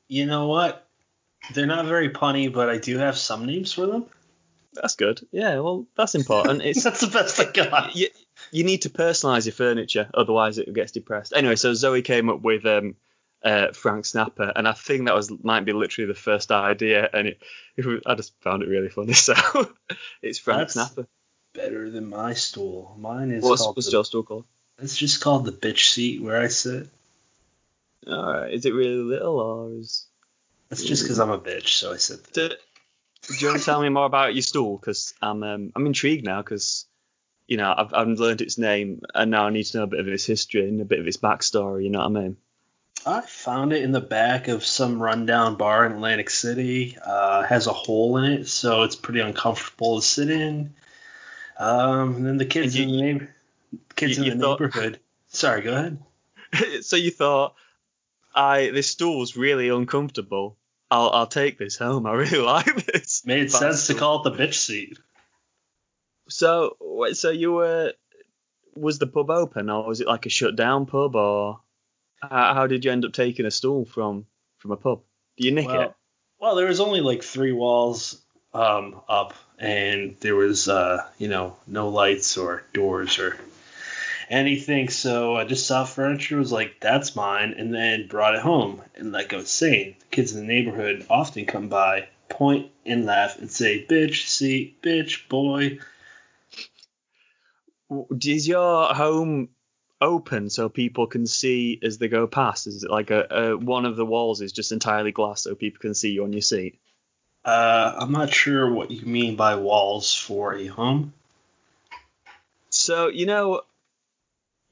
you 0.09 0.25
know 0.25 0.49
what? 0.49 0.85
They're 1.53 1.67
not 1.67 1.85
very 1.85 2.09
punny, 2.09 2.51
but 2.51 2.69
I 2.69 2.79
do 2.79 2.97
have 2.97 3.17
some 3.17 3.45
names 3.45 3.71
for 3.71 3.85
them. 3.85 4.07
That's 4.75 4.95
good. 4.95 5.25
Yeah, 5.31 5.59
well, 5.59 5.85
that's 5.95 6.15
important. 6.15 6.61
It's 6.65 6.83
that's 6.83 7.01
the 7.01 7.07
best 7.07 7.39
I 7.39 7.45
got. 7.45 7.95
You, 7.95 8.07
you 8.51 8.63
need 8.63 8.83
to 8.83 8.89
personalize 8.89 9.45
your 9.45 9.53
furniture, 9.53 10.09
otherwise 10.13 10.57
it 10.57 10.73
gets 10.73 10.91
depressed. 10.91 11.33
Anyway, 11.35 11.55
so 11.55 11.73
Zoe 11.73 12.01
came 12.01 12.29
up 12.29 12.41
with 12.41 12.65
um, 12.65 12.95
uh, 13.43 13.71
Frank 13.73 14.05
Snapper, 14.05 14.51
and 14.55 14.67
I 14.67 14.73
think 14.73 15.05
that 15.05 15.15
was 15.15 15.31
might 15.43 15.65
be 15.65 15.73
literally 15.73 16.07
the 16.07 16.19
first 16.19 16.51
idea, 16.51 17.09
and 17.13 17.27
it, 17.27 17.41
it 17.77 18.03
I 18.05 18.15
just 18.15 18.33
found 18.41 18.63
it 18.63 18.69
really 18.69 18.89
funny. 18.89 19.13
So 19.23 19.33
it's 20.21 20.39
Frank 20.39 20.59
That's 20.59 20.73
Snapper. 20.73 21.07
Better 21.53 21.89
than 21.89 22.09
my 22.09 22.33
stool. 22.33 22.95
Mine 22.99 23.31
is 23.31 23.43
What's, 23.43 23.61
called 23.61 23.75
what's 23.75 23.87
the, 23.87 23.91
your 23.91 24.05
stool 24.05 24.23
called? 24.23 24.45
It's 24.79 24.97
just 24.97 25.21
called 25.21 25.45
the 25.45 25.51
bitch 25.51 25.91
seat 25.91 26.21
where 26.21 26.41
I 26.41 26.47
sit. 26.47 26.89
All 28.07 28.33
right. 28.33 28.51
Is 28.51 28.65
it 28.65 28.73
really 28.73 28.95
little 28.95 29.39
or 29.39 29.73
is? 29.79 30.07
That's 30.69 30.83
just 30.83 31.03
because 31.03 31.19
I'm 31.19 31.29
a 31.29 31.37
bitch, 31.37 31.67
so 31.67 31.93
I 31.93 31.97
sit. 31.97 32.23
There. 32.33 32.49
Do, 33.27 33.33
you 33.35 33.47
want 33.47 33.59
to 33.59 33.65
tell 33.65 33.81
me 33.81 33.89
more 33.89 34.05
about 34.05 34.35
your 34.35 34.41
stool? 34.41 34.77
Because 34.77 35.13
I'm 35.21 35.43
um, 35.43 35.71
I'm 35.75 35.85
intrigued 35.85 36.25
now 36.25 36.41
because 36.41 36.85
you 37.47 37.57
know 37.57 37.73
I've 37.75 37.93
I've 37.93 38.07
learned 38.19 38.41
its 38.41 38.57
name 38.57 39.01
and 39.15 39.31
now 39.31 39.47
I 39.47 39.49
need 39.49 39.63
to 39.65 39.77
know 39.77 39.83
a 39.83 39.87
bit 39.87 39.99
of 39.99 40.07
its 40.07 40.25
history 40.25 40.67
and 40.67 40.81
a 40.81 40.85
bit 40.85 40.99
of 40.99 41.07
its 41.07 41.17
backstory. 41.17 41.83
You 41.85 41.89
know 41.89 41.99
what 41.99 42.05
I 42.17 42.21
mean? 42.21 42.37
I 43.05 43.21
found 43.21 43.73
it 43.73 43.83
in 43.83 43.91
the 43.91 43.99
back 44.01 44.47
of 44.47 44.63
some 44.63 45.01
rundown 45.01 45.55
bar 45.55 45.85
in 45.85 45.91
Atlantic 45.93 46.29
City. 46.29 46.97
Uh, 47.05 47.43
has 47.43 47.67
a 47.67 47.73
hole 47.73 48.17
in 48.17 48.25
it, 48.31 48.47
so 48.47 48.83
it's 48.83 48.95
pretty 48.95 49.19
uncomfortable 49.19 49.99
to 49.99 50.05
sit 50.05 50.29
in. 50.29 50.73
Um, 51.59 52.15
and 52.15 52.25
then 52.25 52.37
the 52.37 52.45
kids 52.45 52.75
You- 52.77 52.83
in 52.85 52.91
the 52.91 53.01
neighbor, 53.01 53.35
kids 53.95 54.17
you- 54.17 54.31
in 54.31 54.37
the 54.37 54.43
thought- 54.45 54.59
neighborhood. 54.61 54.99
Sorry, 55.27 55.61
go 55.61 55.73
ahead. 55.75 55.99
so 56.81 56.95
you 56.95 57.11
thought 57.11 57.55
I 58.33 58.69
this 58.69 58.87
stool's 58.89 59.35
really 59.35 59.69
uncomfortable. 59.69 60.55
I'll 60.93 61.09
I'll 61.09 61.27
take 61.27 61.57
this 61.57 61.77
home. 61.77 62.05
I 62.11 62.13
really 62.13 62.37
like 62.37 62.85
this. 62.85 63.25
Made 63.25 63.51
sense 63.51 63.87
to 63.87 63.95
call 63.95 64.21
it 64.25 64.29
the 64.29 64.43
bitch 64.43 64.53
seat. 64.53 64.99
So 66.29 66.77
so 67.13 67.31
you 67.31 67.53
were 67.53 67.93
was 68.75 68.99
the 68.99 69.07
pub 69.07 69.29
open 69.29 69.69
or 69.69 69.87
was 69.87 70.01
it 70.01 70.07
like 70.07 70.25
a 70.25 70.29
shut 70.29 70.55
down 70.55 70.85
pub 70.85 71.15
or 71.15 71.59
how, 72.21 72.53
how 72.53 72.67
did 72.67 72.85
you 72.85 72.91
end 72.91 73.05
up 73.05 73.13
taking 73.13 73.45
a 73.45 73.51
stool 73.51 73.85
from 73.85 74.25
from 74.59 74.71
a 74.71 74.77
pub? 74.77 75.01
Do 75.37 75.45
you 75.45 75.51
nick 75.51 75.67
well, 75.67 75.81
it? 75.81 75.93
well, 76.39 76.55
there 76.55 76.67
was 76.67 76.79
only 76.79 77.01
like 77.01 77.23
three 77.23 77.51
walls 77.51 78.21
um, 78.53 79.01
up, 79.09 79.33
and 79.57 80.15
there 80.19 80.35
was 80.35 80.69
uh, 80.69 81.03
you 81.17 81.27
know 81.27 81.57
no 81.65 81.89
lights 81.89 82.37
or 82.37 82.63
doors 82.71 83.17
or 83.17 83.35
anything. 84.29 84.89
So 84.89 85.35
I 85.35 85.45
just 85.45 85.67
saw 85.67 85.85
furniture, 85.85 86.37
was 86.37 86.51
like, 86.51 86.79
that's 86.79 87.15
mine, 87.15 87.55
and 87.57 87.73
then 87.73 88.07
brought 88.07 88.35
it 88.35 88.41
home. 88.41 88.81
And 88.95 89.11
like 89.11 89.33
I 89.33 89.37
was 89.37 89.49
saying, 89.49 89.95
kids 90.11 90.33
in 90.33 90.41
the 90.41 90.53
neighborhood 90.53 91.05
often 91.09 91.45
come 91.45 91.69
by, 91.69 92.07
point 92.29 92.71
and 92.85 93.05
laugh, 93.05 93.37
and 93.39 93.51
say, 93.51 93.85
"Bitch, 93.85 94.27
see, 94.27 94.75
bitch, 94.81 95.27
boy." 95.29 95.79
Is 98.23 98.47
your 98.47 98.93
home 98.93 99.49
open 100.01 100.49
so 100.49 100.67
people 100.67 101.07
can 101.07 101.27
see 101.27 101.79
as 101.83 101.97
they 101.97 102.07
go 102.07 102.27
past? 102.27 102.67
Is 102.67 102.83
it 102.83 102.89
like 102.89 103.11
a, 103.11 103.27
a 103.29 103.57
one 103.57 103.85
of 103.85 103.95
the 103.95 104.05
walls 104.05 104.41
is 104.41 104.51
just 104.51 104.71
entirely 104.71 105.11
glass 105.11 105.43
so 105.43 105.55
people 105.55 105.79
can 105.79 105.93
see 105.93 106.11
you 106.11 106.23
on 106.23 106.33
your 106.33 106.41
seat? 106.41 106.79
Uh, 107.45 107.93
I'm 107.97 108.11
not 108.11 108.33
sure 108.33 108.71
what 108.71 108.89
you 108.89 109.05
mean 109.05 109.35
by 109.35 109.55
walls 109.55 110.13
for 110.15 110.55
a 110.55 110.65
home. 110.67 111.13
So 112.69 113.07
you 113.09 113.25
know, 113.25 113.61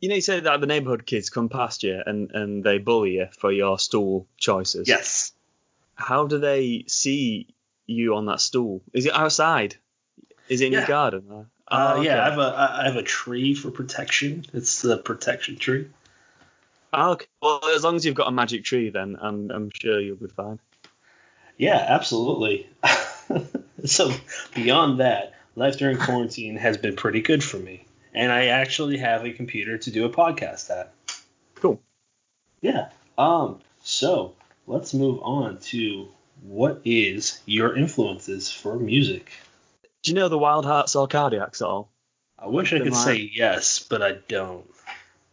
you 0.02 0.10
know, 0.10 0.16
you 0.16 0.22
said 0.22 0.44
that 0.44 0.60
the 0.60 0.68
neighborhood 0.68 1.06
kids 1.06 1.30
come 1.30 1.48
past 1.48 1.84
you 1.84 2.02
and 2.06 2.32
and 2.32 2.64
they 2.64 2.80
bully 2.80 3.12
you 3.12 3.28
for 3.38 3.52
your 3.52 3.80
stool 3.80 4.28
choices. 4.38 4.88
Yes. 4.88 5.32
How 5.96 6.26
do 6.28 6.40
they 6.40 6.86
see 6.88 7.48
you 7.86 8.16
on 8.16 8.26
that 8.26 8.42
stool? 8.42 8.82
Is 8.94 9.06
it 9.06 9.14
outside? 9.14 9.76
Is 10.50 10.62
it 10.62 10.68
in 10.68 10.74
your 10.74 10.88
garden? 10.88 11.24
Uh, 11.32 11.44
Uh, 11.68 11.94
oh, 11.98 12.02
Yeah, 12.02 12.22
I 12.22 12.30
have 12.30 12.40
a 12.40 12.78
I 12.82 12.86
have 12.86 12.96
a 12.98 13.04
tree 13.04 13.54
for 13.54 13.72
protection. 13.72 14.46
It's 14.54 14.82
the 14.82 14.98
protection 14.98 15.56
tree. 15.58 15.88
Oh, 16.94 17.12
okay. 17.12 17.28
Well, 17.42 17.62
as 17.74 17.84
long 17.84 17.96
as 17.96 18.06
you've 18.06 18.16
got 18.16 18.28
a 18.28 18.32
magic 18.32 18.66
tree, 18.66 18.90
then 18.90 19.18
I'm 19.22 19.50
I'm 19.52 19.70
sure 19.74 20.00
you'll 20.02 20.18
be 20.18 20.28
fine. 20.28 20.60
Yeah, 21.58 21.78
absolutely. 21.78 22.68
so 23.86 24.12
beyond 24.56 25.00
that, 25.00 25.34
life 25.56 25.78
during 25.78 25.98
quarantine 25.98 26.58
has 26.58 26.78
been 26.78 26.96
pretty 26.96 27.22
good 27.22 27.44
for 27.44 27.58
me, 27.58 27.86
and 28.14 28.32
I 28.32 28.48
actually 28.48 28.98
have 28.98 29.26
a 29.26 29.32
computer 29.32 29.78
to 29.78 29.92
do 29.92 30.06
a 30.06 30.10
podcast 30.10 30.70
at. 30.70 30.94
Cool. 31.56 31.82
Yeah. 32.62 32.90
Um. 33.18 33.60
So 33.84 34.36
let's 34.68 34.94
move 34.94 35.20
on 35.24 35.58
to 35.60 36.08
what 36.44 36.82
is 36.86 37.42
your 37.46 37.76
influences 37.76 38.52
for 38.52 38.78
music. 38.78 39.32
Do 40.04 40.12
you 40.12 40.16
know 40.16 40.30
the 40.30 40.38
Wild 40.38 40.66
Hearts 40.66 40.96
or 40.96 41.08
Cardiacs 41.08 41.62
at 41.62 41.68
all? 41.68 41.92
I 42.38 42.48
wish 42.48 42.74
I 42.74 42.80
could 42.80 42.96
say 42.96 43.30
yes, 43.34 43.80
but 43.80 44.02
I 44.02 44.14
don't. 44.28 44.66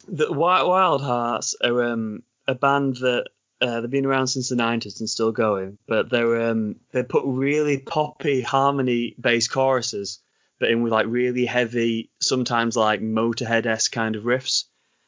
The 0.07 0.27
Wi- 0.27 0.63
Wild 0.63 1.03
Hearts 1.03 1.55
are 1.63 1.83
um, 1.85 2.23
a 2.47 2.55
band 2.55 2.97
that 2.97 3.29
uh, 3.61 3.81
they've 3.81 3.91
been 3.91 4.07
around 4.07 4.27
since 4.29 4.51
the 4.51 4.57
90s 4.57 5.01
and 5.01 5.09
still 5.09 5.33
going, 5.33 5.79
but 5.87 6.11
they're 6.11 6.51
um, 6.51 6.77
they 6.93 7.03
put 7.03 7.25
really 7.25 7.79
poppy 7.79 8.41
harmony 8.41 9.15
based 9.21 9.51
choruses, 9.51 10.21
but 10.59 10.71
in 10.71 10.83
with 10.83 10.93
like 10.93 11.07
really 11.09 11.47
heavy, 11.47 12.11
sometimes 12.21 12.77
like 12.77 13.01
Motorhead 13.01 13.67
esque 13.67 13.93
kind 13.93 14.17
of 14.17 14.25
riffs, 14.25 14.65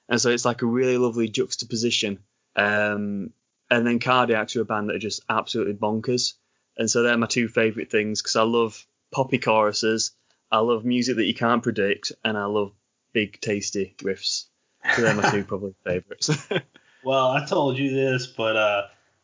and 0.09 0.21
so 0.21 0.31
it's 0.31 0.45
like 0.45 0.63
a 0.63 0.67
really 0.67 0.99
lovely 0.99 1.29
juxtaposition. 1.29 2.21
Um, 2.57 3.33
and 3.71 3.87
then 3.87 4.01
Cardiacs 4.01 4.57
are 4.57 4.63
a 4.63 4.65
band 4.65 4.89
that 4.89 4.97
are 4.97 5.01
just 5.01 5.25
absolutely 5.29 5.75
bonkers, 5.75 6.35
and 6.77 6.91
so 6.91 7.03
they're 7.03 7.17
my 7.17 7.27
two 7.27 7.49
favorite 7.49 7.91
things 7.91 8.21
because 8.21 8.37
I 8.37 8.43
love 8.43 8.87
poppy 9.13 9.39
choruses, 9.39 10.13
I 10.51 10.59
love 10.59 10.85
music 10.85 11.17
that 11.17 11.27
you 11.27 11.35
can't 11.35 11.63
predict, 11.63 12.13
and 12.25 12.37
I 12.37 12.47
love 12.47 12.73
big 13.13 13.41
tasty 13.41 13.95
riffs. 13.99 14.47
So 14.95 15.03
they're 15.03 15.15
my 15.15 15.31
two 15.31 15.45
probably 15.49 15.75
favorites. 15.85 16.31
Well, 17.03 17.29
I 17.29 17.47
told 17.47 17.79
you 17.79 17.95
this, 17.95 18.27
but 18.27 18.57
uh, 18.57 18.83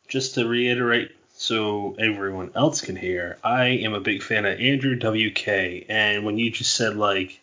just 0.09 0.35
to 0.37 0.49
reiterate 0.49 1.13
so 1.39 1.95
everyone 1.99 2.51
else 2.55 2.81
can 2.81 2.97
hear, 2.97 3.37
I 3.45 3.67
am 3.67 3.93
a 3.93 4.01
big 4.01 4.23
fan 4.23 4.47
of 4.47 4.59
Andrew 4.59 4.97
WK. 4.97 5.85
And 5.89 6.25
when 6.25 6.39
you 6.39 6.51
just 6.51 6.75
said, 6.75 6.97
like, 6.97 7.41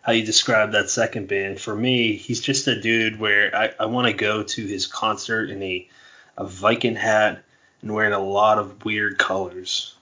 how 0.00 0.12
you 0.12 0.24
described 0.24 0.72
that 0.72 0.88
second 0.88 1.28
band, 1.28 1.60
for 1.60 1.74
me, 1.74 2.16
he's 2.16 2.40
just 2.40 2.66
a 2.68 2.80
dude 2.80 3.20
where 3.20 3.54
I, 3.54 3.74
I 3.78 3.86
want 3.86 4.06
to 4.06 4.14
go 4.14 4.44
to 4.44 4.66
his 4.66 4.86
concert 4.86 5.50
in 5.50 5.62
a, 5.62 5.86
a 6.38 6.46
Viking 6.46 6.96
hat 6.96 7.44
and 7.82 7.94
wearing 7.94 8.14
a 8.14 8.18
lot 8.18 8.58
of 8.58 8.82
weird 8.82 9.18
colors. 9.18 9.94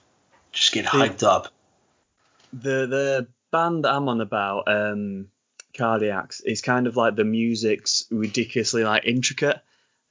Just 0.53 0.71
get 0.71 0.85
hyped 0.85 1.23
up. 1.23 1.51
the 2.53 2.87
the 2.87 3.27
band 3.51 3.85
I'm 3.85 4.07
on 4.07 4.21
about, 4.21 4.69
um, 4.69 5.27
Cardiacs, 5.73 6.41
is 6.45 6.61
kind 6.61 6.87
of 6.87 6.95
like 6.95 7.17
the 7.17 7.25
music's 7.25 8.05
ridiculously 8.09 8.85
like 8.85 9.03
intricate, 9.05 9.59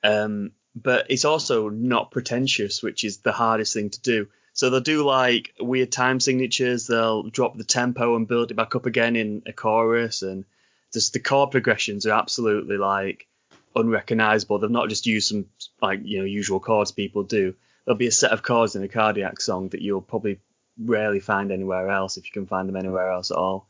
um, 0.04 0.52
but 0.74 1.06
it's 1.10 1.24
also 1.24 1.68
not 1.68 2.10
pretentious, 2.10 2.82
which 2.82 3.04
is 3.04 3.18
the 3.18 3.32
hardest 3.32 3.74
thing 3.74 3.90
to 3.90 4.00
do. 4.00 4.28
So 4.54 4.68
they'll 4.68 4.80
do 4.80 5.04
like 5.04 5.54
weird 5.60 5.92
time 5.92 6.20
signatures. 6.20 6.86
They'll 6.86 7.24
drop 7.24 7.56
the 7.56 7.64
tempo 7.64 8.16
and 8.16 8.28
build 8.28 8.50
it 8.50 8.54
back 8.54 8.74
up 8.74 8.86
again 8.86 9.16
in 9.16 9.42
a 9.46 9.52
chorus, 9.52 10.22
and 10.22 10.44
just 10.92 11.12
the 11.12 11.20
chord 11.20 11.50
progressions 11.50 12.06
are 12.06 12.18
absolutely 12.18 12.76
like 12.76 13.26
unrecognizable. 13.74 14.58
They've 14.58 14.70
not 14.70 14.88
just 14.88 15.06
used 15.06 15.28
some 15.28 15.46
like 15.80 16.00
you 16.04 16.18
know 16.18 16.24
usual 16.24 16.60
chords 16.60 16.92
people 16.92 17.22
do. 17.22 17.54
There'll 17.84 17.98
be 17.98 18.06
a 18.06 18.12
set 18.12 18.32
of 18.32 18.42
chords 18.42 18.76
in 18.76 18.82
a 18.82 18.88
cardiac 18.88 19.40
song 19.40 19.70
that 19.70 19.82
you'll 19.82 20.02
probably 20.02 20.38
rarely 20.78 21.20
find 21.20 21.50
anywhere 21.50 21.90
else 21.90 22.16
if 22.16 22.26
you 22.26 22.32
can 22.32 22.46
find 22.46 22.68
them 22.68 22.76
anywhere 22.76 23.10
else 23.10 23.30
at 23.30 23.36
all. 23.36 23.66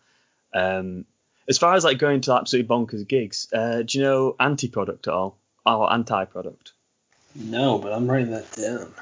Um, 0.54 1.06
as 1.48 1.58
far 1.58 1.74
as 1.74 1.84
like 1.84 1.98
going 1.98 2.20
to 2.22 2.34
absolutely 2.34 2.68
bonkers 2.68 3.06
gigs, 3.06 3.48
uh, 3.52 3.82
do 3.82 3.98
you 3.98 4.04
know 4.04 4.36
Anti-Product 4.38 5.08
at 5.08 5.14
all? 5.14 5.38
Oh, 5.64 5.86
Anti-Product. 5.86 6.72
No, 7.34 7.78
but 7.78 7.92
I'm 7.92 8.10
writing 8.10 8.30
that 8.32 8.50
down. 8.52 8.92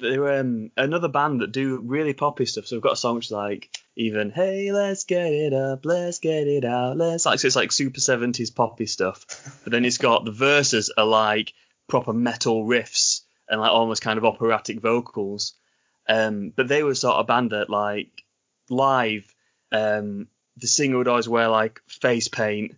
They're 0.00 0.38
um, 0.38 0.70
another 0.76 1.08
band 1.08 1.40
that 1.40 1.52
do 1.52 1.80
really 1.84 2.12
poppy 2.12 2.46
stuff. 2.46 2.66
So 2.66 2.76
we've 2.76 2.82
got 2.82 2.98
songs 2.98 3.30
like 3.30 3.70
even 3.96 4.30
Hey, 4.30 4.70
let's 4.70 5.04
get 5.04 5.32
it 5.32 5.52
up, 5.52 5.84
let's 5.84 6.20
get 6.20 6.46
it 6.46 6.64
out, 6.64 6.96
let's 6.96 7.26
like 7.26 7.40
so 7.40 7.46
it's 7.48 7.56
like 7.56 7.72
super 7.72 7.98
70s 7.98 8.54
poppy 8.54 8.86
stuff. 8.86 9.26
But 9.64 9.72
then 9.72 9.84
it's 9.84 9.98
got 9.98 10.24
the 10.24 10.30
verses 10.30 10.92
are 10.96 11.04
like 11.04 11.52
proper 11.88 12.12
metal 12.12 12.64
riffs 12.64 13.22
and 13.48 13.60
like 13.60 13.72
almost 13.72 14.02
kind 14.02 14.18
of 14.18 14.24
operatic 14.24 14.80
vocals. 14.80 15.54
Um, 16.08 16.52
but 16.54 16.68
they 16.68 16.82
were 16.82 16.94
sort 16.94 17.16
of 17.16 17.26
band 17.26 17.50
that 17.50 17.68
like 17.68 18.22
live, 18.70 19.34
um, 19.72 20.28
the 20.56 20.66
singer 20.66 20.98
would 20.98 21.08
always 21.08 21.28
wear 21.28 21.48
like 21.48 21.80
face 21.88 22.28
paint, 22.28 22.76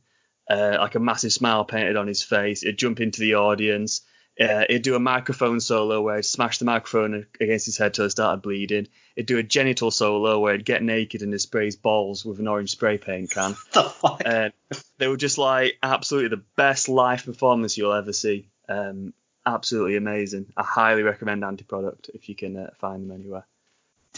uh, 0.48 0.76
like 0.80 0.94
a 0.94 1.00
massive 1.00 1.32
smile 1.32 1.64
painted 1.64 1.96
on 1.96 2.06
his 2.06 2.22
face. 2.22 2.62
He'd 2.62 2.78
jump 2.78 3.00
into 3.00 3.20
the 3.20 3.34
audience. 3.34 4.00
Uh, 4.40 4.64
he'd 4.70 4.82
do 4.82 4.94
a 4.94 5.00
microphone 5.00 5.60
solo 5.60 6.00
where 6.00 6.16
he'd 6.16 6.24
smash 6.24 6.58
the 6.58 6.64
microphone 6.64 7.26
against 7.38 7.66
his 7.66 7.76
head 7.76 7.92
till 7.92 8.06
it 8.06 8.10
started 8.10 8.40
bleeding. 8.40 8.88
He'd 9.14 9.26
do 9.26 9.36
a 9.36 9.42
genital 9.42 9.90
solo 9.90 10.38
where 10.38 10.54
he'd 10.54 10.64
get 10.64 10.82
naked 10.82 11.20
and 11.20 11.38
spray 11.38 11.66
his 11.66 11.76
balls 11.76 12.24
with 12.24 12.40
an 12.40 12.48
orange 12.48 12.70
spray 12.70 12.96
paint 12.96 13.30
can. 13.30 13.54
the 13.72 13.82
fuck? 13.82 14.22
And 14.24 14.52
they 14.96 15.08
were 15.08 15.18
just 15.18 15.36
like 15.36 15.76
absolutely 15.82 16.30
the 16.36 16.44
best 16.56 16.88
live 16.88 17.24
performance 17.24 17.76
you'll 17.76 17.92
ever 17.92 18.14
see. 18.14 18.48
Um, 18.66 19.12
absolutely 19.44 19.96
amazing. 19.96 20.52
I 20.56 20.62
highly 20.62 21.02
recommend 21.02 21.44
Anti-Product 21.44 22.10
if 22.14 22.30
you 22.30 22.34
can 22.34 22.56
uh, 22.56 22.70
find 22.78 23.02
them 23.02 23.14
anywhere. 23.14 23.46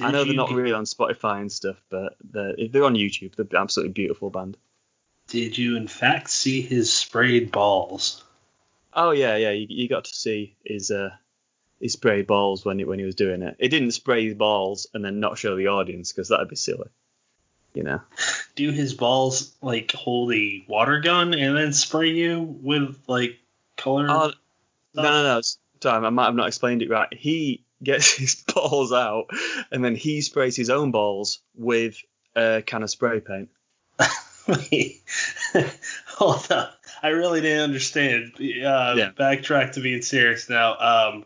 I 0.01 0.13
know 0.13 0.25
they're 0.25 0.35
not 0.35 0.51
get- 0.51 0.57
really 0.57 0.73
on 0.73 0.85
Spotify 0.85 1.41
and 1.41 1.51
stuff, 1.51 1.83
but 1.91 2.17
they're, 2.23 2.55
if 2.57 2.71
they're 2.71 2.85
on 2.85 2.95
YouTube, 2.95 3.35
they're 3.35 3.47
an 3.51 3.57
absolutely 3.57 3.93
beautiful 3.93 4.31
band. 4.31 4.57
Did 5.27 5.59
you 5.59 5.77
in 5.77 5.89
fact 5.89 6.31
see 6.31 6.63
his 6.63 6.93
sprayed 6.93 7.53
balls? 7.53 8.23
Oh 8.95 9.11
yeah, 9.11 9.37
yeah, 9.37 9.51
you, 9.51 9.67
you 9.69 9.89
got 9.89 10.05
to 10.05 10.15
see 10.15 10.57
his 10.65 10.91
uh, 10.91 11.11
his 11.81 11.95
spray 11.95 12.23
balls 12.23 12.65
when 12.65 12.79
he 12.79 12.85
when 12.85 12.99
he 12.99 13.05
was 13.05 13.15
doing 13.15 13.43
it. 13.43 13.57
He 13.59 13.69
didn't 13.69 13.93
spray 13.93 14.25
his 14.25 14.35
balls 14.35 14.87
and 14.95 15.05
then 15.05 15.21
not 15.21 15.39
show 15.39 15.57
the 15.57 15.69
audience 15.69 16.13
because 16.13 16.29
that'd 16.29 16.49
be 16.49 16.57
silly, 16.57 16.89
you 17.75 17.83
know. 17.83 18.01
do 18.55 18.71
his 18.71 18.95
balls 18.95 19.53
like 19.63 19.93
hold 19.93 20.33
a 20.33 20.65
water 20.69 21.01
gun 21.01 21.35
and 21.35 21.57
then 21.57 21.73
spray 21.73 22.11
you 22.11 22.41
with 22.41 22.99
like 23.07 23.39
color? 23.77 24.07
Oh, 24.09 24.33
no, 24.95 25.03
no, 25.03 25.23
no. 25.23 25.41
Sorry, 25.83 26.07
I 26.07 26.11
might 26.11 26.27
have 26.27 26.35
not 26.35 26.49
explained 26.49 26.83
it 26.83 26.91
right. 26.91 27.13
He 27.13 27.65
gets 27.83 28.13
his 28.17 28.37
balls 28.37 28.93
out 28.93 29.27
and 29.71 29.85
then 29.85 29.97
he 29.97 30.21
sprays 30.21 30.57
his 30.57 30.71
own 30.71 30.91
balls 30.91 31.41
with 31.57 31.97
a 32.37 32.63
can 32.65 32.83
of 32.83 32.91
spray 32.91 33.21
paint. 33.21 33.51
Wait, 34.49 35.03
hold 36.07 36.51
on. 36.51 36.69
I 37.03 37.09
really 37.09 37.41
didn't 37.41 37.65
understand. 37.65 38.33
Uh, 38.37 38.41
Yeah. 38.97 39.11
Backtrack 39.19 39.73
to 39.73 39.81
being 39.81 40.03
serious 40.03 40.49
now. 40.49 40.79
Um, 40.79 41.25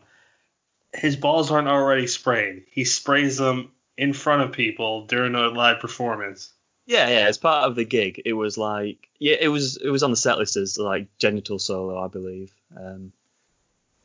his 0.93 1.15
balls 1.15 1.51
aren't 1.51 1.67
already 1.67 2.07
sprayed. 2.07 2.63
He 2.71 2.83
sprays 2.83 3.37
them 3.37 3.71
in 3.97 4.13
front 4.13 4.41
of 4.41 4.51
people 4.51 5.05
during 5.05 5.35
a 5.35 5.49
live 5.49 5.79
performance. 5.79 6.51
Yeah, 6.85 7.09
yeah. 7.09 7.27
As 7.27 7.37
part 7.37 7.65
of 7.67 7.75
the 7.75 7.83
gig, 7.83 8.21
it 8.25 8.33
was 8.33 8.57
like 8.57 9.09
yeah, 9.19 9.35
it 9.39 9.49
was 9.49 9.77
it 9.77 9.89
was 9.89 10.03
on 10.03 10.11
the 10.11 10.17
set 10.17 10.37
list 10.37 10.55
as 10.55 10.77
like 10.77 11.07
genital 11.19 11.59
solo, 11.59 12.03
I 12.03 12.07
believe. 12.07 12.53
Um, 12.75 13.11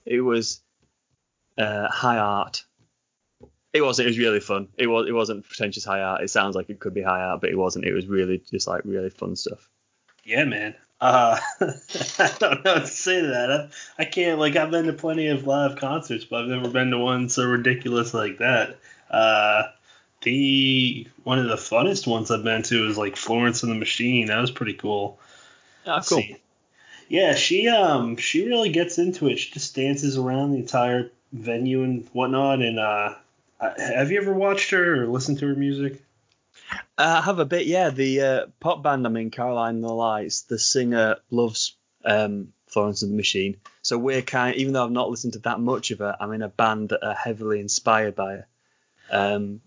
it 0.05 0.21
was 0.21 0.61
uh, 1.57 1.89
high 1.89 2.19
art. 2.19 2.65
It 3.73 3.83
wasn't. 3.83 4.07
It 4.07 4.11
was 4.11 4.19
really 4.19 4.41
fun. 4.41 4.69
It 4.77 4.89
was. 4.89 5.07
It 5.09 5.13
wasn't 5.13 5.47
pretentious 5.47 5.85
high 5.85 6.01
art. 6.03 6.23
It 6.23 6.29
sounds 6.31 6.57
like 6.57 6.69
it 6.71 6.81
could 6.81 6.93
be 6.93 7.03
high 7.03 7.23
art, 7.23 7.41
but 7.41 7.51
it 7.51 7.57
wasn't. 7.57 7.85
It 7.85 7.95
was 7.95 8.07
really 8.07 8.39
just 8.51 8.67
like 8.67 8.83
really 8.85 9.11
fun 9.11 9.37
stuff. 9.37 9.69
Yeah, 10.25 10.45
man. 10.45 10.75
Uh, 11.03 11.37
I 11.61 12.31
don't 12.39 12.65
know 12.65 12.75
what 12.75 12.83
to 12.83 12.87
say 12.87 13.21
to 13.21 13.27
that. 13.27 13.51
I, 13.51 14.03
I 14.03 14.05
can't 14.05 14.39
like 14.39 14.55
I've 14.55 14.71
been 14.71 14.87
to 14.87 14.93
plenty 14.93 15.27
of 15.27 15.49
live 15.49 15.77
concerts, 15.77 16.25
but 16.25 16.43
I've 16.43 16.49
never 16.49 16.69
been 16.69 16.93
to 16.93 16.99
one 16.99 17.29
so 17.29 17.45
ridiculous 17.45 18.15
like 18.15 18.39
that. 18.39 18.79
Uh, 19.11 19.65
the 20.21 21.09
one 21.25 21.41
of 21.41 21.49
the 21.49 21.57
funnest 21.57 22.07
ones 22.07 22.31
I've 22.31 22.45
been 22.45 22.63
to 22.63 22.87
is 22.87 22.97
like 22.97 23.17
Florence 23.17 23.65
and 23.65 23.73
the 23.73 23.77
Machine. 23.77 24.29
That 24.29 24.41
was 24.41 24.53
pretty 24.53 24.75
cool. 24.75 25.19
Ah, 25.89 25.95
Let's 25.97 26.07
see. 26.07 26.37
Yeah, 27.09 27.35
she 27.35 27.67
um 27.67 28.17
she 28.17 28.47
really 28.47 28.71
gets 28.71 28.97
into 28.97 29.27
it. 29.27 29.41
She 29.41 29.51
just 29.51 29.75
dances 29.75 30.17
around 30.17 30.53
the 30.53 30.59
entire 30.59 31.11
venue 31.33 31.83
and 31.83 32.09
whatnot. 32.13 32.63
And 32.63 32.79
uh, 32.79 33.17
have 33.59 34.13
you 34.13 34.21
ever 34.21 34.33
watched 34.33 34.71
her 34.71 35.03
or 35.03 35.07
listened 35.09 35.41
to 35.41 35.49
her 35.49 35.57
music? 35.57 36.01
Uh, 36.99 37.21
I 37.21 37.21
have 37.23 37.39
a 37.39 37.45
bit, 37.45 37.67
yeah. 37.67 37.91
The 37.91 38.21
uh, 38.21 38.47
pop 38.61 38.83
band 38.83 39.07
I'm 39.07 39.17
in, 39.17 39.31
Caroline 39.31 39.77
and 39.77 39.85
the 39.85 39.93
Lights, 39.93 40.43
the 40.43 40.59
singer 40.59 41.17
loves 41.31 41.77
um, 42.05 42.53
Florence 42.67 43.03
and 43.03 43.13
the 43.13 43.17
Machine. 43.17 43.57
So 43.83 43.99
we're 43.99 44.23
kind, 44.23 44.57
even 44.57 44.73
though 44.73 44.85
I've 44.85 44.91
not 44.91 45.11
listened 45.11 45.35
to 45.35 45.39
that 45.41 45.61
much 45.61 45.91
of 45.91 45.99
her, 46.01 46.17
I'm 46.21 46.33
in 46.33 46.43
a 46.43 46.49
band 46.49 46.91
that 46.91 47.07
are 47.07 47.15
heavily 47.15 47.61
inspired 47.61 48.15
by 48.15 48.33
her. 48.33 48.47
Um, 49.11 49.61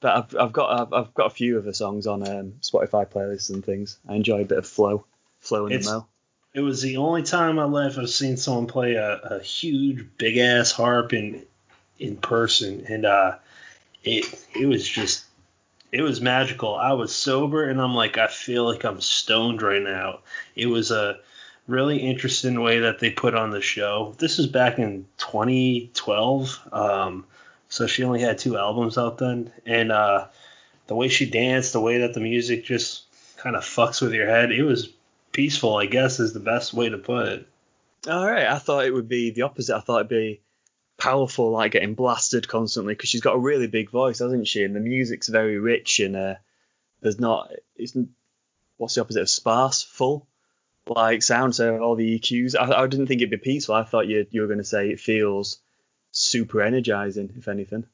but 0.00 0.16
I've, 0.16 0.36
I've 0.40 0.52
got 0.52 0.80
I've, 0.80 0.92
I've 0.92 1.14
got 1.14 1.26
a 1.26 1.34
few 1.34 1.58
of 1.58 1.64
her 1.64 1.72
songs 1.72 2.06
on 2.06 2.28
um, 2.28 2.54
Spotify 2.60 3.06
playlists 3.06 3.50
and 3.50 3.64
things. 3.64 3.98
I 4.08 4.14
enjoy 4.14 4.40
a 4.42 4.44
bit 4.44 4.58
of 4.58 4.66
flow, 4.66 5.04
flow 5.40 5.66
in 5.66 5.72
It's- 5.72 5.86
the 5.86 5.92
mill. 5.92 6.08
It 6.54 6.60
was 6.60 6.82
the 6.82 6.98
only 6.98 7.22
time 7.22 7.48
in 7.48 7.56
my 7.56 7.64
life 7.64 7.96
I've 7.98 8.10
seen 8.10 8.36
someone 8.36 8.66
play 8.66 8.96
a, 8.96 9.14
a 9.14 9.40
huge 9.42 10.06
big 10.18 10.36
ass 10.36 10.70
harp 10.70 11.14
in 11.14 11.46
in 11.98 12.18
person, 12.18 12.84
and 12.90 13.06
uh, 13.06 13.36
it 14.04 14.26
it 14.54 14.66
was 14.66 14.86
just 14.86 15.24
it 15.92 16.00
was 16.00 16.22
magical. 16.22 16.74
I 16.74 16.94
was 16.94 17.14
sober, 17.14 17.68
and 17.68 17.80
I'm 17.80 17.94
like 17.94 18.16
I 18.16 18.26
feel 18.26 18.64
like 18.64 18.84
I'm 18.84 19.00
stoned 19.00 19.60
right 19.60 19.82
now. 19.82 20.20
It 20.56 20.66
was 20.66 20.90
a 20.90 21.18
really 21.68 21.98
interesting 21.98 22.60
way 22.60 22.80
that 22.80 22.98
they 22.98 23.10
put 23.10 23.34
on 23.34 23.50
the 23.50 23.60
show. 23.60 24.14
This 24.18 24.38
was 24.38 24.46
back 24.46 24.78
in 24.78 25.06
2012, 25.18 26.68
um, 26.72 27.26
so 27.68 27.86
she 27.86 28.04
only 28.04 28.20
had 28.20 28.38
two 28.38 28.56
albums 28.56 28.96
out 28.96 29.18
then, 29.18 29.52
and 29.66 29.92
uh, 29.92 30.26
the 30.86 30.96
way 30.96 31.08
she 31.08 31.28
danced, 31.28 31.74
the 31.74 31.80
way 31.80 31.98
that 31.98 32.14
the 32.14 32.20
music 32.20 32.64
just 32.64 33.04
kind 33.36 33.54
of 33.54 33.62
fucks 33.62 34.00
with 34.00 34.14
your 34.14 34.28
head. 34.28 34.50
It 34.50 34.64
was 34.64 34.88
peaceful, 35.32 35.76
I 35.76 35.86
guess, 35.86 36.20
is 36.20 36.32
the 36.32 36.40
best 36.40 36.72
way 36.72 36.88
to 36.88 36.98
put 36.98 37.28
it. 37.28 37.48
All 38.08 38.26
right, 38.26 38.46
I 38.46 38.58
thought 38.58 38.86
it 38.86 38.94
would 38.94 39.08
be 39.08 39.30
the 39.30 39.42
opposite. 39.42 39.76
I 39.76 39.80
thought 39.80 39.98
it'd 39.98 40.08
be 40.08 40.40
powerful, 40.98 41.50
like 41.50 41.72
getting 41.72 41.94
blasted 41.94 42.48
constantly, 42.48 42.94
because 42.94 43.10
she's 43.10 43.20
got 43.20 43.36
a 43.36 43.40
really 43.40 43.66
big 43.66 43.90
voice, 43.90 44.20
hasn't 44.20 44.48
she? 44.48 44.64
And 44.64 44.74
the 44.74 44.80
music's 44.80 45.28
very 45.28 45.58
rich, 45.58 46.00
and 46.00 46.16
uh, 46.16 46.34
there's 47.00 47.20
not, 47.20 47.52
it's 47.76 47.96
what's 48.76 48.94
the 48.94 49.00
opposite 49.00 49.22
of 49.22 49.30
sparse, 49.30 49.82
full, 49.82 50.26
like 50.86 51.22
sound. 51.22 51.54
So 51.54 51.78
all 51.78 51.94
the 51.94 52.18
EQs. 52.18 52.54
I, 52.58 52.82
I 52.82 52.86
didn't 52.86 53.06
think 53.06 53.20
it'd 53.20 53.30
be 53.30 53.36
peaceful. 53.36 53.74
I 53.74 53.84
thought 53.84 54.08
you 54.08 54.26
you 54.30 54.40
were 54.40 54.46
going 54.46 54.58
to 54.58 54.64
say 54.64 54.90
it 54.90 55.00
feels 55.00 55.58
super 56.10 56.62
energizing, 56.62 57.32
if 57.36 57.48
anything. 57.48 57.84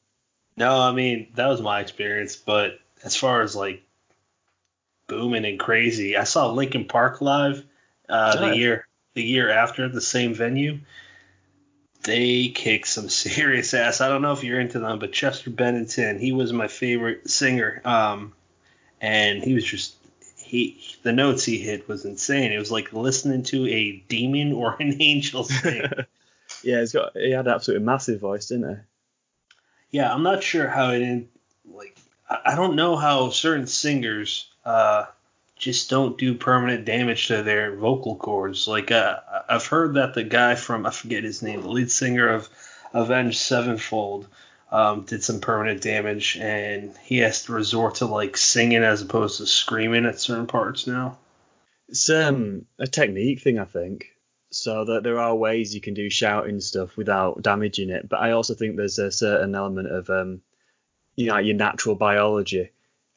No, 0.57 0.79
I 0.79 0.91
mean 0.91 1.31
that 1.35 1.47
was 1.47 1.61
my 1.61 1.79
experience, 1.79 2.35
but 2.35 2.79
as 3.03 3.15
far 3.15 3.41
as 3.41 3.55
like 3.55 3.83
booming 5.07 5.45
and 5.45 5.59
crazy, 5.59 6.17
I 6.17 6.23
saw 6.23 6.51
Linkin 6.51 6.85
Park 6.85 7.21
live 7.21 7.65
uh, 8.07 8.49
the 8.49 8.57
year 8.57 8.87
the 9.13 9.23
year 9.23 9.49
after 9.49 9.87
the 9.89 10.01
same 10.01 10.33
venue. 10.33 10.79
They 12.03 12.49
kick 12.49 12.85
some 12.85 13.09
serious 13.09 13.73
ass. 13.73 14.01
I 14.01 14.09
don't 14.09 14.21
know 14.21 14.33
if 14.33 14.43
you're 14.43 14.59
into 14.59 14.79
them, 14.79 14.99
but 14.99 15.11
Chester 15.11 15.49
Bennington, 15.49 16.19
he 16.19 16.31
was 16.31 16.53
my 16.53 16.67
favorite 16.67 17.29
singer. 17.29 17.81
Um, 17.85 18.33
and 19.01 19.43
he 19.43 19.53
was 19.53 19.63
just 19.63 19.95
he 20.37 20.81
the 21.03 21.13
notes 21.13 21.45
he 21.45 21.57
hit 21.57 21.87
was 21.87 22.05
insane. 22.05 22.51
It 22.51 22.59
was 22.59 22.71
like 22.71 22.91
listening 22.91 23.43
to 23.43 23.67
a 23.67 24.03
demon 24.07 24.53
or 24.53 24.75
an 24.79 24.97
angel 25.01 25.43
sing. 25.43 25.83
yeah, 26.63 26.79
he's 26.79 26.91
got 26.91 27.15
he 27.15 27.31
had 27.31 27.47
an 27.47 27.53
absolutely 27.53 27.85
massive 27.85 28.19
voice, 28.19 28.47
didn't 28.47 28.75
he? 28.75 29.97
Yeah, 29.97 30.13
I'm 30.13 30.23
not 30.23 30.43
sure 30.43 30.67
how 30.67 30.91
it 30.91 31.27
like 31.71 31.97
I 32.29 32.55
don't 32.55 32.75
know 32.75 32.95
how 32.95 33.29
certain 33.29 33.67
singers 33.67 34.47
uh, 34.65 35.05
just 35.59 35.89
don't 35.89 36.17
do 36.17 36.33
permanent 36.33 36.85
damage 36.85 37.27
to 37.27 37.43
their 37.43 37.75
vocal 37.75 38.15
cords. 38.15 38.67
Like 38.67 38.91
uh, 38.91 39.19
I've 39.47 39.67
heard 39.67 39.95
that 39.95 40.15
the 40.15 40.23
guy 40.23 40.55
from 40.55 40.85
I 40.85 40.89
forget 40.89 41.23
his 41.23 41.43
name, 41.43 41.61
the 41.61 41.69
lead 41.69 41.91
singer 41.91 42.29
of 42.29 42.49
Avenged 42.93 43.37
Sevenfold, 43.37 44.27
um, 44.71 45.01
did 45.01 45.23
some 45.23 45.41
permanent 45.41 45.81
damage, 45.81 46.37
and 46.37 46.95
he 47.03 47.17
has 47.19 47.43
to 47.43 47.53
resort 47.53 47.95
to 47.95 48.05
like 48.05 48.37
singing 48.37 48.83
as 48.83 49.01
opposed 49.01 49.37
to 49.37 49.45
screaming 49.45 50.05
at 50.05 50.19
certain 50.19 50.47
parts 50.47 50.87
now. 50.87 51.17
It's 51.89 52.09
um, 52.09 52.65
a 52.79 52.87
technique 52.87 53.41
thing, 53.41 53.59
I 53.59 53.65
think. 53.65 54.07
So 54.51 54.85
that 54.85 55.03
there 55.03 55.19
are 55.19 55.35
ways 55.35 55.75
you 55.75 55.81
can 55.81 55.93
do 55.93 56.09
shouting 56.09 56.59
stuff 56.59 56.97
without 56.97 57.43
damaging 57.43 57.91
it, 57.91 58.09
but 58.09 58.19
I 58.19 58.31
also 58.31 58.55
think 58.55 58.77
there's 58.77 58.97
a 58.97 59.11
certain 59.11 59.53
element 59.53 59.91
of 59.91 60.09
um, 60.09 60.41
you 61.15 61.27
know, 61.27 61.37
your 61.37 61.55
natural 61.55 61.95
biology. 61.95 62.71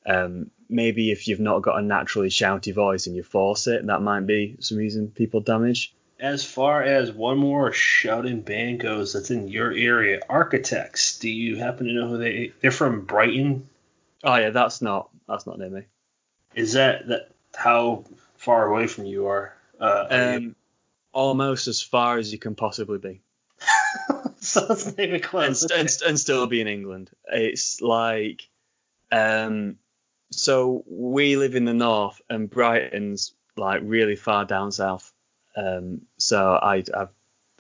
Um, 0.05 0.51
maybe 0.73 1.11
if 1.11 1.29
you've 1.29 1.41
not 1.41 1.63
got 1.63 1.79
a 1.79 1.83
naturally 1.83 2.29
shouty 2.29 2.75
voice 2.75 3.07
and 3.07 3.15
you 3.15 3.23
force 3.23 3.67
it, 3.67 3.87
that 3.87 4.03
might 4.03 4.27
be 4.27 4.57
some 4.61 4.79
reason 4.79 5.09
people 5.09 5.41
damage. 5.41 5.95
As 6.19 6.45
far 6.45 6.83
as 6.83 7.11
one 7.11 7.39
more 7.39 7.73
shouting 7.73 8.43
band 8.43 8.81
goes 8.81 9.13
that's 9.13 9.31
in 9.31 9.49
your 9.49 9.73
area, 9.73 10.21
Architects. 10.29 11.19
Do 11.19 11.29
you 11.29 11.57
happen 11.57 11.87
to 11.87 11.93
know 11.93 12.09
who 12.09 12.19
they? 12.19 12.53
They're 12.61 12.71
from 12.71 13.05
Brighton. 13.05 13.69
Oh 14.23 14.37
yeah, 14.37 14.51
that's 14.51 14.81
not 14.81 15.11
that's 15.29 15.47
not 15.47 15.59
near 15.59 15.71
me. 15.71 15.83
Is 16.55 16.75
that 16.75 17.09
that 17.09 17.31
how 17.55 18.05
far 18.37 18.67
away 18.67 18.87
from 18.87 19.07
you 19.07 19.27
are? 19.27 19.55
Uh, 19.81 20.07
um, 20.11 20.43
you? 20.43 20.55
almost 21.13 21.67
as 21.67 21.83
far 21.83 22.19
as 22.19 22.33
you 22.33 22.39
can 22.39 22.55
possibly 22.55 22.99
be. 22.99 23.21
so 24.41 24.67
it's 24.71 24.87
not 24.87 25.01
even 25.01 25.21
close. 25.21 25.63
And, 25.63 25.73
and, 25.73 25.91
and, 26.07 26.21
still 26.21 26.47
be 26.47 26.61
in 26.61 26.69
England. 26.69 27.11
It's 27.27 27.81
like, 27.81 28.49
um, 29.11 29.79
so 30.33 30.85
we 30.89 31.37
live 31.37 31.55
in 31.55 31.65
the 31.65 31.75
north, 31.75 32.21
and 32.29 32.51
Brighton's 32.51 33.35
like 33.57 33.83
really 33.85 34.17
far 34.17 34.45
down 34.45 34.73
south. 34.73 35.13
Um, 35.57 36.03
so 36.19 36.53
I, 36.55 36.83
I, 36.95 37.09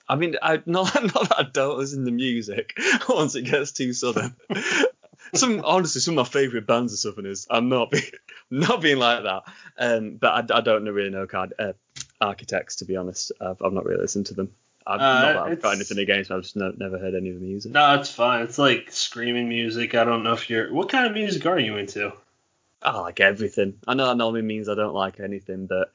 I 0.08 0.16
mean, 0.16 0.36
I 0.42 0.62
not 0.66 0.94
not 0.94 1.28
that 1.28 1.38
I 1.38 1.42
don't 1.44 1.78
listen 1.78 2.04
to 2.04 2.10
music 2.10 2.78
once 3.08 3.34
it 3.34 3.42
gets 3.42 3.72
too 3.72 3.92
southern. 3.92 4.34
some 5.34 5.62
honestly, 5.64 6.00
some 6.00 6.18
of 6.18 6.26
my 6.26 6.30
favourite 6.30 6.66
bands 6.66 6.92
are 6.92 6.96
southerners. 6.96 7.46
I'm 7.50 7.68
not 7.68 7.90
being 7.90 8.04
not 8.50 8.80
being 8.80 8.98
like 8.98 9.24
that. 9.24 9.42
Um, 9.78 10.16
but 10.16 10.50
I, 10.50 10.58
I 10.58 10.60
don't 10.60 10.84
really 10.84 11.10
know 11.10 11.26
card, 11.26 11.54
uh, 11.58 11.72
architects 12.20 12.76
to 12.76 12.84
be 12.84 12.96
honest. 12.96 13.32
I've, 13.40 13.60
I've 13.62 13.72
not 13.72 13.84
really 13.84 14.00
listened 14.00 14.26
to 14.26 14.34
them. 14.34 14.54
I've 14.86 15.00
uh, 15.00 15.32
not 15.32 15.48
I've 15.48 15.62
got 15.62 15.74
anything 15.74 15.98
against. 15.98 16.30
I've 16.30 16.42
just 16.42 16.56
no, 16.56 16.72
never 16.76 16.98
heard 16.98 17.14
any 17.14 17.30
of 17.30 17.36
the 17.36 17.46
music. 17.46 17.72
No, 17.72 18.00
it's 18.00 18.10
fine. 18.10 18.42
It's 18.42 18.58
like 18.58 18.90
screaming 18.90 19.48
music. 19.48 19.94
I 19.94 20.04
don't 20.04 20.24
know 20.24 20.32
if 20.32 20.50
you're. 20.50 20.72
What 20.72 20.88
kind 20.88 21.06
of 21.06 21.12
music 21.12 21.46
are 21.46 21.58
you 21.58 21.76
into? 21.76 22.12
I 22.84 22.98
like 22.98 23.20
everything. 23.20 23.78
I 23.86 23.94
know 23.94 24.06
that 24.06 24.16
normally 24.16 24.42
means 24.42 24.68
I 24.68 24.74
don't 24.74 24.94
like 24.94 25.20
anything, 25.20 25.66
but 25.66 25.92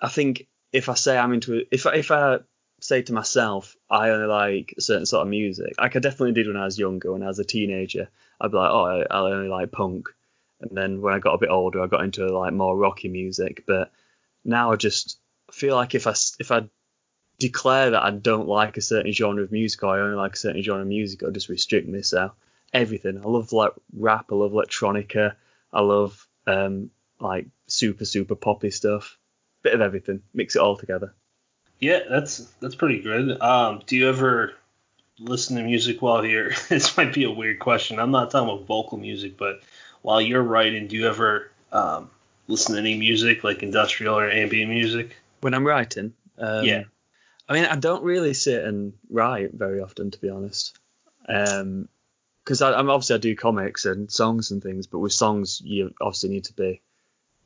I 0.00 0.08
think 0.08 0.46
if 0.72 0.88
I 0.88 0.94
say 0.94 1.16
I'm 1.16 1.32
into 1.32 1.64
if 1.70 1.86
if 1.86 2.10
I 2.10 2.40
say 2.80 3.02
to 3.02 3.12
myself 3.12 3.76
I 3.88 4.10
only 4.10 4.26
like 4.26 4.74
certain 4.78 5.06
sort 5.06 5.22
of 5.22 5.28
music, 5.28 5.74
like 5.78 5.96
I 5.96 5.98
definitely 6.00 6.32
did 6.32 6.46
when 6.46 6.56
I 6.56 6.64
was 6.64 6.78
younger. 6.78 7.12
When 7.12 7.22
I 7.22 7.28
was 7.28 7.38
a 7.38 7.44
teenager, 7.44 8.08
I'd 8.40 8.50
be 8.50 8.56
like, 8.56 8.70
oh, 8.70 8.84
I, 8.84 9.02
I 9.10 9.32
only 9.32 9.48
like 9.48 9.72
punk. 9.72 10.08
And 10.60 10.76
then 10.76 11.00
when 11.00 11.14
I 11.14 11.18
got 11.18 11.34
a 11.34 11.38
bit 11.38 11.50
older, 11.50 11.82
I 11.82 11.86
got 11.86 12.04
into 12.04 12.26
like 12.26 12.52
more 12.52 12.76
rocky 12.76 13.08
music. 13.08 13.64
But 13.66 13.90
now 14.44 14.72
I 14.72 14.76
just 14.76 15.18
feel 15.50 15.76
like 15.76 15.94
if 15.94 16.06
I 16.06 16.14
if 16.38 16.50
I 16.50 16.68
declare 17.38 17.90
that 17.90 18.02
I 18.02 18.10
don't 18.10 18.48
like 18.48 18.76
a 18.76 18.82
certain 18.82 19.12
genre 19.12 19.42
of 19.42 19.52
music 19.52 19.82
or 19.82 19.96
I 19.96 20.00
only 20.00 20.16
like 20.16 20.34
a 20.34 20.38
certain 20.38 20.62
genre 20.62 20.82
of 20.82 20.88
music, 20.88 21.22
I'll 21.22 21.30
just 21.30 21.48
restrict 21.48 21.88
myself. 21.88 22.32
Everything. 22.72 23.20
I 23.24 23.28
love 23.28 23.52
like 23.52 23.72
rap. 23.96 24.26
I 24.30 24.34
love 24.34 24.52
electronica. 24.52 25.34
I 25.74 25.82
love 25.82 26.26
um, 26.46 26.90
like 27.20 27.46
super 27.66 28.04
super 28.06 28.34
poppy 28.34 28.70
stuff 28.70 29.18
bit 29.64 29.74
of 29.74 29.80
everything, 29.80 30.22
mix 30.32 30.54
it 30.54 30.60
all 30.60 30.76
together. 30.76 31.12
Yeah, 31.80 32.00
that's 32.08 32.38
that's 32.60 32.76
pretty 32.76 33.00
good. 33.00 33.40
Um, 33.40 33.82
do 33.84 33.96
you 33.96 34.08
ever 34.08 34.52
listen 35.18 35.56
to 35.56 35.64
music 35.64 36.00
while 36.00 36.24
you're? 36.24 36.50
this 36.68 36.96
might 36.96 37.12
be 37.12 37.24
a 37.24 37.30
weird 37.30 37.58
question. 37.58 37.98
I'm 37.98 38.12
not 38.12 38.30
talking 38.30 38.48
about 38.48 38.66
vocal 38.66 38.98
music, 38.98 39.36
but 39.36 39.60
while 40.02 40.20
you're 40.20 40.42
writing, 40.42 40.86
do 40.86 40.96
you 40.96 41.08
ever 41.08 41.50
um, 41.72 42.10
listen 42.46 42.74
to 42.74 42.80
any 42.80 42.96
music 42.96 43.42
like 43.42 43.64
industrial 43.64 44.16
or 44.16 44.30
ambient 44.30 44.70
music? 44.70 45.16
When 45.40 45.54
I'm 45.54 45.66
writing, 45.66 46.12
um, 46.38 46.64
yeah. 46.64 46.84
I 47.48 47.52
mean, 47.52 47.64
I 47.64 47.76
don't 47.76 48.04
really 48.04 48.32
sit 48.32 48.64
and 48.64 48.94
write 49.10 49.52
very 49.52 49.80
often, 49.80 50.10
to 50.10 50.20
be 50.20 50.30
honest. 50.30 50.78
Um, 51.28 51.88
because 52.44 52.60
I'm 52.62 52.90
obviously 52.90 53.16
I 53.16 53.18
do 53.18 53.34
comics 53.34 53.86
and 53.86 54.10
songs 54.10 54.50
and 54.50 54.62
things, 54.62 54.86
but 54.86 54.98
with 54.98 55.12
songs 55.12 55.60
you 55.64 55.94
obviously 56.00 56.30
need 56.30 56.44
to 56.44 56.52
be 56.52 56.82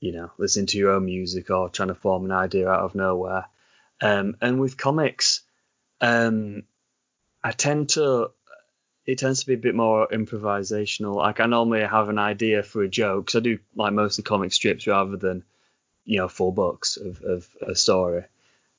you 0.00 0.12
know, 0.12 0.30
listening 0.38 0.66
to 0.66 0.78
your 0.78 0.92
own 0.92 1.04
music 1.04 1.50
or 1.50 1.68
trying 1.68 1.88
to 1.88 1.94
form 1.94 2.24
an 2.24 2.32
idea 2.32 2.68
out 2.68 2.84
of 2.84 2.94
nowhere. 2.94 3.46
Um, 4.00 4.36
and 4.40 4.60
with 4.60 4.76
comics, 4.76 5.42
um, 6.00 6.62
I 7.42 7.52
tend 7.52 7.90
to, 7.90 8.30
it 9.06 9.18
tends 9.18 9.40
to 9.40 9.46
be 9.46 9.54
a 9.54 9.58
bit 9.58 9.74
more 9.74 10.06
improvisational. 10.08 11.16
Like 11.16 11.40
I 11.40 11.46
normally 11.46 11.82
have 11.82 12.08
an 12.08 12.18
idea 12.18 12.62
for 12.62 12.82
a 12.82 12.88
joke, 12.88 13.34
I 13.34 13.40
do 13.40 13.58
like 13.74 13.92
mostly 13.92 14.24
comic 14.24 14.52
strips 14.52 14.86
rather 14.86 15.16
than, 15.16 15.44
you 16.04 16.18
know, 16.18 16.28
full 16.28 16.52
books 16.52 16.96
of, 16.96 17.20
of 17.22 17.48
a 17.60 17.74
story. 17.74 18.24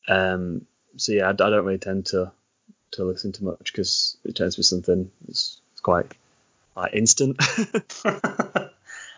Um, 0.08 0.66
so 0.98 1.12
yeah, 1.12 1.28
I, 1.28 1.32
I, 1.32 1.34
don't 1.34 1.66
really 1.66 1.78
tend 1.78 2.08
to 2.08 2.32
to 2.92 3.04
listen 3.04 3.32
to 3.34 3.44
much 3.44 3.72
because 3.72 4.18
it 4.24 4.36
tends 4.36 4.56
to 4.56 4.60
be 4.60 4.64
something 4.64 5.12
that's, 5.28 5.62
that's 5.80 5.86
quite 5.86 6.12
like 6.76 6.94
instant. 6.94 7.38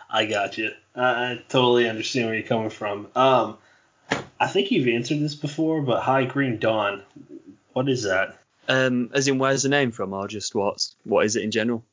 I 0.10 0.26
got 0.26 0.58
you. 0.58 0.72
I, 0.96 1.32
I 1.32 1.42
totally 1.50 1.90
understand 1.90 2.28
where 2.28 2.36
you're 2.36 2.48
coming 2.48 2.70
from. 2.70 3.08
Um, 3.16 3.58
I 4.40 4.48
think 4.48 4.72
you've 4.72 4.88
answered 4.88 5.20
this 5.20 5.36
before, 5.36 5.82
but 5.82 6.02
High 6.02 6.26
Green 6.26 6.58
Dawn, 6.58 7.02
what 7.74 7.90
is 7.90 8.04
that? 8.04 8.38
Um, 8.68 9.10
as 9.14 9.28
in 9.28 9.40
where's 9.40 9.64
the 9.64 9.70
name 9.70 9.92
from, 9.92 10.14
or 10.14 10.28
just 10.28 10.54
what's 10.54 10.96
what 11.04 11.26
is 11.26 11.36
it 11.36 11.44
in 11.44 11.52
general? 11.52 11.84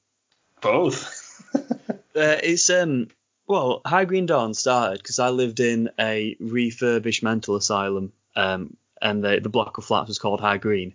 Both. 0.60 1.42
uh, 1.54 1.94
it's 2.14 2.68
um, 2.70 3.08
well, 3.46 3.80
High 3.86 4.04
Green 4.04 4.26
Dawn 4.26 4.54
started 4.54 4.98
because 4.98 5.18
I 5.18 5.30
lived 5.30 5.60
in 5.60 5.90
a 5.98 6.36
refurbished 6.40 7.22
mental 7.22 7.56
asylum, 7.56 8.12
um, 8.36 8.76
and 9.00 9.24
the 9.24 9.40
the 9.40 9.48
block 9.48 9.78
of 9.78 9.84
flats 9.84 10.08
was 10.08 10.18
called 10.18 10.40
High 10.40 10.58
Green. 10.58 10.94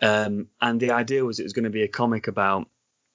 Um, 0.00 0.48
and 0.60 0.80
the 0.80 0.90
idea 0.90 1.24
was 1.24 1.38
it 1.38 1.44
was 1.44 1.52
going 1.52 1.64
to 1.64 1.70
be 1.70 1.84
a 1.84 1.88
comic 1.88 2.26
about 2.26 2.68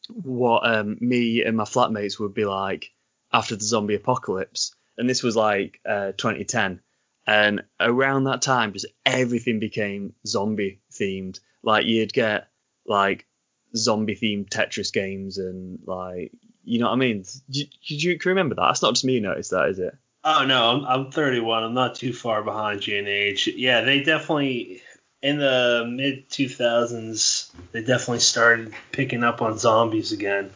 what 0.10 0.68
um, 0.70 0.98
me 1.00 1.44
and 1.44 1.58
my 1.58 1.64
flatmates 1.64 2.20
would 2.20 2.34
be 2.34 2.46
like 2.46 2.92
after 3.32 3.56
the 3.56 3.64
zombie 3.64 3.96
apocalypse, 3.96 4.74
and 4.98 5.10
this 5.10 5.24
was 5.24 5.36
like 5.36 5.80
uh, 5.88 6.14
2010. 6.18 6.82
And 7.26 7.64
around 7.80 8.24
that 8.24 8.42
time, 8.42 8.72
just 8.72 8.86
everything 9.06 9.60
became 9.60 10.14
zombie 10.26 10.80
themed. 10.92 11.40
Like 11.62 11.86
you'd 11.86 12.14
get 12.14 12.48
like 12.86 13.26
zombie 13.76 14.16
themed 14.16 14.50
Tetris 14.50 14.94
games 14.94 15.38
and 15.38 15.80
like 15.86 16.32
you 16.64 16.80
know 16.80 16.88
what 16.88 16.94
I 16.94 16.98
mean. 16.98 17.24
Did 17.50 17.70
you, 17.84 18.12
you 18.14 18.20
remember 18.26 18.56
that? 18.56 18.68
That's 18.68 18.82
not 18.82 18.94
just 18.94 19.06
me 19.06 19.20
noticed 19.20 19.52
that, 19.52 19.70
is 19.70 19.80
it? 19.80 19.94
Oh 20.24 20.46
no, 20.46 20.72
I'm, 20.72 20.86
I'm 20.86 21.12
31. 21.12 21.64
I'm 21.64 21.74
not 21.74 21.96
too 21.96 22.12
far 22.12 22.44
behind 22.44 22.86
you 22.86 22.98
in 22.98 23.08
age. 23.08 23.48
Yeah, 23.48 23.82
they 23.82 24.02
definitely 24.04 24.82
in 25.22 25.40
the 25.40 25.86
mid 25.90 26.30
2000s 26.30 27.52
they 27.72 27.82
definitely 27.82 28.20
started 28.20 28.74
picking 28.92 29.24
up 29.24 29.42
on 29.42 29.58
zombies 29.58 30.12
again. 30.12 30.52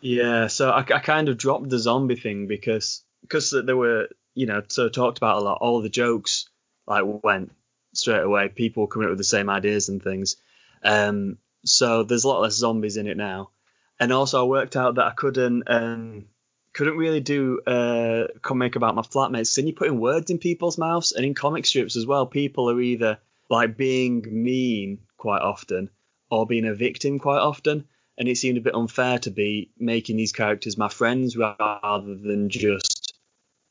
Yeah, 0.00 0.46
so 0.46 0.70
I, 0.70 0.80
I 0.80 0.98
kind 0.98 1.28
of 1.28 1.36
dropped 1.36 1.68
the 1.68 1.78
zombie 1.78 2.16
thing 2.16 2.46
because 2.46 3.02
because 3.22 3.50
there 3.50 3.76
were 3.76 4.08
you 4.34 4.46
know 4.46 4.62
so 4.68 4.88
talked 4.88 5.18
about 5.18 5.38
a 5.38 5.40
lot. 5.40 5.58
All 5.60 5.82
the 5.82 5.88
jokes 5.88 6.48
like 6.86 7.04
went 7.04 7.52
straight 7.92 8.22
away. 8.22 8.48
People 8.48 8.86
coming 8.86 9.06
up 9.06 9.10
with 9.10 9.18
the 9.18 9.24
same 9.24 9.50
ideas 9.50 9.88
and 9.88 10.02
things. 10.02 10.36
Um, 10.82 11.38
so 11.64 12.02
there's 12.02 12.24
a 12.24 12.28
lot 12.28 12.40
less 12.40 12.54
zombies 12.54 12.96
in 12.96 13.06
it 13.06 13.16
now. 13.16 13.50
And 13.98 14.12
also 14.12 14.40
I 14.40 14.48
worked 14.48 14.76
out 14.76 14.94
that 14.94 15.06
I 15.06 15.10
couldn't 15.10 15.64
um, 15.66 16.24
couldn't 16.72 16.96
really 16.96 17.20
do 17.20 17.60
a 17.66 18.28
comic 18.40 18.76
about 18.76 18.94
my 18.94 19.02
flatmates. 19.02 19.54
Then 19.54 19.66
you 19.66 19.74
put 19.74 19.88
in 19.88 20.00
words 20.00 20.30
in 20.30 20.38
people's 20.38 20.78
mouths, 20.78 21.12
and 21.12 21.24
in 21.24 21.34
comic 21.34 21.66
strips 21.66 21.96
as 21.96 22.06
well, 22.06 22.26
people 22.26 22.70
are 22.70 22.80
either 22.80 23.18
like 23.50 23.76
being 23.76 24.24
mean 24.30 25.00
quite 25.18 25.42
often 25.42 25.90
or 26.30 26.46
being 26.46 26.66
a 26.66 26.74
victim 26.74 27.18
quite 27.18 27.40
often. 27.40 27.84
And 28.16 28.28
it 28.28 28.36
seemed 28.36 28.58
a 28.58 28.62
bit 28.62 28.74
unfair 28.74 29.18
to 29.20 29.30
be 29.30 29.70
making 29.78 30.16
these 30.16 30.32
characters 30.32 30.78
my 30.78 30.88
friends 30.88 31.36
rather 31.36 32.14
than 32.14 32.50
just, 32.50 33.14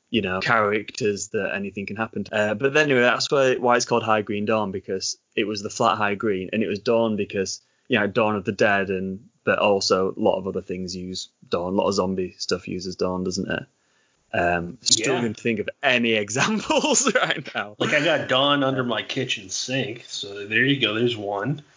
you 0.10 0.22
know, 0.22 0.40
characters 0.42 1.30
that 1.30 1.54
anything 1.54 1.86
can 1.86 1.96
happen 1.96 2.24
to. 2.26 2.36
Uh, 2.36 2.54
but 2.56 2.76
anyway, 2.76 3.02
that's 3.02 3.32
why, 3.32 3.56
why 3.56 3.76
it's 3.76 3.86
called 3.86 4.04
High 4.04 4.24
Green 4.24 4.46
Dawn 4.46 4.72
because 4.72 5.18
it 5.36 5.46
was 5.46 5.62
the 5.62 5.70
flat 5.70 5.98
high 5.98 6.16
green, 6.16 6.50
and 6.52 6.64
it 6.64 6.68
was 6.68 6.80
dawn 6.80 7.16
because 7.16 7.62
you 7.88 8.00
know 8.00 8.08
Dawn 8.08 8.36
of 8.36 8.44
the 8.44 8.52
Dead, 8.52 8.90
and 8.90 9.30
but 9.44 9.60
also 9.60 10.14
a 10.16 10.20
lot 10.20 10.38
of 10.38 10.48
other 10.48 10.62
things 10.62 10.96
use 10.96 11.30
dawn. 11.48 11.74
A 11.74 11.76
lot 11.76 11.88
of 11.88 11.94
zombie 11.94 12.36
stuff 12.38 12.68
uses 12.68 12.96
dawn, 12.96 13.24
doesn't 13.24 13.50
it? 13.50 13.64
Um, 14.32 14.78
struggling 14.82 15.24
Yeah. 15.32 15.34
to 15.34 15.42
think 15.42 15.60
of 15.60 15.70
any 15.82 16.14
examples 16.26 17.12
right 17.16 17.48
now. 17.56 17.76
Like 17.80 17.94
I 17.94 18.04
got 18.04 18.28
Dawn 18.30 18.64
under 18.64 18.84
my 18.84 19.02
kitchen 19.02 19.50
sink, 19.50 20.06
so 20.08 20.46
there 20.48 20.64
you 20.66 20.80
go. 20.80 20.94
There's 20.94 21.18
one. 21.18 21.62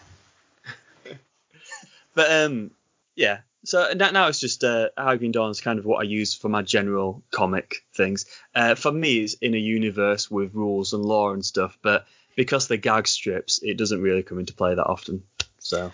But 2.15 2.31
um, 2.31 2.71
yeah. 3.17 3.39
So 3.65 3.93
now, 3.95 4.11
now 4.11 4.27
it's 4.27 4.41
just 4.41 4.65
uh, 4.65 4.89
Green 5.17 5.33
Dawn 5.33 5.51
is 5.51 5.61
kind 5.61 5.79
of 5.79 5.87
what 5.87 6.01
I 6.01 6.03
use 6.03 6.35
for 6.35 6.49
my 6.49 6.63
general 6.63 7.23
comic 7.31 7.77
things. 7.95 8.27
Uh, 8.55 8.75
for 8.75 8.91
me, 8.93 9.19
it's 9.21 9.35
in 9.35 9.55
a 9.55 9.59
universe 9.59 10.31
with 10.31 10.53
rules 10.55 10.93
and 10.93 11.05
law 11.05 11.33
and 11.33 11.45
stuff, 11.45 11.79
but 11.81 12.07
because 12.37 12.67
they're 12.69 12.77
gag 12.77 13.07
strips, 13.07 13.61
it 13.63 13.79
doesn't 13.79 14.03
really 14.03 14.23
come 14.23 14.39
into 14.41 14.53
play 14.53 14.75
that 14.75 14.85
often. 14.85 15.23
So 15.59 15.93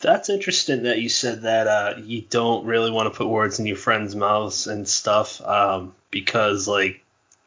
That's 0.00 0.28
interesting 0.28 0.84
that 0.84 1.00
you 1.00 1.08
said 1.08 1.42
that 1.42 1.66
uh, 1.66 1.94
you 1.98 2.22
don't 2.22 2.64
really 2.66 2.90
want 2.90 3.12
to 3.12 3.16
put 3.16 3.26
words 3.26 3.58
in 3.58 3.66
your 3.66 3.76
friends' 3.76 4.14
mouths 4.14 4.68
and 4.68 4.88
stuff 4.88 5.40
um, 5.40 5.94
because, 6.10 6.68
like, 6.68 7.02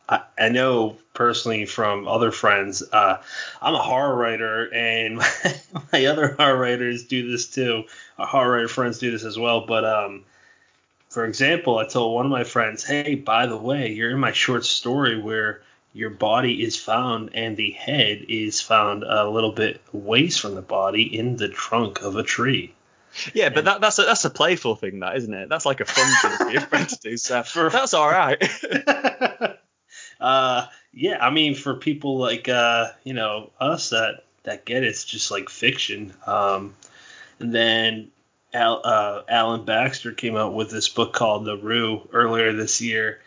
I, 0.10 0.24
I 0.38 0.50
know 0.50 0.98
personally 1.14 1.66
from 1.66 2.08
other 2.10 2.32
friends, 2.32 2.84
uh, 2.92 3.22
I'm 3.62 3.74
a 3.74 3.82
horror 3.82 4.16
writer 4.16 4.74
and 4.74 5.18
my 5.94 6.06
other 6.06 6.36
horror 6.38 6.58
writers 6.58 7.06
do 7.06 7.32
this 7.32 7.48
too. 7.48 7.86
Our 8.18 8.28
horror 8.28 8.52
writer 8.52 8.68
friends 8.68 9.00
do 9.00 9.12
this 9.12 9.24
as 9.24 9.40
well. 9.40 9.66
But, 9.66 9.86
um, 9.86 10.26
for 11.10 11.26
example, 11.26 11.78
I 11.78 11.86
told 11.86 12.16
one 12.16 12.26
of 12.26 12.32
my 12.32 12.44
friends, 12.44 12.84
hey, 12.84 13.16
by 13.16 13.46
the 13.46 13.58
way, 13.58 13.92
you're 13.92 14.12
in 14.12 14.20
my 14.20 14.34
short 14.34 14.66
story 14.66 15.22
where 15.22 15.62
your 15.94 16.10
body 16.10 16.64
is 16.64 16.78
found 16.78 17.32
and 17.34 17.58
the 17.58 17.72
head 17.72 18.26
is 18.30 18.62
found 18.62 19.04
a 19.04 19.30
little 19.30 19.52
bit 19.52 19.82
ways 19.92 20.38
from 20.38 20.56
the 20.56 20.62
body 20.62 21.18
in 21.18 21.36
the 21.36 21.50
trunk 21.50 22.02
of 22.02 22.16
a 22.16 22.24
tree. 22.24 22.74
yeah, 23.34 23.50
but 23.50 23.66
that, 23.66 23.82
that's 23.82 24.00
a, 24.00 24.04
that's 24.04 24.24
a 24.24 24.30
playful 24.30 24.76
thing, 24.76 25.02
that 25.02 25.18
isn't 25.18 25.34
it? 25.34 25.50
That's 25.50 25.66
like 25.66 25.82
a 25.82 25.86
fun 25.86 26.10
thing 26.22 26.38
for 26.38 26.52
your 26.52 26.62
friend 26.62 26.88
to 26.88 26.98
do. 27.02 27.18
So 27.18 27.44
that's 27.70 27.94
all 27.94 28.10
right. 28.10 28.42
uh, 30.22 30.68
yeah, 30.94 31.18
I 31.20 31.30
mean, 31.30 31.56
for 31.56 31.76
people 31.76 32.18
like 32.18 32.48
uh, 32.48 32.92
you 33.04 33.14
know 33.14 33.52
us 33.60 33.90
that 33.90 34.24
that 34.44 34.66
get 34.66 34.84
it, 34.84 34.88
it's 34.88 35.06
just 35.06 35.30
like 35.30 35.50
fiction. 35.50 36.14
Um, 36.26 36.76
and 37.40 37.54
then 37.54 38.12
Al, 38.54 38.82
uh, 38.84 39.22
Alan 39.28 39.66
Baxter 39.66 40.12
came 40.12 40.36
out 40.36 40.54
with 40.54 40.70
this 40.70 40.90
book 40.90 41.14
called 41.14 41.46
The 41.46 41.58
Roo 41.58 42.08
earlier 42.12 42.54
this 42.54 42.82
year, 42.82 43.20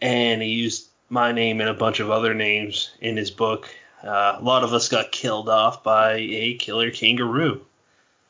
and 0.00 0.42
he 0.42 0.48
used 0.48 0.88
my 1.12 1.30
name 1.30 1.60
and 1.60 1.68
a 1.68 1.74
bunch 1.74 2.00
of 2.00 2.10
other 2.10 2.32
names 2.32 2.90
in 3.00 3.18
his 3.18 3.30
book. 3.30 3.68
Uh, 4.02 4.38
a 4.38 4.42
lot 4.42 4.64
of 4.64 4.72
us 4.72 4.88
got 4.88 5.12
killed 5.12 5.48
off 5.48 5.84
by 5.84 6.14
a 6.14 6.54
killer 6.54 6.90
kangaroo. 6.90 7.60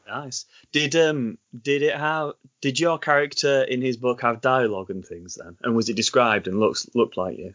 nice. 0.06 0.44
Did 0.72 0.96
um 0.96 1.38
did 1.62 1.82
it 1.82 1.96
have 1.96 2.32
did 2.60 2.80
your 2.80 2.98
character 2.98 3.62
in 3.62 3.80
his 3.80 3.96
book 3.96 4.20
have 4.22 4.40
dialogue 4.40 4.90
and 4.90 5.06
things 5.06 5.36
then? 5.36 5.56
And 5.62 5.76
was 5.76 5.88
it 5.88 5.96
described 5.96 6.48
and 6.48 6.58
looks 6.58 6.88
looked 6.94 7.16
like 7.16 7.38
you? 7.38 7.54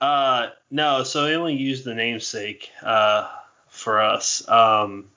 Uh, 0.00 0.50
no, 0.70 1.02
so 1.02 1.26
he 1.26 1.34
only 1.34 1.54
used 1.54 1.84
the 1.84 1.94
namesake 1.94 2.70
uh, 2.82 3.28
for 3.68 4.00
us. 4.00 4.46
Um, 4.48 5.08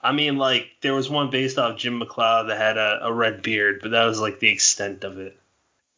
I 0.00 0.12
mean, 0.12 0.36
like 0.36 0.68
there 0.82 0.94
was 0.94 1.10
one 1.10 1.30
based 1.30 1.58
off 1.58 1.76
Jim 1.76 2.00
McLeod 2.00 2.48
that 2.48 2.58
had 2.58 2.76
a, 2.78 3.06
a 3.06 3.12
red 3.12 3.42
beard, 3.42 3.80
but 3.82 3.90
that 3.90 4.04
was 4.04 4.20
like 4.20 4.38
the 4.38 4.48
extent 4.48 5.02
of 5.02 5.18
it. 5.18 5.36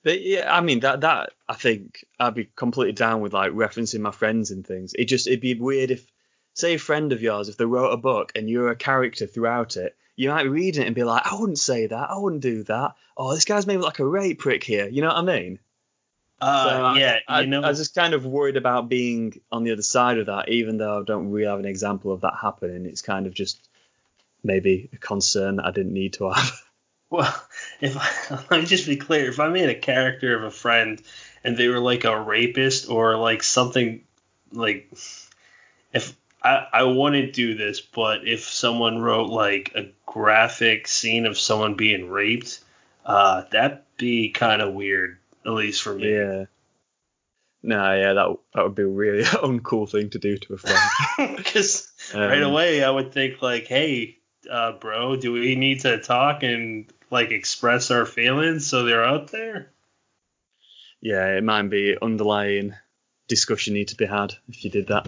But 0.09 0.23
yeah, 0.23 0.51
I 0.51 0.63
mean 0.63 0.81
that 0.81 1.03
that 1.03 1.35
I 1.47 1.53
think 1.53 2.07
I'd 2.19 2.35
be 2.35 2.49
completely 2.57 2.95
down 2.95 3.21
with 3.21 3.35
like 3.35 3.53
referencing 3.53 4.01
my 4.01 4.11
friends 4.11 4.51
and 4.51 4.67
things. 4.67 4.95
It 4.95 5.05
just 5.05 5.27
it'd 5.27 5.43
be 5.43 5.53
weird 5.53 5.91
if 5.91 6.11
say 6.55 6.73
a 6.73 6.79
friend 6.79 7.13
of 7.13 7.21
yours 7.21 7.51
if 7.51 7.59
they 7.59 7.67
wrote 7.67 7.91
a 7.93 7.99
book 7.99 8.33
and 8.35 8.49
you're 8.49 8.71
a 8.71 8.75
character 8.75 9.27
throughout 9.27 9.77
it, 9.77 9.99
you 10.17 10.31
might 10.31 10.49
read 10.49 10.79
it 10.79 10.87
and 10.87 10.95
be 10.95 11.05
like, 11.05 11.31
I 11.31 11.39
wouldn't 11.39 11.59
say 11.59 11.89
that, 11.89 12.11
I 12.11 12.17
wouldn't 12.17 12.41
do 12.41 12.63
that. 12.63 12.95
Oh, 13.19 13.35
this 13.35 13.45
guy's 13.45 13.67
made 13.67 13.81
like 13.81 13.99
a 13.99 14.07
rape 14.07 14.39
prick 14.39 14.65
here. 14.65 14.89
You 14.89 15.03
know 15.03 15.09
what 15.09 15.19
I 15.19 15.23
mean? 15.41 15.59
Uh, 16.41 16.95
So 16.95 16.99
yeah, 16.99 17.19
I, 17.29 17.43
you 17.43 17.49
know, 17.49 17.61
I 17.61 17.69
was 17.69 17.77
just 17.77 17.95
kind 17.95 18.15
of 18.15 18.25
worried 18.25 18.57
about 18.57 18.89
being 18.89 19.43
on 19.53 19.63
the 19.63 19.73
other 19.73 19.83
side 19.83 20.17
of 20.17 20.25
that, 20.27 20.49
even 20.49 20.79
though 20.79 21.01
I 21.01 21.05
don't 21.05 21.31
really 21.33 21.51
have 21.51 21.59
an 21.59 21.67
example 21.67 22.13
of 22.13 22.23
that 22.23 22.33
happening. 22.41 22.87
It's 22.87 23.03
kind 23.03 23.27
of 23.27 23.35
just 23.35 23.69
maybe 24.43 24.89
a 24.91 24.97
concern 24.97 25.57
that 25.57 25.67
I 25.67 25.71
didn't 25.71 25.93
need 25.93 26.15
to 26.15 26.31
have. 26.31 26.63
well, 27.11 27.43
if 27.81 27.97
I, 27.97 28.45
let 28.51 28.61
me 28.61 28.67
just 28.67 28.87
be 28.87 28.97
clear, 28.97 29.29
if 29.29 29.41
I 29.41 29.49
made 29.49 29.69
a 29.69 29.79
character 29.79 30.37
of 30.37 30.45
a 30.45 30.51
friend 30.51 31.01
and 31.45 31.57
they 31.57 31.69
were 31.69 31.81
like 31.81 32.05
a 32.05 32.21
rapist 32.21 32.89
or 32.91 33.17
like 33.17 33.43
something 33.43 34.03
like 34.53 34.93
if 35.93 36.17
I, 36.43 36.67
I 36.73 36.83
wouldn't 36.85 37.33
do 37.33 37.55
this, 37.55 37.81
but 37.81 38.27
if 38.27 38.45
someone 38.45 39.01
wrote 39.01 39.29
like 39.31 39.73
a 39.75 39.89
graphic 40.07 40.87
scene 40.89 41.27
of 41.27 41.39
someone 41.39 41.75
being 41.75 42.09
raped, 42.09 42.61
uh, 43.05 43.43
that'd 43.51 43.81
be 43.97 44.31
kind 44.31 44.63
of 44.63 44.75
weird, 44.75 45.19
at 45.45 45.53
least 45.53 45.83
for 45.83 45.95
me. 45.95 46.13
yeah. 46.13 46.45
No, 47.61 47.93
yeah, 47.93 48.13
that 48.13 48.37
that 48.55 48.63
would 48.63 48.77
be 48.77 48.83
a 48.83 48.87
really 48.87 49.23
uncool 49.25 49.91
thing 49.91 50.11
to 50.11 50.19
do 50.19 50.37
to 50.39 50.55
a 50.55 50.59
friend. 50.59 51.37
Because 51.37 51.91
right 52.15 52.43
Um, 52.43 52.53
away 52.53 52.85
I 52.85 52.91
would 52.91 53.13
think 53.13 53.43
like, 53.43 53.67
hey, 53.67 54.19
uh, 54.49 54.73
bro, 54.73 55.17
do 55.17 55.33
we 55.33 55.57
need 55.57 55.81
to 55.81 55.99
talk 56.01 56.45
and 56.45 56.91
like 57.11 57.31
express 57.31 57.91
our 57.91 58.07
feelings 58.07 58.67
so 58.67 58.85
they're 58.85 59.05
out 59.05 59.31
there? 59.31 59.71
Yeah, 61.01 61.37
it 61.37 61.45
might 61.45 61.63
be 61.63 61.97
underlying 62.01 62.75
discussion 63.29 63.75
need 63.75 63.89
to 63.89 63.97
be 63.97 64.07
had 64.07 64.35
if 64.49 64.65
you 64.65 64.71
did 64.71 64.89
that. 64.89 65.07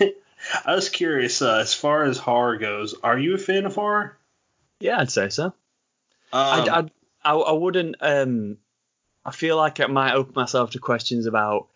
I 0.66 0.74
was 0.74 0.88
curious, 0.88 1.40
uh, 1.40 1.58
as 1.58 1.72
far 1.72 2.04
as 2.04 2.18
horror 2.18 2.58
goes, 2.58 2.94
are 3.02 3.18
you 3.18 3.34
a 3.34 3.38
fan 3.38 3.64
of 3.64 3.74
horror? 3.74 4.18
yeah, 4.80 4.98
I'd 4.98 5.10
say 5.10 5.28
so. 5.28 5.46
Um, 5.46 5.52
I'd, 6.32 6.68
I'd, 6.68 6.90
I, 7.24 7.34
I 7.34 7.52
wouldn't. 7.52 7.96
Um, 8.00 8.58
I 9.24 9.30
feel 9.30 9.56
like 9.56 9.78
I 9.80 9.86
might 9.86 10.14
open 10.14 10.32
myself 10.34 10.72
to 10.72 10.80
questions 10.80 11.26
about 11.26 11.68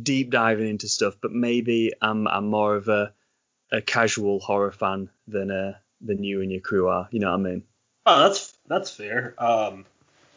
deep 0.00 0.30
diving 0.30 0.68
into 0.68 0.88
stuff, 0.88 1.14
but 1.20 1.32
maybe 1.32 1.92
I'm 2.00 2.26
I'm 2.26 2.46
more 2.46 2.74
of 2.76 2.88
a 2.88 3.12
a 3.70 3.82
casual 3.82 4.40
horror 4.40 4.72
fan 4.72 5.10
than 5.28 5.50
uh 5.50 5.74
than 6.00 6.24
you 6.24 6.40
and 6.40 6.50
your 6.50 6.62
crew 6.62 6.88
are. 6.88 7.08
You 7.10 7.20
know 7.20 7.30
what 7.30 7.40
I 7.40 7.50
mean? 7.50 7.62
oh, 8.06 8.20
that's 8.28 8.53
that's 8.66 8.90
fair. 8.90 9.34
Um, 9.38 9.84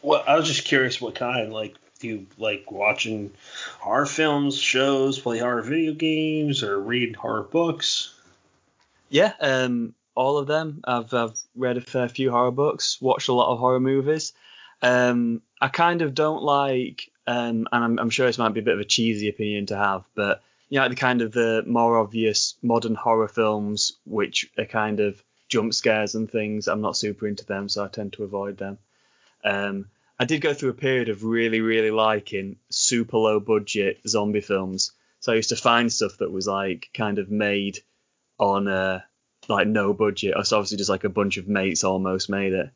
well, 0.02 0.22
I 0.26 0.36
was 0.36 0.46
just 0.46 0.64
curious 0.64 1.00
what 1.00 1.14
kind. 1.14 1.52
Like, 1.52 1.74
do 2.00 2.08
you 2.08 2.26
like 2.38 2.70
watching 2.70 3.32
horror 3.80 4.06
films, 4.06 4.56
shows, 4.56 5.18
play 5.18 5.38
horror 5.38 5.62
video 5.62 5.92
games, 5.92 6.62
or 6.62 6.78
read 6.80 7.16
horror 7.16 7.42
books? 7.42 8.14
Yeah. 9.08 9.32
Um, 9.40 9.94
all 10.14 10.38
of 10.38 10.46
them. 10.46 10.80
I've 10.84 11.14
I've 11.14 11.38
read 11.54 11.76
a 11.76 11.80
fair 11.80 12.08
few 12.08 12.30
horror 12.30 12.50
books, 12.50 13.00
watched 13.00 13.28
a 13.28 13.32
lot 13.32 13.52
of 13.52 13.58
horror 13.58 13.80
movies. 13.80 14.32
Um, 14.82 15.42
I 15.60 15.68
kind 15.68 16.02
of 16.02 16.14
don't 16.14 16.42
like, 16.42 17.10
um, 17.26 17.66
and 17.72 17.84
I'm, 17.84 17.98
I'm 17.98 18.10
sure 18.10 18.26
this 18.26 18.38
might 18.38 18.54
be 18.54 18.60
a 18.60 18.64
bit 18.64 18.74
of 18.74 18.80
a 18.80 18.84
cheesy 18.84 19.28
opinion 19.28 19.66
to 19.66 19.76
have, 19.76 20.04
but 20.14 20.42
you 20.68 20.78
know, 20.78 20.88
the 20.88 20.96
kind 20.96 21.22
of 21.22 21.32
the 21.32 21.64
more 21.66 21.98
obvious 21.98 22.56
modern 22.62 22.94
horror 22.94 23.28
films, 23.28 23.92
which 24.04 24.50
are 24.58 24.66
kind 24.66 25.00
of 25.00 25.22
jump 25.48 25.74
scares 25.74 26.14
and 26.14 26.30
things. 26.30 26.68
I'm 26.68 26.80
not 26.80 26.96
super 26.96 27.26
into 27.26 27.44
them, 27.44 27.68
so 27.68 27.84
I 27.84 27.88
tend 27.88 28.12
to 28.14 28.24
avoid 28.24 28.56
them. 28.58 28.78
Um, 29.44 29.86
I 30.18 30.24
did 30.24 30.40
go 30.40 30.52
through 30.52 30.70
a 30.70 30.74
period 30.74 31.08
of 31.08 31.24
really, 31.24 31.60
really 31.60 31.90
liking 31.90 32.56
super 32.70 33.18
low 33.18 33.40
budget 33.40 34.00
zombie 34.06 34.40
films. 34.40 34.92
So 35.20 35.32
I 35.32 35.36
used 35.36 35.50
to 35.50 35.56
find 35.56 35.92
stuff 35.92 36.18
that 36.18 36.30
was 36.30 36.46
like 36.46 36.90
kind 36.92 37.18
of 37.18 37.30
made 37.30 37.78
on 38.38 38.68
uh, 38.68 39.00
like 39.48 39.66
no 39.68 39.92
budget. 39.92 40.34
It's 40.36 40.52
obviously 40.52 40.78
just 40.78 40.90
like 40.90 41.04
a 41.04 41.08
bunch 41.08 41.36
of 41.36 41.48
mates 41.48 41.84
almost 41.84 42.28
made 42.28 42.52
it. 42.52 42.70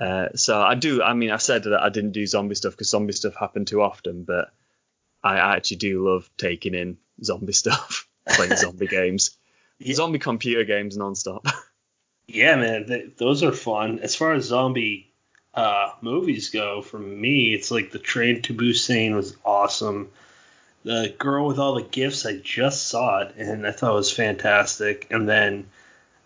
Uh, 0.00 0.28
so 0.34 0.60
I 0.60 0.74
do. 0.74 1.02
I 1.02 1.14
mean, 1.14 1.30
I 1.30 1.36
said 1.38 1.64
that 1.64 1.80
I 1.82 1.88
didn't 1.88 2.12
do 2.12 2.26
zombie 2.26 2.54
stuff 2.54 2.72
because 2.72 2.90
zombie 2.90 3.12
stuff 3.12 3.34
happened 3.34 3.68
too 3.68 3.80
often, 3.80 4.24
but 4.24 4.52
I 5.22 5.36
actually 5.56 5.78
do 5.78 6.06
love 6.06 6.28
taking 6.36 6.74
in 6.74 6.98
zombie 7.22 7.52
stuff, 7.62 8.06
playing 8.28 8.56
zombie 8.56 8.86
games, 8.88 9.30
Yeah. 9.78 9.94
zombie 9.94 10.18
computer 10.18 10.64
games 10.64 10.96
non-stop. 10.96 11.46
Yeah, 12.26 12.56
man, 12.56 12.86
th- 12.86 13.16
those 13.16 13.42
are 13.42 13.52
fun. 13.52 14.00
As 14.00 14.14
far 14.14 14.32
as 14.32 14.46
zombie 14.46 15.12
uh, 15.54 15.90
movies 16.00 16.50
go, 16.50 16.82
for 16.82 16.98
me, 16.98 17.54
it's 17.54 17.70
like 17.70 17.90
the 17.90 17.98
Train 17.98 18.42
to 18.42 18.54
Busan 18.54 19.14
was 19.14 19.36
awesome. 19.44 20.10
The 20.84 21.14
Girl 21.18 21.46
with 21.46 21.58
All 21.58 21.74
the 21.74 21.82
Gifts, 21.82 22.26
I 22.26 22.36
just 22.36 22.88
saw 22.88 23.20
it 23.20 23.34
and 23.36 23.66
I 23.66 23.72
thought 23.72 23.92
it 23.92 23.96
was 23.96 24.12
fantastic. 24.12 25.06
And 25.10 25.28
then 25.28 25.66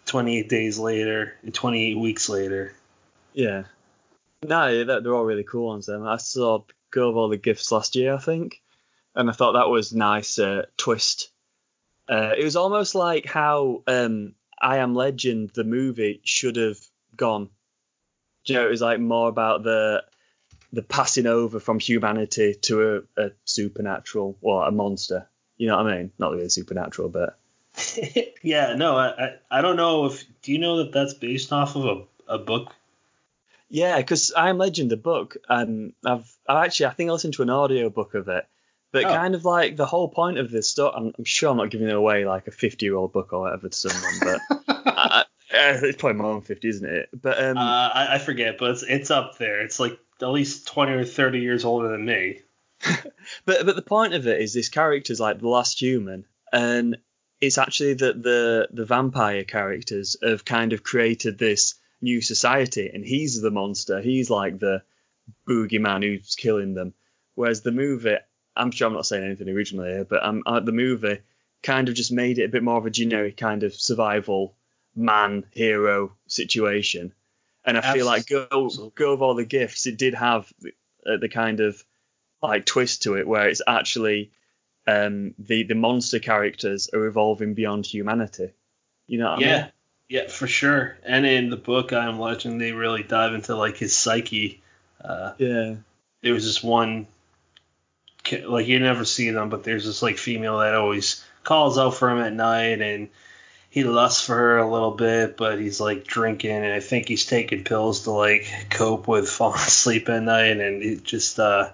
28 0.07 0.49
days 0.49 0.79
later 0.79 1.35
and 1.43 1.55
28 1.55 1.99
weeks 1.99 2.29
later. 2.29 2.75
Yeah. 3.33 3.65
No, 4.43 4.85
they're 4.85 5.15
all 5.15 5.25
really 5.25 5.45
cool 5.45 5.69
ones. 5.69 5.87
Then 5.87 6.03
I 6.03 6.17
saw 6.17 6.63
Girl 6.91 7.09
with 7.09 7.17
All 7.17 7.29
the 7.29 7.37
Gifts 7.37 7.71
last 7.71 7.97
year, 7.97 8.15
I 8.15 8.19
think, 8.19 8.63
and 9.15 9.29
I 9.29 9.33
thought 9.33 9.53
that 9.53 9.69
was 9.69 9.93
nice 9.93 10.39
uh, 10.39 10.67
twist. 10.77 11.31
Uh, 12.09 12.33
it 12.37 12.45
was 12.45 12.57
almost 12.57 12.95
like 12.95 13.27
how 13.27 13.83
um, 13.87 14.35
I 14.61 14.79
Am 14.79 14.95
Legend, 14.95 15.51
the 15.51 15.65
movie, 15.65 16.21
should 16.25 16.57
have 16.57 16.79
gone. 17.17 17.51
you 18.45 18.55
know, 18.55 18.67
it 18.67 18.71
was 18.71 18.81
like 18.81 19.01
more 19.01 19.29
about 19.29 19.63
the 19.63 20.05
the 20.73 20.83
passing 20.83 21.27
over 21.27 21.61
from 21.61 21.81
humanity 21.81 22.55
to 22.55 23.05
a, 23.17 23.23
a 23.25 23.31
supernatural 23.45 24.37
or 24.43 24.67
a 24.67 24.71
monster. 24.71 25.27
You 25.57 25.69
know 25.69 25.77
what 25.77 25.87
I 25.87 25.97
mean? 25.97 26.13
Not 26.19 26.33
really 26.33 26.49
supernatural, 26.51 27.09
but 27.09 27.39
yeah, 28.43 28.75
no, 28.75 28.97
I, 28.97 29.37
I 29.51 29.61
don't 29.63 29.77
know 29.77 30.07
if 30.07 30.25
do 30.43 30.53
you 30.53 30.59
know 30.59 30.79
that 30.79 30.93
that's 30.93 31.15
based 31.15 31.53
off 31.53 31.77
of 31.77 31.85
a, 31.85 32.35
a 32.35 32.39
book? 32.39 32.75
Yeah, 33.71 33.99
because 33.99 34.33
I 34.33 34.49
Am 34.49 34.59
Legend, 34.59 34.91
the 34.91 34.97
book, 34.97 35.37
um, 35.49 35.93
I've 36.05 36.31
I've 36.49 36.65
actually 36.65 36.87
I 36.87 36.91
think 36.91 37.11
I 37.11 37.13
listened 37.13 37.35
to 37.35 37.43
an 37.43 37.51
audio 37.51 37.91
book 37.91 38.15
of 38.15 38.29
it, 38.29 38.47
but 38.93 39.05
oh. 39.05 39.09
kind 39.09 39.35
of 39.35 39.45
like 39.45 39.77
the 39.77 39.87
whole 39.87 40.09
point 40.09 40.39
of 40.39 40.51
this 40.51 40.69
stuff. 40.69 40.95
I'm, 40.97 41.13
I'm, 41.19 41.25
sure 41.25 41.51
I'm 41.51 41.57
not 41.57 41.71
giving 41.71 41.89
it 41.89 41.95
away 41.95 42.25
like 42.25 42.47
a 42.47 42.51
50 42.51 42.85
year 42.85 42.97
old 42.97 43.13
book 43.13 43.33
or 43.33 43.41
whatever 43.41 43.69
to 43.69 43.77
someone, 43.77 44.19
but 44.21 44.41
I, 44.69 45.25
I, 45.53 45.79
it's 45.83 45.99
probably 45.99 46.21
more 46.21 46.35
than 46.35 46.43
50, 46.43 46.69
isn't 46.69 46.89
it? 46.89 47.09
But 47.13 47.43
um, 47.43 47.59
uh, 47.59 47.61
I, 47.61 48.15
I 48.15 48.19
forget, 48.19 48.59
but 48.59 48.71
it's 48.71 48.83
it's 48.83 49.11
up 49.11 49.39
there. 49.39 49.61
It's 49.61 49.79
like 49.79 49.99
at 50.21 50.29
least 50.29 50.67
20 50.69 50.93
or 50.93 51.05
30 51.05 51.41
years 51.41 51.65
older 51.65 51.89
than 51.89 52.05
me. 52.05 52.41
but 53.45 53.67
but 53.67 53.77
the 53.77 53.83
point 53.83 54.15
of 54.15 54.27
it 54.27 54.41
is 54.41 54.55
this 54.55 54.69
character's 54.69 55.21
like 55.21 55.41
the 55.41 55.49
last 55.49 55.81
human, 55.81 56.25
and 56.53 56.97
it's 57.41 57.59
actually 57.59 57.95
that 57.95 58.23
the 58.23 58.69
the 58.73 58.85
vampire 58.85 59.45
characters 59.45 60.17
have 60.23 60.45
kind 60.45 60.73
of 60.73 60.83
created 60.83 61.39
this 61.39 61.75
new 62.01 62.21
society, 62.21 62.91
and 62.93 63.05
he's 63.05 63.41
the 63.41 63.51
monster. 63.51 64.01
He's 64.01 64.31
like 64.31 64.59
the 64.59 64.83
boogeyman 65.49 66.03
who's 66.03 66.35
killing 66.37 66.75
them. 66.75 66.95
Whereas 67.35 67.63
the 67.63 67.73
movie, 67.73 68.17
I'm 68.59 68.71
sure 68.71 68.89
I'm 68.89 68.95
not 68.95 69.07
saying 69.07 69.25
anything 69.25 69.49
original 69.49 69.85
here, 69.85 70.05
but 70.05 70.25
um, 70.25 70.43
uh, 70.47 70.61
the 70.61 70.73
movie 70.73 71.21
kind 71.63 71.89
of 71.89 71.95
just 71.95 72.13
made 72.13 72.39
it 72.39 72.45
a 72.45 72.49
bit 72.49 72.63
more 72.63 72.79
of 72.79 72.87
a 72.87 72.91
generic 72.91 73.37
kind 73.37 73.63
of 73.63 73.75
survival 73.75 74.55
man 74.95 75.45
hero 75.53 76.13
situation. 76.27 77.13
And 77.65 77.77
I 77.77 77.93
feel 77.93 78.07
like 78.07 78.27
go 78.27 78.71
go 78.95 79.13
of 79.13 79.23
all 79.23 79.35
the 79.35 79.45
gifts, 79.45 79.87
it 79.87 79.99
did 79.99 80.15
have 80.15 80.51
the, 80.61 80.73
uh, 81.07 81.17
the 81.19 81.29
kind 81.29 81.61
of 81.61 81.85
like 82.43 82.65
twist 82.65 83.03
to 83.03 83.17
it 83.17 83.27
where 83.27 83.49
it's 83.49 83.63
actually 83.67 84.31
um, 84.87 85.35
the 85.39 85.65
the 85.65 85.75
monster 85.75 86.19
characters 86.19 86.89
are 86.95 87.07
evolving 87.07 87.55
beyond 87.55 87.85
humanity. 87.85 88.53
You 89.07 89.19
know 89.19 89.33
what 89.33 89.41
yeah. 89.41 89.55
I 89.55 89.61
mean? 89.63 89.73
Yeah, 90.09 90.29
for 90.29 90.47
sure. 90.47 90.97
And 91.03 91.27
in 91.27 91.51
the 91.51 91.57
book 91.57 91.93
I 91.93 92.07
Am 92.07 92.19
Legend, 92.19 92.61
they 92.61 92.73
really 92.73 93.03
dive 93.03 93.35
into 93.35 93.55
like 93.55 93.77
his 93.77 93.95
psyche. 93.95 94.63
Uh, 95.03 95.33
yeah. 95.37 95.75
There 96.23 96.33
was 96.33 96.47
this 96.47 96.63
one, 96.63 97.07
like 98.47 98.67
you 98.67 98.79
never 98.79 99.05
see 99.05 99.31
them, 99.31 99.49
but 99.49 99.65
there's 99.65 99.85
this 99.85 100.03
like 100.03 100.19
female 100.19 100.59
that 100.59 100.75
always 100.75 101.25
calls 101.45 101.79
out 101.79 101.95
for 101.95 102.11
him 102.11 102.19
at 102.19 102.33
night, 102.33 102.81
and 102.81 103.09
he 103.71 103.85
lusts 103.85 104.25
for 104.25 104.35
her 104.35 104.59
a 104.59 104.71
little 104.71 104.93
bit, 104.93 105.37
but 105.37 105.59
he's 105.59 105.81
like 105.81 106.05
drinking, 106.05 106.51
and 106.51 106.73
I 106.73 106.81
think 106.81 107.09
he's 107.09 107.27
taking 107.27 107.65
pills 107.65 108.05
to 108.05 108.11
like 108.11 108.47
cope 108.71 109.09
with 109.09 109.29
falling 109.31 109.61
asleep 109.61 110.09
at 110.09 110.23
night, 110.23 110.59
and 110.59 110.83
it 110.83 111.05
just 111.05 111.39
uh, 111.39 111.71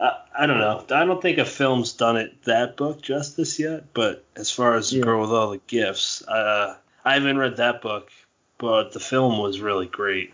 I, 0.00 0.18
I 0.40 0.46
don't 0.46 0.58
know. 0.58 0.84
I 0.90 1.04
don't 1.04 1.20
think 1.20 1.38
a 1.38 1.44
film's 1.44 1.92
done 1.92 2.16
it 2.16 2.42
that 2.44 2.76
book 2.76 3.02
justice 3.02 3.58
yet, 3.58 3.92
but 3.94 4.24
as 4.36 4.50
far 4.50 4.76
as 4.76 4.90
the 4.90 5.00
girl 5.00 5.20
with 5.20 5.30
all 5.30 5.50
the 5.50 5.60
gifts, 5.66 6.26
uh, 6.26 6.76
I 7.04 7.14
haven't 7.14 7.38
read 7.38 7.56
that 7.56 7.82
book, 7.82 8.10
but 8.58 8.92
the 8.92 9.00
film 9.00 9.38
was 9.38 9.60
really 9.60 9.86
great. 9.86 10.32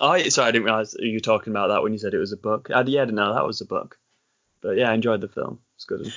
Oh, 0.00 0.18
sorry, 0.28 0.48
I 0.48 0.50
didn't 0.52 0.64
realize 0.64 0.96
you 0.98 1.14
were 1.14 1.20
talking 1.20 1.52
about 1.52 1.68
that 1.68 1.82
when 1.82 1.92
you 1.92 1.98
said 1.98 2.14
it 2.14 2.18
was 2.18 2.32
a 2.32 2.36
book. 2.36 2.70
I, 2.70 2.80
yeah, 2.82 3.02
I 3.02 3.04
didn't 3.04 3.16
know 3.16 3.34
that 3.34 3.46
was 3.46 3.60
a 3.60 3.66
book. 3.66 3.98
But 4.62 4.78
yeah, 4.78 4.90
I 4.90 4.94
enjoyed 4.94 5.20
the 5.20 5.28
film. 5.28 5.58
It's 5.76 5.84
good. 5.84 6.12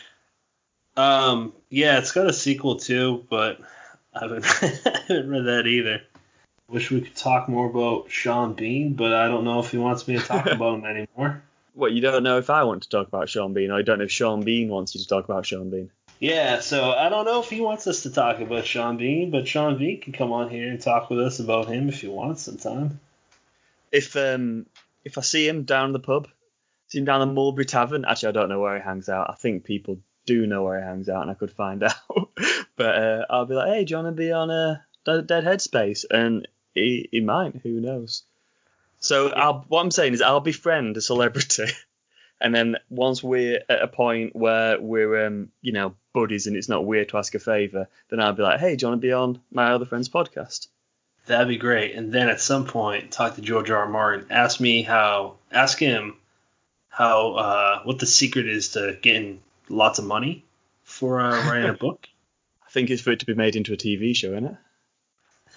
Um, 0.96 1.54
yeah, 1.70 1.98
it's 1.98 2.14
got 2.14 2.28
a 2.28 2.34
sequel 2.34 2.78
too, 2.78 3.26
but 3.30 3.60
I 4.14 4.22
haven't, 4.22 4.46
I 4.64 5.00
haven't 5.08 5.30
read 5.30 5.46
that 5.46 5.68
either. 5.68 6.02
Wish 6.70 6.90
we 6.90 7.02
could 7.02 7.16
talk 7.16 7.50
more 7.50 7.70
about 7.70 8.10
Sean 8.10 8.54
Bean, 8.54 8.94
but 8.94 9.14
I 9.14 9.28
don't 9.28 9.44
know 9.44 9.60
if 9.60 9.72
he 9.72 9.78
wants 9.78 10.08
me 10.08 10.18
to 10.18 10.24
talk 10.24 10.46
about 10.52 10.80
him 10.80 10.86
anymore. 10.86 11.44
What, 11.74 11.92
you 11.92 12.02
don't 12.02 12.24
know 12.24 12.38
if 12.38 12.50
I 12.50 12.64
want 12.64 12.84
to 12.84 12.90
talk 12.90 13.08
about 13.08 13.28
Sean 13.28 13.54
Bean, 13.54 13.72
I 13.72 13.82
don't 13.82 13.98
know 13.98 14.06
if 14.06 14.12
Sean 14.12 14.44
Bean 14.44 14.70
wants 14.70 14.96
you 14.96 15.02
to 15.02 15.08
talk 15.08 15.26
about 15.26 15.46
Sean 15.46 15.70
Bean? 15.70 15.92
Yeah, 16.20 16.62
so 16.62 16.92
I 16.92 17.10
don't 17.10 17.26
know 17.26 17.42
if 17.42 17.50
he 17.50 17.60
wants 17.60 17.88
us 17.88 18.04
to 18.04 18.10
talk 18.10 18.40
about 18.40 18.66
Sean 18.66 18.98
Bean, 18.98 19.32
but 19.32 19.48
Sean 19.48 19.78
Bean 19.78 20.00
can 20.00 20.14
come 20.14 20.32
on 20.32 20.50
here 20.50 20.70
and 20.70 20.80
talk 20.80 21.10
with 21.10 21.20
us 21.20 21.40
about 21.40 21.68
him 21.68 21.90
if 21.90 22.02
he 22.02 22.08
wants 22.08 22.44
sometime. 22.44 23.02
If 23.92 24.16
um 24.16 24.66
if 25.04 25.18
I 25.18 25.22
see 25.22 25.48
him 25.48 25.64
down 25.64 25.92
the 25.92 26.00
pub, 26.00 26.30
see 26.88 27.00
him 27.00 27.06
down 27.06 27.20
the 27.20 27.34
Mulberry 27.34 27.66
Tavern. 27.66 28.06
Actually, 28.06 28.30
I 28.30 28.32
don't 28.34 28.50
know 28.50 28.60
where 28.60 28.78
he 28.78 28.84
hangs 28.84 29.10
out. 29.10 29.30
I 29.30 29.36
think 29.36 29.64
people 29.64 30.00
do 30.26 30.48
know 30.48 30.64
where 30.64 30.80
he 30.80 30.86
hangs 30.86 31.10
out, 31.10 31.22
and 31.22 31.32
I 31.32 31.36
could 31.36 31.52
find 31.52 31.84
out. 31.84 32.30
but 32.76 32.96
uh, 32.96 33.26
I'll 33.30 33.46
be 33.46 33.56
like, 33.56 33.70
hey, 33.70 33.86
do 33.86 33.92
you 33.92 33.98
want 33.98 34.16
to 34.16 34.20
be 34.20 34.32
on 34.32 34.50
a 34.50 34.86
Dead 35.06 35.28
Headspace? 35.44 36.06
And 36.10 36.48
he, 36.74 37.10
he 37.12 37.22
might. 37.22 37.56
Who 37.64 37.82
knows? 37.82 38.24
So 39.00 39.30
I'll, 39.30 39.66
what 39.68 39.82
I'm 39.82 39.92
saying 39.92 40.14
is 40.14 40.22
I'll 40.22 40.40
befriend 40.40 40.98
a 40.98 41.02
celebrity, 41.02 41.68
and 42.42 42.56
then 42.56 42.78
once 42.90 43.24
we're 43.24 43.62
at 43.70 43.82
a 43.82 43.88
point 43.88 44.36
where 44.36 44.80
we're 44.82 45.28
um, 45.28 45.50
you 45.62 45.74
know 45.74 45.96
buddies 46.14 46.48
and 46.48 46.56
it's 46.56 46.70
not 46.70 46.86
weird 46.86 47.10
to 47.10 47.18
ask 47.18 47.36
a 47.36 47.40
favor, 47.40 47.88
then 48.10 48.20
I'll 48.20 48.34
be 48.34 48.42
like, 48.42 48.60
hey, 48.60 48.76
do 48.76 48.86
you 48.86 48.90
want 48.90 49.02
to 49.02 49.08
be 49.08 49.12
on 49.14 49.40
my 49.52 49.72
other 49.72 49.86
friend's 49.86 50.10
podcast? 50.10 50.70
That'd 51.28 51.48
be 51.48 51.58
great. 51.58 51.96
And 51.96 52.12
then 52.12 52.30
at 52.30 52.40
some 52.40 52.66
point, 52.66 53.12
talk 53.12 53.36
to 53.36 53.42
George 53.42 53.70
R. 53.70 53.80
R. 53.80 53.90
Martin. 53.90 54.28
Ask 54.30 54.60
me 54.60 54.84
how. 54.84 55.36
Ask 55.52 55.80
him 55.80 56.16
how 56.96 57.34
uh, 57.34 57.80
what 57.84 58.00
the 58.00 58.06
secret 58.06 58.48
is 58.48 58.70
to 58.70 58.98
getting 59.02 59.42
lots 59.68 60.00
of 60.00 60.06
money 60.06 60.46
for 60.84 61.20
uh, 61.20 61.32
writing 61.50 61.70
a 61.70 61.74
book. 61.74 62.08
I 62.66 62.72
think 62.72 62.90
it's 62.90 63.02
for 63.02 63.12
it 63.12 63.20
to 63.20 63.26
be 63.26 63.34
made 63.34 63.58
into 63.58 63.74
a 63.74 63.78
TV 63.78 64.16
show, 64.16 64.32
isn't 64.32 64.46
it? 64.46 64.56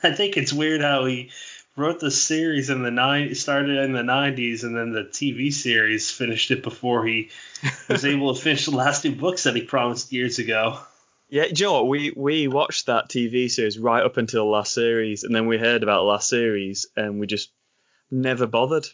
I 0.03 0.13
think 0.13 0.37
it's 0.37 0.53
weird 0.53 0.81
how 0.81 1.05
he 1.05 1.31
wrote 1.77 2.01
the 2.01 2.11
series 2.11 2.71
in 2.71 2.83
the 2.83 2.91
nine 2.91 3.35
started 3.37 3.79
in 3.79 3.93
the 3.93 4.03
90s 4.03 4.65
and 4.65 4.77
then 4.77 4.91
the 4.91 5.05
TV 5.05 5.53
series 5.53 6.11
finished 6.11 6.51
it 6.51 6.65
before 6.65 7.07
he 7.07 7.31
was 7.89 8.05
able 8.05 8.35
to 8.35 8.41
finish 8.41 8.65
the 8.65 8.73
last 8.73 9.03
two 9.03 9.15
books 9.15 9.45
that 9.45 9.55
he 9.55 9.63
promised 9.63 10.13
years 10.13 10.41
ago. 10.41 10.81
Yeah, 11.29 11.45
you 11.45 11.67
know 11.67 11.75
what? 11.75 11.89
We 11.89 12.13
we 12.17 12.49
watched 12.49 12.87
that 12.87 13.09
TV 13.09 13.49
series 13.49 13.79
right 13.79 14.03
up 14.03 14.17
until 14.17 14.47
the 14.47 14.51
last 14.51 14.73
series, 14.73 15.25
and 15.25 15.35
then 15.35 15.47
we 15.47 15.59
heard 15.59 15.83
about 15.83 15.99
the 15.99 16.09
last 16.09 16.29
series, 16.29 16.87
and 16.97 17.21
we 17.21 17.27
just 17.27 17.51
never 18.11 18.47
bothered 18.47 18.89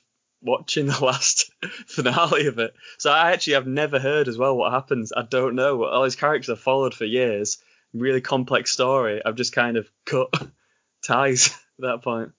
watching 0.45 0.87
the 0.89 1.05
last 1.05 1.51
finale 1.87 2.47
of 2.47 2.59
it. 2.59 2.75
So 2.99 3.11
I 3.11 3.33
actually 3.33 3.55
have 3.55 3.67
never 3.67 3.99
heard 3.99 4.29
as 4.29 4.39
well 4.39 4.57
what 4.57 4.73
happens. 4.73 5.13
I 5.17 5.23
don't 5.23 5.57
know. 5.57 5.85
All 5.85 6.05
these 6.05 6.17
characters 6.17 6.51
I've 6.51 6.61
followed 6.61 6.95
for 6.95 7.05
years. 7.05 7.59
Really 7.93 8.21
complex 8.21 8.71
story. 8.71 9.23
I've 9.25 9.37
just 9.37 9.53
kind 9.53 9.77
of 9.77 9.89
cut 10.05 10.33
ties 11.03 11.49
at 11.49 11.83
that 11.83 12.03
point 12.03 12.33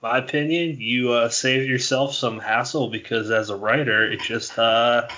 my 0.00 0.18
opinion, 0.18 0.80
you 0.80 1.12
uh, 1.12 1.28
save 1.28 1.68
yourself 1.68 2.14
some 2.14 2.38
hassle 2.38 2.88
because 2.88 3.30
as 3.30 3.50
a 3.50 3.56
writer, 3.56 4.10
it 4.10 4.20
just 4.20 4.58
uh, 4.58 5.08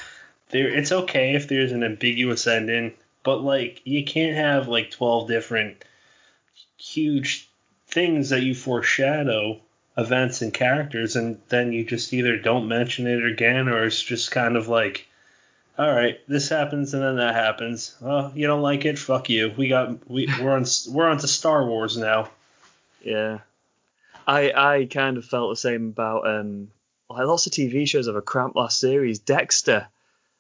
there 0.51 0.69
it's 0.69 0.93
okay 0.93 1.35
if 1.35 1.49
there's 1.49 1.73
an 1.73 1.85
ambiguous 1.85 2.47
ending, 2.47 2.95
but 3.23 3.43
like 3.43 3.83
you 3.85 4.05
can't 4.05 4.37
have 4.37 4.69
like 4.69 4.91
twelve 4.91 5.29
different 5.29 5.85
huge 6.79 7.49
things 7.89 8.31
that 8.31 8.43
you 8.43 8.55
foreshadow 8.55 9.61
events 10.01 10.43
and 10.43 10.53
characters, 10.53 11.17
and 11.17 11.41
then 11.49 11.73
you 11.73 11.85
just 11.85 12.13
either 12.13 12.37
don't 12.37 12.69
mention 12.69 13.07
it 13.07 13.25
again, 13.25 13.69
or 13.69 13.85
it's 13.85 14.03
just 14.03 14.31
kind 14.31 14.57
of 14.57 14.69
like, 14.69 15.07
all 15.79 15.91
right, 15.91 16.21
this 16.29 16.49
happens 16.49 16.93
and 16.93 17.03
then 17.03 17.17
that 17.17 17.35
happens. 17.35 17.97
Well, 18.01 18.33
you 18.35 18.47
don't 18.47 18.63
like 18.63 18.85
it, 18.85 18.99
fuck 18.99 19.31
you. 19.31 19.53
We 19.57 19.69
got 19.69 20.11
we 20.11 20.29
we're 20.41 20.55
on 20.55 20.67
we're 20.91 21.09
on 21.09 21.19
to 21.19 21.29
Star 21.29 21.65
Wars 21.65 21.97
now. 21.97 22.31
Yeah. 23.03 23.39
I 24.27 24.53
I 24.55 24.89
kind 24.91 25.17
of 25.17 25.25
felt 25.25 25.53
the 25.53 25.57
same 25.57 25.89
about 25.89 26.27
um 26.27 26.71
like 27.09 27.27
lots 27.27 27.47
of 27.47 27.53
TV 27.53 27.89
shows 27.89 28.07
have 28.07 28.17
a 28.17 28.23
cramp 28.23 28.57
last 28.57 28.79
series. 28.79 29.21
Dexter, 29.21 29.89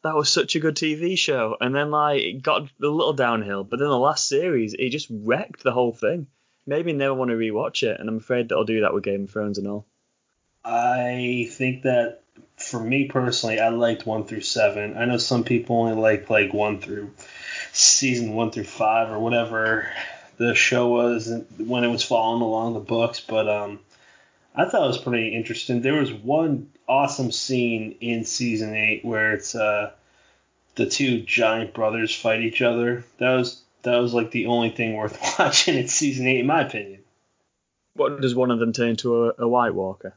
that 0.02 0.14
was 0.14 0.30
such 0.30 0.56
a 0.56 0.60
good 0.60 0.76
TV 0.76 1.16
show, 1.16 1.56
and 1.60 1.74
then 1.74 1.90
like 1.90 2.20
it 2.20 2.42
got 2.42 2.62
a 2.62 2.68
little 2.86 3.14
downhill, 3.14 3.64
but 3.64 3.78
then 3.78 3.88
the 3.88 3.98
last 3.98 4.28
series 4.28 4.74
it 4.74 4.90
just 4.90 5.08
wrecked 5.10 5.62
the 5.62 5.72
whole 5.72 5.92
thing. 5.92 6.26
Maybe 6.66 6.92
never 6.92 7.14
want 7.14 7.30
to 7.30 7.36
rewatch 7.36 7.82
it, 7.82 7.98
and 7.98 8.08
I'm 8.08 8.18
afraid 8.18 8.48
that 8.48 8.56
I'll 8.56 8.64
do 8.64 8.82
that 8.82 8.94
with 8.94 9.04
Game 9.04 9.24
of 9.24 9.30
Thrones 9.30 9.58
and 9.58 9.66
all. 9.66 9.86
I 10.64 11.48
think 11.50 11.82
that 11.82 12.22
for 12.56 12.78
me 12.78 13.06
personally, 13.06 13.58
I 13.58 13.70
liked 13.70 14.06
one 14.06 14.24
through 14.24 14.42
seven. 14.42 14.96
I 14.96 15.06
know 15.06 15.16
some 15.16 15.44
people 15.44 15.76
only 15.76 15.94
like 15.94 16.28
like 16.28 16.52
one 16.52 16.80
through 16.80 17.10
season 17.72 18.34
one 18.34 18.50
through 18.50 18.64
five 18.64 19.10
or 19.10 19.18
whatever 19.18 19.88
the 20.36 20.54
show 20.54 20.88
was 20.88 21.32
when 21.58 21.84
it 21.84 21.88
was 21.88 22.02
following 22.02 22.42
along 22.42 22.74
the 22.74 22.80
books, 22.80 23.20
but 23.20 23.48
um, 23.48 23.80
I 24.54 24.64
thought 24.64 24.84
it 24.84 24.88
was 24.88 24.98
pretty 24.98 25.34
interesting. 25.34 25.80
There 25.80 26.00
was 26.00 26.12
one 26.12 26.70
awesome 26.88 27.30
scene 27.30 27.96
in 28.00 28.24
season 28.24 28.74
eight 28.74 29.04
where 29.04 29.32
it's 29.32 29.54
uh, 29.54 29.92
the 30.74 30.86
two 30.86 31.20
giant 31.20 31.74
brothers 31.74 32.14
fight 32.14 32.40
each 32.40 32.62
other. 32.62 33.04
That 33.18 33.36
was 33.36 33.62
that 33.82 33.98
was 33.98 34.14
like 34.14 34.30
the 34.30 34.46
only 34.46 34.70
thing 34.70 34.94
worth 34.94 35.18
watching 35.38 35.76
in 35.76 35.88
season 35.88 36.26
eight, 36.26 36.40
in 36.40 36.46
my 36.46 36.62
opinion. 36.62 37.02
What 37.94 38.20
does 38.20 38.34
one 38.34 38.50
of 38.50 38.58
them 38.58 38.72
turn 38.72 38.90
into 38.90 39.24
a, 39.24 39.34
a 39.38 39.48
White 39.48 39.74
Walker? 39.74 40.14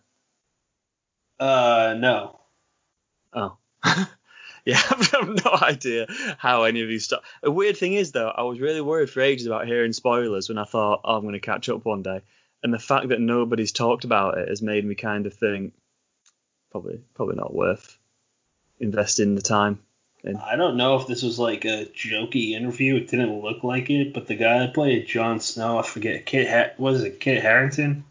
Uh, 1.40 1.96
no. 1.98 2.40
Oh. 3.34 3.58
yeah, 4.66 4.82
I 4.90 5.08
have 5.12 5.44
no 5.44 5.52
idea 5.62 6.08
how 6.38 6.64
any 6.64 6.82
of 6.82 6.88
these 6.88 7.06
stuff. 7.06 7.24
A 7.42 7.52
weird 7.52 7.78
thing 7.78 7.94
is 7.94 8.12
though, 8.12 8.30
I 8.30 8.44
was 8.44 8.60
really 8.60 8.82
worried 8.82 9.10
for 9.10 9.22
ages 9.22 9.48
about 9.48 9.68
hearing 9.68 9.94
spoilers 9.94 10.50
when 10.50 10.58
I 10.58 10.64
thought, 10.66 11.02
oh, 11.04 11.18
I'm 11.18 11.24
going 11.24 11.34
to 11.34 11.40
catch 11.40 11.70
up 11.70 11.86
one 11.86 12.04
day, 12.04 12.22
and 12.62 12.74
the 12.74 12.80
fact 12.80 13.10
that 13.10 13.20
nobody's 13.20 13.72
talked 13.72 14.06
about 14.06 14.38
it 14.38 14.50
has 14.50 14.62
made 14.62 14.86
me 14.86 14.96
kind 14.96 15.26
of 15.26 15.34
think 15.34 15.74
probably 16.72 17.02
probably 17.14 17.36
not 17.36 17.54
worth 17.54 17.98
investing 18.80 19.36
the 19.36 19.42
time. 19.42 19.80
In. 20.24 20.38
I 20.38 20.56
don't 20.56 20.78
know 20.78 20.96
if 20.96 21.08
this 21.08 21.22
was 21.22 21.38
like 21.38 21.66
a 21.66 21.86
jokey 21.86 22.52
interview. 22.52 22.96
It 22.96 23.10
didn't 23.10 23.42
look 23.42 23.64
like 23.64 23.90
it, 23.90 24.14
but 24.14 24.28
the 24.28 24.36
guy 24.36 24.60
that 24.60 24.74
played 24.74 25.08
Jon 25.08 25.40
Snow, 25.42 25.78
I 25.78 25.82
forget, 25.82 26.26
Kit, 26.26 26.50
ha- 26.50 26.74
was 26.78 27.04
it 27.04 27.20
Kit 27.20 27.42
Harington? 27.42 28.06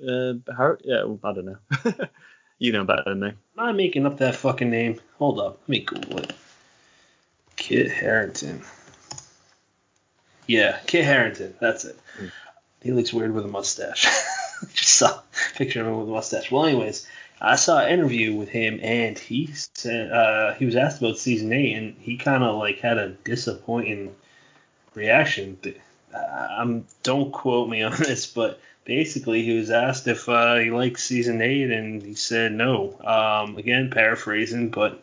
Uh, 0.00 0.34
Har- 0.54 0.78
yeah, 0.84 1.02
I 1.24 1.32
don't 1.32 1.44
know. 1.46 1.58
you 2.58 2.72
know 2.72 2.84
better 2.84 3.02
than 3.06 3.20
me. 3.20 3.28
Am 3.28 3.36
I 3.58 3.72
making 3.72 4.06
up 4.06 4.18
that 4.18 4.36
fucking 4.36 4.70
name? 4.70 5.00
Hold 5.18 5.40
up, 5.40 5.58
let 5.62 5.68
me 5.68 5.80
Google 5.80 6.18
it. 6.18 6.32
Kit 7.56 7.90
Harington. 7.90 8.62
Yeah, 10.46 10.78
Kit 10.86 11.04
Harington. 11.04 11.54
That's 11.60 11.84
it. 11.84 11.98
Mm. 12.20 12.30
He 12.82 12.92
looks 12.92 13.12
weird 13.12 13.34
with 13.34 13.44
a 13.44 13.48
mustache. 13.48 14.04
Just 14.72 14.94
saw 14.94 15.08
a 15.08 15.22
picture 15.56 15.80
of 15.80 15.86
him 15.88 15.98
with 15.98 16.08
a 16.08 16.12
mustache. 16.12 16.50
Well, 16.50 16.64
anyways, 16.64 17.06
I 17.40 17.56
saw 17.56 17.80
an 17.80 17.90
interview 17.90 18.34
with 18.34 18.50
him, 18.50 18.80
and 18.82 19.18
he 19.18 19.50
said 19.74 20.12
uh, 20.12 20.54
he 20.54 20.66
was 20.66 20.76
asked 20.76 21.00
about 21.00 21.16
season 21.16 21.52
eight, 21.52 21.74
and 21.74 21.96
he 21.98 22.16
kind 22.16 22.44
of 22.44 22.56
like 22.56 22.80
had 22.80 22.98
a 22.98 23.10
disappointing 23.10 24.14
reaction. 24.94 25.58
Um, 26.14 26.84
don't 27.02 27.32
quote 27.32 27.68
me 27.68 27.82
on 27.82 27.92
this, 27.98 28.26
but 28.26 28.60
basically 28.84 29.42
he 29.42 29.56
was 29.56 29.70
asked 29.70 30.06
if 30.06 30.28
uh, 30.28 30.56
he 30.56 30.70
liked 30.70 31.00
season 31.00 31.40
eight, 31.40 31.70
and 31.70 32.02
he 32.02 32.14
said 32.14 32.52
no. 32.52 32.98
Um, 33.04 33.56
again, 33.56 33.90
paraphrasing, 33.90 34.70
but 34.70 35.02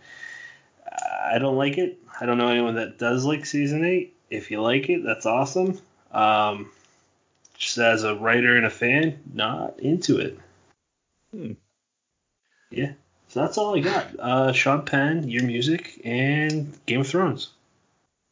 I 1.32 1.40
don't 1.40 1.58
like 1.58 1.78
it. 1.78 1.98
I 2.20 2.26
don't 2.26 2.38
know 2.38 2.50
anyone 2.50 2.76
that 2.76 3.00
does 3.00 3.26
like 3.26 3.46
season 3.46 3.84
eight. 3.84 4.16
If 4.30 4.52
you 4.52 4.62
like 4.62 4.90
it, 4.90 5.04
that's 5.04 5.26
awesome. 5.26 5.80
Um, 6.12 6.70
just 7.58 7.78
as 7.80 8.04
a 8.04 8.16
writer 8.16 8.56
and 8.56 8.66
a 8.66 8.70
fan, 8.70 9.20
not 9.34 9.80
into 9.80 10.20
it. 10.20 10.40
Hmm. 11.32 11.54
Yeah. 12.70 12.94
So 13.30 13.42
that's 13.42 13.58
all 13.58 13.76
I 13.76 13.82
got. 13.82 14.20
Uh, 14.20 14.54
Sean 14.54 14.84
Penn, 14.84 15.30
your 15.30 15.44
music, 15.44 16.02
and 16.04 16.74
Game 16.86 17.02
of 17.02 17.08
Thrones. 17.08 17.50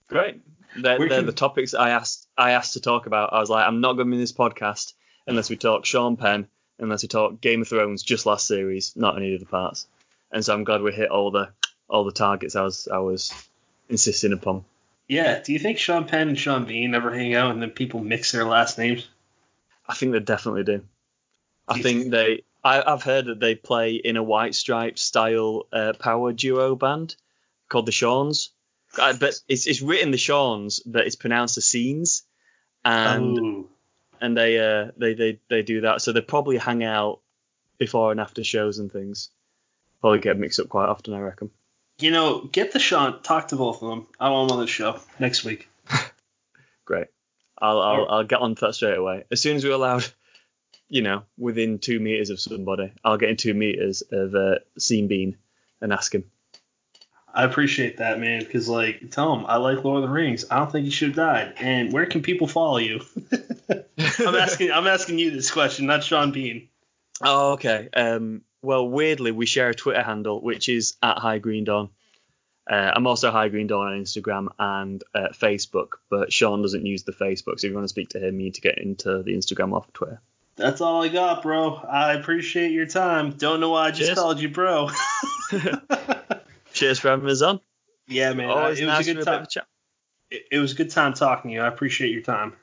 Great. 0.08 0.42
They're, 0.78 0.98
they're 0.98 1.08
can... 1.10 1.26
the 1.26 1.32
topics 1.32 1.74
I 1.74 1.92
asked 1.92 2.28
I 2.38 2.52
asked 2.52 2.74
to 2.74 2.82
talk 2.82 3.06
about. 3.06 3.34
I 3.34 3.40
was 3.40 3.50
like, 3.50 3.68
I'm 3.68 3.82
not 3.82 3.94
going 3.94 4.08
to 4.08 4.12
be 4.12 4.16
in 4.16 4.22
this 4.22 4.34
podcast 4.34 4.94
unless 5.28 5.50
we 5.50 5.58
talk 5.58 5.86
Sean 5.86 6.18
Penn, 6.18 6.48
unless 6.80 7.04
we 7.04 7.08
talk 7.08 7.42
Game 7.42 7.62
of 7.62 7.68
Thrones, 7.68 8.04
just 8.04 8.26
last 8.26 8.48
series, 8.48 8.94
not 8.96 9.18
any 9.18 9.34
of 9.34 9.40
the 9.40 9.46
parts. 9.46 9.88
And 10.32 10.44
so 10.44 10.54
I'm 10.54 10.64
glad 10.64 10.82
we 10.82 10.92
hit 10.92 11.10
all 11.10 11.32
the 11.32 11.50
all 11.90 12.04
the 12.04 12.12
targets 12.12 12.56
I 12.56 12.62
was 12.62 12.88
I 12.92 13.00
was 13.00 13.34
insisting 13.90 14.34
upon. 14.34 14.66
Yeah. 15.08 15.40
Do 15.40 15.54
you 15.54 15.60
think 15.60 15.78
Sean 15.78 16.06
Penn 16.08 16.30
and 16.30 16.40
Sean 16.40 16.66
Bean 16.66 16.96
ever 16.96 17.14
hang 17.14 17.36
out 17.36 17.52
and 17.52 17.62
then 17.62 17.70
people 17.70 18.00
mix 18.00 18.32
their 18.32 18.46
last 18.46 18.78
names? 18.78 19.08
I 19.88 19.94
think 19.94 20.14
they 20.14 20.20
definitely 20.20 20.64
do. 20.64 20.78
do 20.80 20.86
I 21.68 21.74
think, 21.76 22.02
think 22.02 22.12
they 22.12 22.44
I, 22.66 22.90
have 22.90 23.04
heard 23.04 23.28
that 23.28 23.40
they 23.40 23.54
play 23.54 23.94
in 23.94 24.18
a 24.18 24.24
White 24.24 24.56
Stripe 24.56 24.98
style 24.98 25.68
uh, 25.72 25.94
power 26.00 26.34
duo 26.34 26.76
band 26.76 27.16
called 27.70 27.86
the 27.86 27.92
Shawns. 27.92 28.50
Uh, 28.98 29.14
but 29.20 29.36
it's, 29.48 29.68
it's 29.68 29.84
written 29.84 30.10
the 30.10 30.18
Shawns, 30.18 30.80
but 30.80 31.06
it's 31.06 31.16
pronounced 31.16 31.56
the 31.56 31.62
Scenes, 31.62 32.24
and 32.84 33.40
oh. 33.40 33.70
and 34.20 34.36
they 34.36 34.58
uh 34.58 34.92
they, 34.98 35.14
they 35.14 35.40
they 35.50 35.62
do 35.62 35.82
that. 35.82 36.02
So 36.02 36.12
they 36.12 36.22
probably 36.22 36.58
hang 36.58 36.84
out 36.84 37.20
before 37.78 38.12
and 38.12 38.20
after 38.20 38.44
shows 38.44 38.80
and 38.80 38.92
things. 38.92 39.30
Probably 40.02 40.20
get 40.20 40.40
mixed 40.40 40.60
up 40.60 40.70
quite 40.70 40.88
often, 40.88 41.14
I 41.14 41.20
reckon. 41.20 41.52
You 42.00 42.12
know, 42.12 42.42
get 42.42 42.72
the 42.72 42.80
Sean, 42.80 43.22
talk 43.22 43.50
to 43.50 43.58
both 43.58 43.82
of 43.84 43.90
them. 43.90 44.08
I 44.20 44.30
want 44.30 44.50
them 44.50 44.58
on 44.58 44.66
the 44.66 44.72
show 44.72 45.00
next 45.20 45.44
week. 45.44 45.68
Great. 46.86 47.08
I'll 47.58 47.82
I'll, 47.82 48.08
I'll 48.10 48.24
get 48.24 48.40
on 48.40 48.56
to 48.56 48.66
that 48.68 48.74
straight 48.74 48.98
away 48.98 49.26
as 49.30 49.42
soon 49.42 49.58
as 49.58 49.64
we're 49.64 49.74
allowed 49.74 50.06
you 50.90 51.02
know, 51.02 51.24
within 51.38 51.80
two 51.80 52.00
meters 52.00 52.30
of 52.30 52.40
somebody, 52.40 52.94
I'll 53.04 53.18
get 53.18 53.30
in 53.30 53.38
two 53.38 53.54
meters 53.54 54.04
of 54.12 54.36
uh, 54.36 54.60
Sean 54.80 55.08
Bean 55.08 55.38
and 55.82 55.94
ask 55.94 56.14
him. 56.14 56.26
I 57.34 57.44
appreciate 57.44 57.98
that, 57.98 58.20
man. 58.20 58.40
Because 58.40 58.70
like, 58.70 59.12
tell 59.12 59.36
him 59.36 59.46
I 59.46 59.58
like 59.58 59.84
Lord 59.84 60.04
of 60.04 60.10
the 60.10 60.14
Rings. 60.14 60.46
I 60.50 60.60
don't 60.60 60.72
think 60.72 60.86
he 60.86 60.92
should 60.92 61.10
have 61.10 61.18
died. 61.18 61.54
And 61.58 61.92
where 61.92 62.06
can 62.06 62.22
people 62.22 62.48
follow 62.48 62.78
you? 62.78 63.02
I'm 64.20 64.36
asking. 64.36 64.72
I'm 64.72 64.88
asking 64.88 65.20
you 65.20 65.32
this 65.32 65.52
question, 65.52 65.86
not 65.86 66.04
Sean 66.04 66.32
Bean. 66.32 66.70
Oh, 67.22 67.54
okay. 67.54 67.90
Um, 67.94 68.42
well, 68.62 68.88
weirdly, 68.88 69.32
we 69.32 69.46
share 69.46 69.70
a 69.70 69.76
Twitter 69.76 70.02
handle, 70.02 70.42
which 70.42 70.70
is 70.70 70.96
at 71.04 71.18
High 71.18 71.40
Green 71.40 71.66
Dawn. 71.66 71.90
Uh, 72.70 72.92
I'm 72.96 73.06
also 73.06 73.32
High 73.32 73.50
Green 73.50 73.68
Dawn 73.68 73.88
on 73.88 74.02
Instagram 74.02 74.48
and 74.58 75.04
uh, 75.14 75.28
Facebook, 75.34 75.90
but 76.10 76.34
Sean 76.34 76.62
doesn't 76.62 76.86
use 76.86 77.04
the 77.04 77.12
Facebook. 77.12 77.60
So 77.60 77.66
if 77.68 77.72
you 77.72 77.74
want 77.74 77.86
to 77.86 77.90
speak 77.90 78.10
to 78.10 78.20
him, 78.20 78.40
you 78.40 78.46
need 78.46 78.56
to 78.56 78.62
get 78.62 78.80
into 78.80 79.22
the 79.22 79.36
Instagram 79.36 79.74
off 79.74 79.92
Twitter. 79.94 80.22
That's 80.58 80.80
all 80.80 81.04
I 81.04 81.10
got, 81.10 81.44
bro. 81.44 81.76
I 81.76 82.14
appreciate 82.14 82.72
your 82.72 82.86
time. 82.86 83.32
Don't 83.32 83.60
know 83.60 83.72
why 83.72 83.88
I 83.88 83.92
just 83.92 84.10
Cheers. 84.10 84.20
called 84.20 84.40
you 84.40 84.50
bro. 84.50 84.90
Cheers 86.74 87.00
for 87.00 87.10
having 87.10 87.30
us 87.30 87.42
on. 87.42 87.60
Yeah, 88.08 88.34
man. 88.34 88.50
Always 88.50 88.80
it 88.80 88.86
was 88.86 89.08
a 89.08 89.14
good 89.14 89.26
time. 89.26 89.44
A 89.44 89.60
it, 90.34 90.46
it, 90.54 90.60
was 90.60 90.72
a 90.72 90.76
good 90.76 90.92
time 90.92 91.14
talking 91.14 91.52
to 91.52 91.56
you. 91.56 91.62
I 91.62 91.68
appreciate 91.68 92.12
your 92.12 92.22
time. 92.22 92.54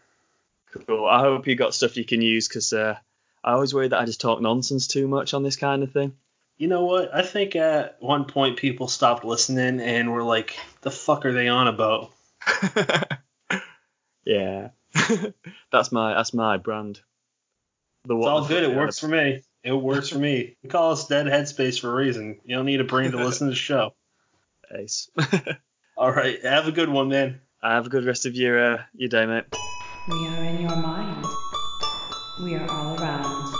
Cool. 0.87 1.07
I 1.07 1.21
hope 1.21 1.47
you 1.47 1.55
got 1.55 1.75
stuff 1.75 1.97
you 1.99 2.05
can 2.05 2.23
use 2.23 2.49
because 2.49 2.73
uh, 2.73 2.97
I 3.45 3.53
always 3.53 3.75
worry 3.75 3.89
that 3.89 4.01
I 4.01 4.07
just 4.07 4.21
talk 4.21 4.41
nonsense 4.41 4.87
too 4.87 5.07
much 5.07 5.35
on 5.35 5.43
this 5.43 5.57
kind 5.57 5.83
of 5.83 5.93
thing. 5.93 6.15
You 6.57 6.69
know 6.69 6.85
what? 6.85 7.15
I 7.15 7.23
think 7.23 7.57
at 7.57 7.97
one 8.01 8.25
point 8.25 8.57
people 8.57 8.89
stopped 8.89 9.25
listening 9.25 9.81
and 9.81 10.13
were 10.13 10.23
like, 10.23 10.57
"The 10.83 10.91
fuck 10.91 11.27
are 11.27 11.33
they 11.33 11.49
on 11.49 11.67
about?" 11.67 12.13
yeah, 14.25 14.69
that's 15.73 15.93
my 15.93 16.15
that's 16.15 16.33
my 16.33 16.57
brand. 16.57 17.01
The 18.05 18.17
it's 18.17 18.27
all 18.27 18.47
good. 18.47 18.65
It 18.65 18.75
works 18.77 18.99
for 18.99 19.09
me. 19.09 19.43
It 19.65 19.73
works 19.73 20.09
for 20.09 20.19
me. 20.19 20.57
We 20.63 20.69
call 20.69 20.93
us 20.93 21.07
Dead 21.07 21.27
Headspace 21.27 21.81
for 21.81 21.91
a 21.91 21.95
reason. 21.95 22.41
You 22.45 22.57
don't 22.57 22.67
need 22.67 22.81
a 22.81 22.85
brain 22.85 23.13
to 23.13 23.17
listen 23.25 23.47
to 23.47 23.53
the 23.53 23.57
show. 23.57 23.95
Nice. 24.73 25.11
all 25.97 26.11
right. 26.11 26.43
Have 26.45 26.67
a 26.67 26.73
good 26.73 26.89
one, 26.89 27.09
man. 27.09 27.41
Have 27.63 27.87
a 27.87 27.91
good 27.91 28.05
rest 28.05 28.27
of 28.27 28.35
your 28.35 28.75
uh, 28.75 28.83
your 28.95 29.09
day, 29.09 29.25
mate. 29.27 29.45
We 30.09 30.27
are 30.27 30.45
in 30.45 30.61
your 30.61 30.77
mind. 30.77 31.27
We 32.43 32.57
are 32.57 32.69
all 32.69 32.97
around. 32.97 33.55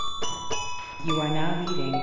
You 1.05 1.21
are 1.21 1.29
now 1.29 1.65
leaving 1.67 2.02